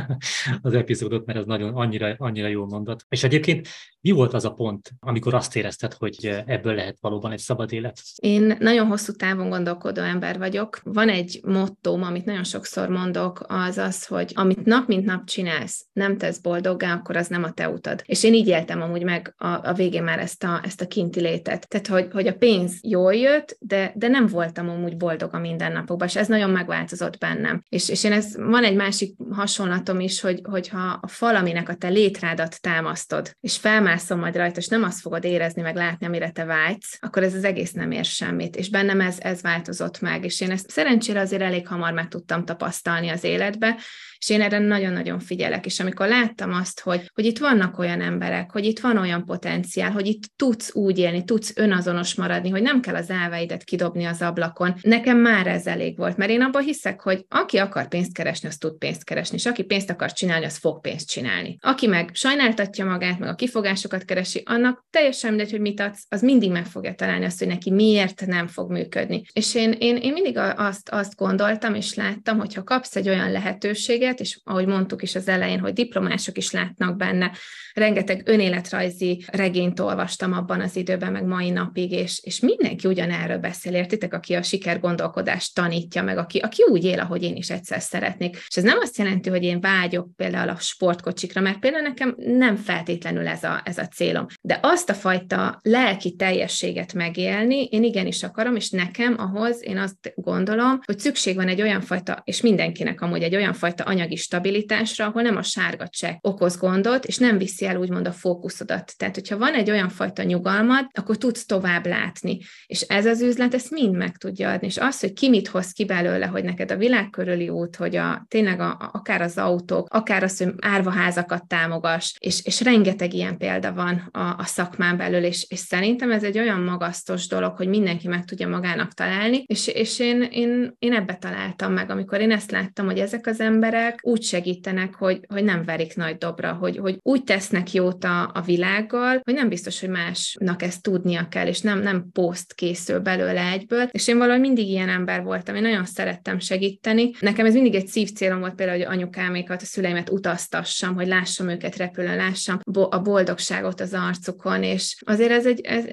az 0.61 0.73
epizódot, 0.73 1.25
mert 1.25 1.39
ez 1.39 1.45
nagyon 1.45 1.73
annyira, 1.73 2.15
annyira 2.17 2.47
jó 2.47 2.65
mondat. 2.65 3.05
És 3.09 3.23
egyébként 3.23 3.67
mi 4.01 4.11
volt 4.11 4.33
az 4.33 4.45
a 4.45 4.53
pont, 4.53 4.91
amikor 4.99 5.33
azt 5.33 5.55
érezted, 5.55 5.93
hogy 5.93 6.43
ebből 6.45 6.73
lehet 6.73 6.97
valóban 7.01 7.31
egy 7.31 7.39
szabad 7.39 7.71
élet? 7.71 8.01
Én 8.15 8.55
nagyon 8.59 8.87
hosszú 8.87 9.11
távon 9.13 9.49
gondolkodó 9.49 10.01
ember 10.01 10.37
vagyok. 10.37 10.79
Van 10.83 11.09
egy 11.09 11.39
mottóm, 11.43 12.03
amit 12.03 12.25
nagyon 12.25 12.43
sokszor 12.43 12.89
mondok, 12.89 13.45
az 13.47 13.77
az, 13.77 14.05
hogy 14.05 14.31
amit 14.35 14.65
nap 14.65 14.87
mint 14.87 15.05
nap 15.05 15.25
csinálsz, 15.25 15.85
nem 15.93 16.17
tesz 16.17 16.37
boldoggá, 16.37 16.93
akkor 16.93 17.15
az 17.15 17.27
nem 17.27 17.43
a 17.43 17.51
te 17.51 17.69
utad. 17.69 18.01
És 18.05 18.23
én 18.23 18.33
így 18.33 18.47
éltem 18.47 18.81
amúgy 18.81 19.03
meg 19.03 19.33
a, 19.37 19.47
a 19.47 19.73
végén 19.77 20.03
már 20.03 20.19
ezt 20.19 20.43
a, 20.43 20.61
ezt 20.63 20.81
a 20.81 20.87
kinti 20.87 21.19
létet. 21.19 21.67
Tehát, 21.67 21.87
hogy, 21.87 22.07
hogy 22.11 22.27
a 22.27 22.35
pénz 22.35 22.79
jól 22.81 23.15
jött, 23.15 23.57
de, 23.59 23.91
de 23.95 24.07
nem 24.07 24.27
voltam 24.27 24.69
amúgy 24.69 24.97
boldog 24.97 25.33
a 25.33 25.39
mindennapokban, 25.39 26.07
és 26.07 26.15
ez 26.15 26.27
nagyon 26.27 26.49
megváltozott 26.49 27.17
bennem. 27.17 27.63
És, 27.69 27.89
és 27.89 28.03
én 28.03 28.11
ez, 28.11 28.35
van 28.37 28.63
egy 28.63 28.75
másik 28.75 29.15
hasonlatom 29.31 29.99
is, 29.99 30.21
hogy, 30.21 30.41
hogyha 30.43 30.99
a 31.01 31.07
fal, 31.07 31.35
aminek 31.35 31.69
a 31.69 31.75
te 31.75 31.87
létrádat 31.87 32.61
támasztod, 32.61 33.35
és 33.39 33.57
felmászom 33.57 34.19
majd 34.19 34.35
rajta, 34.35 34.59
és 34.59 34.67
nem 34.67 34.83
azt 34.83 34.99
fogod 34.99 35.23
érezni, 35.23 35.61
meg 35.61 35.75
látni, 35.75 36.05
amire 36.05 36.29
te 36.29 36.45
vágysz, 36.45 36.97
akkor 37.01 37.23
ez 37.23 37.33
az 37.33 37.43
egész 37.43 37.71
nem 37.71 37.91
ér 37.91 38.05
semmit. 38.05 38.55
És 38.55 38.69
bennem 38.69 39.01
ez, 39.01 39.17
ez 39.19 39.41
változott 39.41 40.01
meg, 40.01 40.23
és 40.23 40.41
én 40.41 40.51
ezt 40.51 40.69
szerencsére 40.69 41.19
azért 41.19 41.41
elég 41.41 41.67
hamar 41.67 41.93
meg 41.93 42.07
tudtam 42.07 42.45
tapasztalni 42.45 43.09
az 43.09 43.23
életbe, 43.23 43.77
és 44.19 44.29
én 44.29 44.41
erre 44.41 44.59
nagyon-nagyon 44.59 45.19
figyelek, 45.19 45.65
és 45.65 45.79
amikor 45.79 46.07
láttam 46.07 46.53
azt, 46.53 46.79
hogy, 46.79 47.11
hogy 47.13 47.25
itt 47.25 47.37
vannak 47.37 47.79
olyan 47.79 48.01
emberek, 48.01 48.51
hogy 48.51 48.65
itt 48.65 48.79
van 48.79 48.97
olyan 48.97 49.25
potenciál, 49.25 49.66
potenciál, 49.67 49.91
hogy 49.91 50.07
itt 50.07 50.23
tudsz 50.35 50.75
úgy 50.75 50.97
élni, 50.97 51.23
tudsz 51.23 51.53
önazonos 51.55 52.15
maradni, 52.15 52.49
hogy 52.49 52.61
nem 52.61 52.81
kell 52.81 52.95
az 52.95 53.09
elveidet 53.09 53.63
kidobni 53.63 54.05
az 54.05 54.21
ablakon. 54.21 54.75
Nekem 54.81 55.17
már 55.17 55.47
ez 55.47 55.67
elég 55.67 55.97
volt, 55.97 56.17
mert 56.17 56.31
én 56.31 56.41
abban 56.41 56.63
hiszek, 56.63 57.01
hogy 57.01 57.25
aki 57.29 57.57
akar 57.57 57.87
pénzt 57.87 58.13
keresni, 58.13 58.47
az 58.47 58.57
tud 58.57 58.77
pénzt 58.77 59.03
keresni, 59.03 59.37
és 59.37 59.45
aki 59.45 59.63
pénzt 59.63 59.89
akar 59.89 60.11
csinálni, 60.11 60.45
az 60.45 60.57
fog 60.57 60.81
pénzt 60.81 61.09
csinálni. 61.09 61.57
Aki 61.61 61.87
meg 61.87 62.09
sajnáltatja 62.13 62.85
magát, 62.85 63.19
meg 63.19 63.29
a 63.29 63.35
kifogásokat 63.35 64.05
keresi, 64.05 64.41
annak 64.45 64.85
teljesen 64.89 65.29
mindegy, 65.29 65.51
hogy 65.51 65.59
mit 65.59 65.79
adsz, 65.79 66.05
az 66.09 66.21
mindig 66.21 66.51
meg 66.51 66.65
fogja 66.65 66.93
találni 66.93 67.25
azt, 67.25 67.39
hogy 67.39 67.47
neki 67.47 67.71
miért 67.71 68.25
nem 68.25 68.47
fog 68.47 68.71
működni. 68.71 69.21
És 69.33 69.55
én, 69.55 69.71
én, 69.71 69.95
én 69.95 70.13
mindig 70.13 70.37
azt, 70.55 70.89
azt 70.89 71.15
gondoltam 71.15 71.75
és 71.75 71.93
láttam, 71.93 72.37
hogy 72.37 72.53
ha 72.53 72.63
kapsz 72.63 72.95
egy 72.95 73.09
olyan 73.09 73.31
lehetőséget, 73.31 74.19
és 74.19 74.39
ahogy 74.43 74.65
mondtuk 74.65 75.01
is 75.01 75.15
az 75.15 75.27
elején, 75.27 75.59
hogy 75.59 75.73
diplomások 75.73 76.37
is 76.37 76.51
látnak 76.51 76.97
benne, 76.97 77.31
rengeteg 77.73 78.21
önéletrajzi 78.25 79.25
regényt 79.57 79.79
olvastam 79.79 80.33
abban 80.33 80.61
az 80.61 80.75
időben, 80.75 81.11
meg 81.11 81.25
mai 81.25 81.49
napig, 81.49 81.91
és, 81.91 82.19
és 82.23 82.39
mindenki 82.39 82.87
ugyanerről 82.87 83.37
beszél, 83.37 83.73
értitek, 83.73 84.13
aki 84.13 84.33
a 84.33 84.41
sikergondolkodást 84.41 85.55
tanítja, 85.55 86.03
meg 86.03 86.17
aki, 86.17 86.39
aki 86.39 86.63
úgy 86.69 86.83
él, 86.83 86.99
ahogy 86.99 87.23
én 87.23 87.35
is 87.35 87.49
egyszer 87.49 87.81
szeretnék. 87.81 88.35
És 88.47 88.55
ez 88.55 88.63
nem 88.63 88.77
azt 88.81 88.97
jelenti, 88.97 89.29
hogy 89.29 89.43
én 89.43 89.61
vágyok 89.61 90.15
például 90.15 90.49
a 90.49 90.55
sportkocsikra, 90.59 91.41
mert 91.41 91.59
például 91.59 91.83
nekem 91.83 92.15
nem 92.17 92.55
feltétlenül 92.55 93.27
ez 93.27 93.43
a, 93.43 93.61
ez 93.63 93.77
a 93.77 93.87
célom. 93.87 94.25
De 94.41 94.59
azt 94.61 94.89
a 94.89 94.93
fajta 94.93 95.59
lelki 95.61 96.15
teljességet 96.15 96.93
megélni, 96.93 97.63
én 97.63 97.83
igenis 97.83 98.23
akarom, 98.23 98.55
és 98.55 98.69
nekem 98.69 99.15
ahhoz 99.17 99.63
én 99.63 99.77
azt 99.77 100.13
gondolom, 100.15 100.79
hogy 100.85 100.99
szükség 100.99 101.35
van 101.35 101.47
egy 101.47 101.61
olyan 101.61 101.81
fajta, 101.81 102.21
és 102.23 102.41
mindenkinek 102.41 103.01
amúgy 103.01 103.23
egy 103.23 103.35
olyan 103.35 103.53
fajta 103.53 103.83
anyagi 103.83 104.15
stabilitásra, 104.15 105.05
ahol 105.05 105.21
nem 105.21 105.37
a 105.37 105.43
sárga 105.43 105.87
csekk 105.87 106.17
okoz 106.21 106.57
gondot, 106.57 107.05
és 107.05 107.17
nem 107.17 107.37
viszi 107.37 107.65
el 107.65 107.77
úgymond 107.77 108.07
a 108.07 108.11
fókuszodat. 108.11 108.93
Tehát, 108.97 109.15
hogyha 109.15 109.37
van 109.37 109.46
egy 109.53 109.71
olyan 109.71 109.89
fajta 109.89 110.23
nyugalmad, 110.23 110.85
akkor 110.93 111.17
tudsz 111.17 111.45
tovább 111.45 111.85
látni. 111.85 112.39
És 112.65 112.81
ez 112.81 113.05
az 113.05 113.21
üzlet 113.21 113.53
ezt 113.53 113.71
mind 113.71 113.95
meg 113.95 114.17
tudja 114.17 114.51
adni. 114.51 114.67
És 114.67 114.77
az, 114.77 114.99
hogy 114.99 115.13
ki 115.13 115.29
mit 115.29 115.47
hoz 115.47 115.71
ki 115.71 115.85
belőle, 115.85 116.25
hogy 116.25 116.43
neked 116.43 116.71
a 116.71 116.77
világ 116.77 117.09
körüli 117.09 117.49
út, 117.49 117.75
hogy 117.75 117.95
a, 117.95 118.25
tényleg 118.27 118.59
a, 118.59 118.89
akár 118.93 119.21
az 119.21 119.37
autók, 119.37 119.87
akár 119.89 120.23
az, 120.23 120.37
hogy 120.37 120.53
árvaházakat 120.59 121.47
támogass, 121.47 122.13
és, 122.19 122.45
és 122.45 122.61
rengeteg 122.61 123.13
ilyen 123.13 123.37
példa 123.37 123.73
van 123.73 124.09
a, 124.11 124.19
a 124.19 124.43
szakmán 124.43 124.97
belül, 124.97 125.23
és, 125.23 125.45
és 125.49 125.59
szerintem 125.59 126.11
ez 126.11 126.23
egy 126.23 126.37
olyan 126.37 126.61
magasztos 126.61 127.27
dolog, 127.27 127.57
hogy 127.57 127.67
mindenki 127.67 128.07
meg 128.07 128.25
tudja 128.25 128.47
magának 128.47 128.93
találni, 128.93 129.43
és, 129.45 129.67
és 129.67 129.99
én, 129.99 130.21
én, 130.21 130.75
én 130.79 130.93
ebbe 130.93 131.15
találtam 131.15 131.73
meg, 131.73 131.89
amikor 131.89 132.21
én 132.21 132.31
ezt 132.31 132.51
láttam, 132.51 132.85
hogy 132.85 132.99
ezek 132.99 133.27
az 133.27 133.39
emberek 133.39 133.99
úgy 134.01 134.23
segítenek, 134.23 134.95
hogy, 134.95 135.19
hogy 135.27 135.43
nem 135.43 135.65
verik 135.65 135.95
nagy 135.95 136.17
dobra, 136.17 136.53
hogy, 136.53 136.77
hogy 136.77 136.97
úgy 137.01 137.23
tesznek 137.23 137.73
jót 137.73 138.03
a, 138.03 138.31
a 138.33 138.41
világgal, 138.41 139.19
hogy 139.23 139.33
nem 139.37 139.49
biztos, 139.49 139.79
hogy 139.79 139.89
másnak 139.89 140.61
ezt 140.61 140.81
tudnia 140.81 141.27
kell, 141.27 141.47
és 141.47 141.61
nem, 141.61 141.79
nem 141.79 142.09
poszt 142.11 142.53
készül 142.53 142.99
belőle 142.99 143.51
egyből, 143.51 143.87
és 143.91 144.07
én 144.07 144.17
valahogy 144.17 144.41
mindig 144.41 144.67
ilyen 144.67 144.89
ember 144.89 145.23
voltam, 145.23 145.55
én 145.55 145.61
nagyon 145.61 145.85
szerettem 145.85 146.39
segíteni. 146.39 147.11
Nekem 147.19 147.45
ez 147.45 147.53
mindig 147.53 147.75
egy 147.75 147.87
szívcélom 147.87 148.39
volt 148.39 148.55
például, 148.55 148.77
hogy 148.77 148.95
anyukámékat, 148.97 149.61
a 149.61 149.65
szüleimet 149.65 150.09
utaztassam, 150.09 150.95
hogy 150.95 151.07
lássam 151.07 151.49
őket 151.49 151.75
repülőn, 151.75 152.15
lássam 152.15 152.59
a 152.89 152.99
boldogságot 152.99 153.81
az 153.81 153.93
arcukon, 153.93 154.63
és 154.63 154.95
azért 155.05 155.31
ez, 155.31 155.45
egy, 155.45 155.61
ez, 155.61 155.85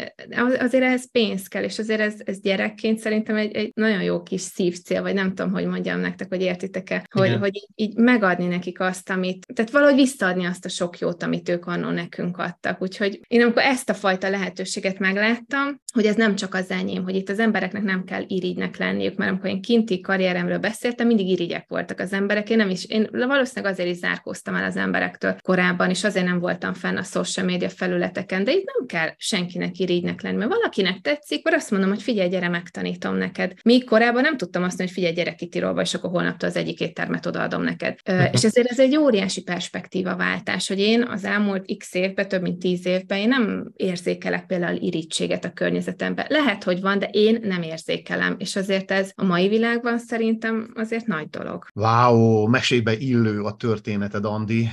azért 0.59 0.84
ez 0.84 1.11
pénz 1.11 1.47
kell, 1.47 1.62
és 1.62 1.78
azért 1.78 2.01
ez, 2.01 2.14
ez 2.24 2.40
gyerekként 2.40 2.99
szerintem 2.99 3.36
egy, 3.36 3.55
egy 3.55 3.72
nagyon 3.74 4.03
jó 4.03 4.22
kis 4.22 4.40
szívcél, 4.40 5.03
vagy 5.03 5.14
nem 5.14 5.34
tudom, 5.34 5.53
hogy 5.53 5.66
mondjam 5.66 6.01
nektek, 6.01 6.28
hogy 6.28 6.42
értitek-e, 6.42 7.07
hogy, 7.11 7.36
hogy 7.40 7.57
így, 7.57 7.68
így 7.74 7.97
megadni 7.97 8.47
nekik 8.47 8.80
azt, 8.80 9.11
amit, 9.11 9.47
tehát 9.55 9.70
valahogy 9.70 9.95
visszaadni 9.95 10.45
azt 10.45 10.64
a 10.64 10.68
sok 10.68 10.99
jót, 10.99 11.22
amit 11.22 11.49
ők 11.49 11.66
annó 11.66 11.90
nekünk 11.90 12.38
adtak. 12.38 12.82
Úgyhogy 12.82 13.20
én 13.35 13.43
amikor 13.43 13.62
ezt 13.62 13.91
a 13.91 13.95
fajta 13.95 14.30
lehetőséget 14.30 14.99
megláttam, 14.99 15.80
hogy 15.95 16.07
ez 16.07 16.14
nem 16.14 16.35
csak 16.35 16.55
az 16.55 16.70
enyém, 16.70 17.03
hogy 17.03 17.14
itt 17.14 17.28
az 17.28 17.39
embereknek 17.39 17.82
nem 17.82 18.05
kell 18.05 18.24
irigynek 18.26 18.76
lenniük, 18.76 19.16
mert 19.16 19.30
amikor 19.30 19.51
én 19.51 19.62
kinti 19.62 20.01
karrieremről 20.01 20.59
beszéltem, 20.59 21.07
mindig 21.07 21.28
irigyek 21.28 21.64
voltak 21.68 22.01
az 22.01 22.12
emberek. 22.12 22.51
Én 22.51 22.57
nem 22.57 22.70
is, 22.70 22.85
én 22.85 23.09
valószínűleg 23.11 23.72
azért 23.72 23.89
is 23.89 23.97
zárkóztam 23.97 24.55
el 24.55 24.64
az 24.64 24.76
emberektől 24.76 25.37
korábban, 25.43 25.91
és 25.91 26.05
azért 26.05 26.26
nem 26.26 26.39
voltam 26.39 26.74
fenn 26.74 26.97
a 26.97 27.03
social 27.03 27.47
media 27.47 27.68
felületeken, 27.68 28.45
de 28.45 28.53
itt 28.53 28.70
nem 28.78 28.87
kell 28.87 29.14
senkinek 29.16 29.78
irigynek 29.78 30.22
lenni, 30.22 30.37
mert 30.37 30.51
valakinek 30.51 31.01
tetszik, 31.01 31.39
akkor 31.39 31.59
azt 31.59 31.70
mondom, 31.70 31.89
hogy 31.89 32.03
figyelj, 32.03 32.28
gyere, 32.28 32.49
megtanítom 32.49 33.16
neked. 33.16 33.53
Míg 33.64 33.85
korábban 33.85 34.22
nem 34.22 34.37
tudtam 34.37 34.62
azt 34.62 34.78
mondani, 34.78 34.89
hogy 34.89 34.99
figyelj, 34.99 35.14
gyere 35.14 35.35
Kitirolba, 35.35 35.80
és 35.80 35.95
akkor 35.95 36.11
holnaptól 36.11 36.49
az 36.49 36.57
egyik 36.57 36.80
éttermet 36.80 37.26
odaadom 37.26 37.62
neked. 37.62 37.99
és 38.35 38.45
ezért 38.45 38.68
ez 38.68 38.80
egy 38.80 38.97
óriási 38.97 39.43
perspektíva 39.43 40.16
váltás, 40.16 40.68
hogy 40.68 40.78
én 40.78 41.03
az 41.03 41.24
elmúlt 41.24 41.76
x 41.78 41.95
évben, 41.95 42.28
több 42.28 42.43
mint 42.43 42.59
tíz 42.59 42.87
évben 42.87 43.22
én 43.24 43.30
nem 43.30 43.72
érzékelek 43.76 44.46
például 44.46 44.76
irítséget 44.76 45.44
a 45.44 45.52
környezetemben. 45.52 46.26
Lehet, 46.28 46.64
hogy 46.64 46.80
van, 46.80 46.98
de 46.98 47.08
én 47.12 47.40
nem 47.42 47.62
érzékelem, 47.62 48.34
és 48.38 48.56
azért 48.56 48.90
ez 48.90 49.10
a 49.14 49.24
mai 49.24 49.48
világban 49.48 49.98
szerintem 49.98 50.72
azért 50.74 51.06
nagy 51.06 51.28
dolog. 51.30 51.66
Wow, 51.74 52.46
mesébe 52.46 52.96
illő 52.96 53.40
a 53.40 53.56
történeted, 53.56 54.24
Andi, 54.24 54.68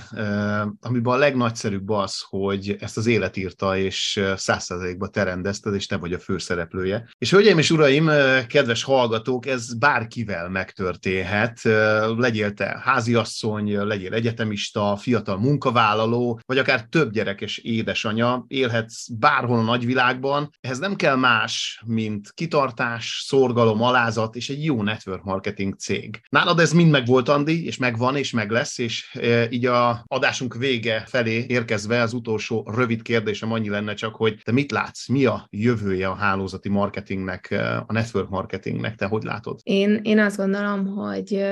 amiben 0.81 1.13
a 1.13 1.17
legnagyszerűbb 1.17 1.89
az, 1.89 2.25
hogy 2.29 2.75
ezt 2.79 2.97
az 2.97 3.07
élet 3.07 3.37
írta, 3.37 3.77
és 3.77 4.23
százszerzalékba 4.35 5.07
te 5.07 5.23
rendezted, 5.23 5.73
és 5.73 5.85
te 5.85 5.97
vagy 5.97 6.13
a 6.13 6.19
főszereplője. 6.19 7.09
És 7.17 7.31
hölgyeim 7.31 7.57
és 7.57 7.71
uraim, 7.71 8.09
kedves 8.47 8.83
hallgatók, 8.83 9.45
ez 9.45 9.73
bárkivel 9.73 10.49
megtörténhet. 10.49 11.59
Legyél 12.17 12.53
te 12.53 12.81
háziasszony, 12.83 13.77
legyél 13.77 14.13
egyetemista, 14.13 14.95
fiatal 14.95 15.37
munkavállaló, 15.37 16.39
vagy 16.45 16.57
akár 16.57 16.85
több 16.89 17.11
gyerekes 17.11 17.57
édesanya, 17.57 18.30
élhetsz 18.47 19.07
bárhol 19.07 19.59
a 19.59 19.63
nagyvilágban. 19.63 20.49
Ehhez 20.61 20.79
nem 20.79 20.95
kell 20.95 21.15
más, 21.15 21.83
mint 21.85 22.31
kitartás, 22.33 23.23
szorgalom, 23.25 23.81
alázat 23.81 24.35
és 24.35 24.49
egy 24.49 24.63
jó 24.63 24.83
network 24.83 25.23
marketing 25.23 25.75
cég. 25.75 26.21
Nálad 26.29 26.59
ez 26.59 26.73
mind 26.73 26.91
meg 26.91 27.05
volt, 27.05 27.29
Andi, 27.29 27.65
és 27.65 27.77
megvan, 27.77 28.15
és 28.15 28.31
meg 28.31 28.51
lesz, 28.51 28.77
és 28.77 29.17
így 29.49 29.65
a 29.65 30.03
adásunk 30.07 30.55
vége 30.55 31.03
felé 31.07 31.45
érkezve 31.47 32.01
az 32.01 32.13
utolsó 32.13 32.69
rövid 32.75 33.01
kérdésem 33.01 33.51
annyi 33.51 33.69
lenne 33.69 33.93
csak, 33.93 34.15
hogy 34.15 34.39
te 34.43 34.51
mit 34.51 34.71
látsz, 34.71 35.07
mi 35.07 35.25
a 35.25 35.47
jövője 35.49 36.07
a 36.07 36.15
hálózati 36.15 36.69
marketingnek, 36.69 37.55
a 37.87 37.93
network 37.93 38.29
marketingnek, 38.29 38.95
te 38.95 39.05
hogy 39.05 39.23
látod? 39.23 39.59
Én, 39.63 39.99
én 40.03 40.19
azt 40.19 40.37
gondolom, 40.37 40.85
hogy 40.85 41.45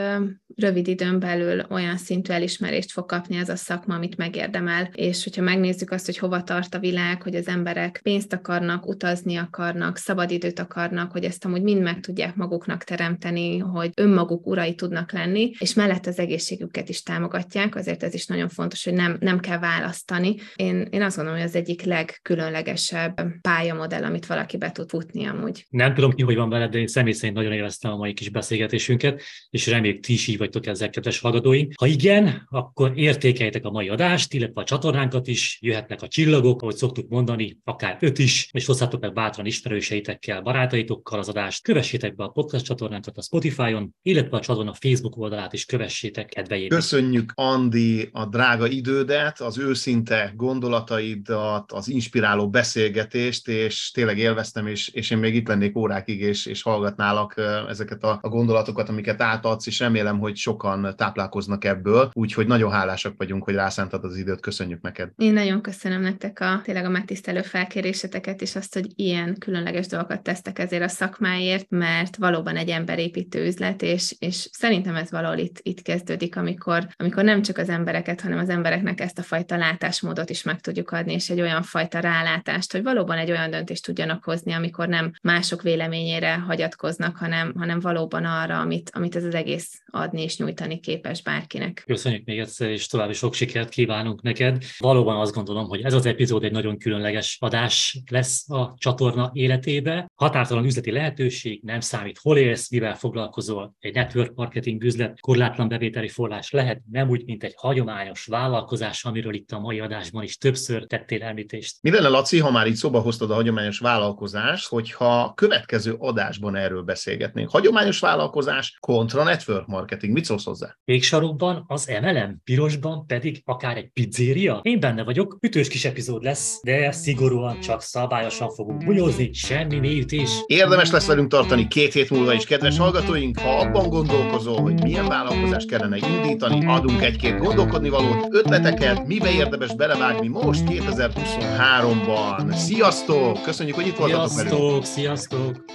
rövid 0.55 0.87
időn 0.87 1.19
belül 1.19 1.65
olyan 1.69 1.97
szintű 1.97 2.33
elismerést 2.33 2.91
fog 2.91 3.05
kapni 3.05 3.37
ez 3.37 3.49
a 3.49 3.55
szakma, 3.55 3.95
amit 3.95 4.17
megérdemel, 4.17 4.89
és 4.93 5.23
hogyha 5.23 5.41
megnézzük 5.41 5.91
azt, 5.91 6.05
hogy 6.05 6.17
hova 6.17 6.43
tart 6.43 6.68
a 6.75 6.79
világ, 6.79 7.21
hogy 7.21 7.35
az 7.35 7.47
emberek 7.47 7.99
pénzt 8.03 8.33
akarnak, 8.33 8.87
utazni 8.87 9.35
akarnak, 9.35 9.97
szabadidőt 9.97 10.59
akarnak, 10.59 11.11
hogy 11.11 11.23
ezt 11.23 11.45
amúgy 11.45 11.61
mind 11.61 11.81
meg 11.81 11.99
tudják 11.99 12.35
maguknak 12.35 12.83
teremteni, 12.83 13.57
hogy 13.57 13.91
önmaguk 13.95 14.47
urai 14.47 14.75
tudnak 14.75 15.11
lenni, 15.11 15.51
és 15.59 15.73
mellett 15.73 16.05
az 16.05 16.19
egészségüket 16.19 16.89
is 16.89 17.03
támogatják, 17.03 17.75
azért 17.75 18.03
ez 18.03 18.13
is 18.13 18.25
nagyon 18.25 18.49
fontos, 18.49 18.83
hogy 18.83 18.93
nem, 18.93 19.17
nem 19.19 19.39
kell 19.39 19.59
választani. 19.59 20.35
Én, 20.55 20.87
én 20.91 21.01
azt 21.01 21.15
gondolom, 21.15 21.39
hogy 21.39 21.49
az 21.49 21.55
egyik 21.55 21.81
legkülönlegesebb 21.81 23.21
pályamodell, 23.41 24.03
amit 24.03 24.25
valaki 24.25 24.57
be 24.57 24.71
tud 24.71 24.89
futni 24.89 25.25
amúgy. 25.25 25.65
Nem 25.69 25.93
tudom 25.93 26.11
ki, 26.11 26.23
hogy 26.23 26.35
van 26.35 26.49
veled, 26.49 26.71
de 26.71 26.77
én 26.77 26.87
személy 26.87 27.13
szerint 27.13 27.35
nagyon 27.35 27.51
élveztem 27.51 27.91
a 27.91 27.97
mai 27.97 28.13
kis 28.13 28.29
beszélgetésünket, 28.29 29.21
és 29.49 29.67
reméljük 29.67 29.99
ti 29.99 30.13
is 30.13 30.27
így 30.27 30.37
vagytok 30.37 30.65
ezzel, 30.65 30.89
kedves 30.89 31.19
hallgatóink. 31.19 31.73
Ha 31.77 31.85
igen, 31.85 32.47
akkor 32.49 32.91
értékeljétek 32.95 33.65
a 33.65 33.71
mai 33.71 33.89
adást, 33.89 34.33
illetve 34.33 34.61
a 34.61 34.63
csatornánkat 34.63 35.27
is, 35.27 35.57
jöhetnek 35.61 36.01
a 36.01 36.07
csillagok, 36.07 36.58
ahogy 36.61 36.75
szoktuk 36.75 37.09
mondani, 37.09 37.59
akár 37.63 37.97
öt 37.99 38.19
is, 38.19 38.49
és 38.51 38.65
hozzátok 38.65 39.01
meg 39.01 39.13
bátran 39.13 39.45
ismerőseitekkel, 39.45 40.41
barátaitokkal 40.41 41.19
az 41.19 41.29
adást. 41.29 41.63
Kövessétek 41.63 42.15
be 42.15 42.23
a 42.23 42.27
podcast 42.27 42.65
csatornánkat 42.65 43.17
a 43.17 43.21
Spotify-on, 43.21 43.95
illetve 44.01 44.37
a 44.37 44.39
csatorna 44.39 44.73
Facebook 44.73 45.17
oldalát 45.17 45.53
is 45.53 45.65
kövessétek 45.65 46.25
kedvejét. 46.25 46.69
Köszönjük, 46.69 47.31
Andi, 47.35 48.09
a 48.11 48.25
drága 48.25 48.67
idődet, 48.67 49.39
az 49.41 49.57
őszinte 49.57 50.33
gondolataidat, 50.35 51.71
az 51.71 51.87
inspiráló 51.87 52.49
beszélgetést, 52.49 53.47
és 53.47 53.91
tényleg 53.91 54.17
élveztem, 54.17 54.67
és, 54.67 54.87
és 54.87 55.09
én 55.11 55.17
még 55.17 55.35
itt 55.35 55.47
lennék 55.47 55.77
órákig, 55.77 56.21
és, 56.21 56.45
és 56.45 56.61
hallgatnálak 56.61 57.33
ezeket 57.69 58.03
a, 58.03 58.19
a 58.21 58.29
gondolatokat, 58.29 58.89
amiket 58.89 59.21
átadsz, 59.21 59.67
és 59.67 59.79
remélem, 59.79 60.19
hogy 60.19 60.35
sokan 60.35 60.93
táplálkoznak 60.95 61.65
ebből, 61.65 62.09
úgyhogy 62.13 62.47
nagyon 62.47 62.71
hálásak 62.71 63.13
vagyunk, 63.17 63.43
hogy 63.43 63.53
rászántad 63.53 64.03
az 64.03 64.17
időt, 64.17 64.39
köszönjük 64.39 64.81
neked. 64.81 65.11
Én 65.15 65.33
nagyon 65.33 65.61
köszönöm 65.61 66.01
nektek 66.01 66.39
a 66.39 66.48
tényleg 66.57 66.85
a 66.85 66.89
megtisztelő 66.89 67.41
felkéréseteket, 67.41 68.41
és 68.41 68.55
azt, 68.55 68.73
hogy 68.73 68.87
ilyen 68.95 69.35
különleges 69.39 69.87
dolgokat 69.87 70.23
tesztek 70.23 70.59
ezért 70.59 70.83
a 70.83 70.87
szakmáért, 70.87 71.69
mert 71.69 72.15
valóban 72.15 72.55
egy 72.55 72.69
emberépítő 72.69 73.45
üzlet, 73.45 73.81
és, 73.81 74.15
és 74.19 74.49
szerintem 74.51 74.95
ez 74.95 75.11
valahol 75.11 75.37
itt, 75.37 75.59
itt 75.61 75.81
kezdődik, 75.81 76.35
amikor, 76.35 76.87
amikor 76.97 77.23
nem 77.23 77.41
csak 77.41 77.57
az 77.57 77.69
embereket, 77.69 78.21
hanem 78.21 78.37
az 78.37 78.49
embereknek 78.49 79.01
ezt 79.01 79.19
a 79.19 79.23
fajta 79.23 79.57
látásmódot 79.57 80.29
is 80.29 80.43
meg 80.43 80.61
tudjuk 80.61 80.91
adni, 80.91 81.13
és 81.13 81.29
egy 81.29 81.41
olyan 81.41 81.63
fajta 81.63 81.99
rálátást, 81.99 82.71
hogy 82.71 82.83
valóban 82.83 83.17
egy 83.17 83.31
olyan 83.31 83.49
döntést 83.49 83.85
tudjanak 83.85 84.23
hozni, 84.23 84.53
amikor 84.53 84.87
nem 84.87 85.11
mások 85.21 85.61
véleményére 85.61 86.33
hagyatkoznak, 86.33 87.17
hanem, 87.17 87.53
hanem 87.57 87.79
valóban 87.79 88.25
arra, 88.25 88.59
amit, 88.59 88.89
amit 88.93 89.15
ez 89.15 89.23
az 89.23 89.35
egész 89.35 89.81
adni 89.91 90.21
és 90.21 90.37
nyújtani 90.37 90.79
képes 90.79 91.21
bárkinek. 91.21 91.83
Köszönjük 91.85 92.25
még 92.25 92.39
egyszer, 92.39 92.69
és 92.69 92.87
további 92.87 93.13
sok 93.13 93.33
sikert 93.33 93.69
kívánunk 93.69 94.21
neked. 94.21 94.63
Valóban 94.77 95.19
azt 95.19 95.33
gondolom, 95.33 95.67
hogy 95.67 95.81
ez 95.81 95.93
az 95.93 96.05
epizód 96.05 96.38
epizód 96.39 96.43
egy 96.43 96.63
nagyon 96.63 96.77
különleges 96.77 97.37
adás 97.39 98.01
lesz 98.09 98.49
a 98.49 98.73
csatorna 98.77 99.29
életébe. 99.33 100.11
Határtalan 100.15 100.65
üzleti 100.65 100.91
lehetőség, 100.91 101.61
nem 101.63 101.79
számít, 101.79 102.19
hol 102.21 102.37
élsz, 102.37 102.71
mivel 102.71 102.95
foglalkozol. 102.95 103.75
Egy 103.79 103.93
network 103.93 104.35
marketing 104.35 104.83
üzlet 104.83 105.19
korlátlan 105.19 105.67
bevételi 105.67 106.07
forrás 106.07 106.51
lehet, 106.51 106.81
nem 106.91 107.09
úgy, 107.09 107.25
mint 107.25 107.43
egy 107.43 107.53
hagyományos 107.57 108.25
vállalkozás, 108.25 109.05
amiről 109.05 109.33
itt 109.33 109.51
a 109.51 109.59
mai 109.59 109.79
adásban 109.79 110.23
is 110.23 110.37
többször 110.37 110.85
tettél 110.85 111.23
említést. 111.23 111.77
Mi 111.81 111.91
lenne, 111.91 112.07
Laci, 112.07 112.39
ha 112.39 112.51
már 112.51 112.67
itt 112.67 112.75
szóba 112.75 112.99
hoztad 112.99 113.31
a 113.31 113.33
hagyományos 113.33 113.79
vállalkozást, 113.79 114.67
hogyha 114.67 115.33
következő 115.33 115.95
adásban 115.97 116.55
erről 116.55 116.81
beszélgetnénk? 116.81 117.49
Hagyományos 117.49 117.99
vállalkozás 117.99 118.77
kontra 118.79 119.23
network 119.23 119.67
marketing. 119.67 120.13
Mit 120.13 120.25
szólsz 120.25 120.45
hozzá? 120.45 120.77
Kéksarokban 120.85 121.63
az 121.67 121.91
MLM, 122.01 122.41
pirosban 122.43 123.05
pedig 123.05 123.41
akár 123.45 123.77
egy 123.77 123.89
pizzéria? 123.89 124.59
Én 124.61 124.79
benne 124.79 125.03
vagyok, 125.03 125.37
ütős 125.41 125.67
kis 125.67 125.85
epizód 125.85 126.23
lesz, 126.29 126.59
de 126.63 126.91
szigorúan 126.91 127.59
csak 127.59 127.81
szabályosan 127.81 128.49
fogunk 128.49 128.85
bunyózni, 128.85 129.33
semmi 129.33 129.79
mélyütés. 129.79 130.29
Érdemes 130.45 130.91
lesz 130.91 131.05
velünk 131.07 131.29
tartani 131.29 131.67
két 131.67 131.93
hét 131.93 132.09
múlva 132.09 132.33
is, 132.33 132.45
kedves 132.45 132.77
hallgatóink. 132.77 133.39
Ha 133.39 133.57
abban 133.59 133.89
gondolkozol, 133.89 134.61
hogy 134.61 134.83
milyen 134.83 135.07
vállalkozást 135.07 135.67
kellene 135.67 135.97
indítani, 135.97 136.65
adunk 136.65 137.01
egy-két 137.01 137.37
gondolkodni 137.37 137.89
valót, 137.89 138.27
ötleteket, 138.29 139.07
mibe 139.07 139.31
érdemes 139.31 139.75
belevágni 139.75 140.27
most 140.27 140.63
2023-ban. 140.65 142.55
Sziasztok! 142.55 143.41
Köszönjük, 143.41 143.75
hogy 143.75 143.87
itt 143.87 143.97
voltatok 143.97 144.33
velünk! 144.35 144.85
Sziasztok, 144.85 144.85
sziasztok! 144.85 145.65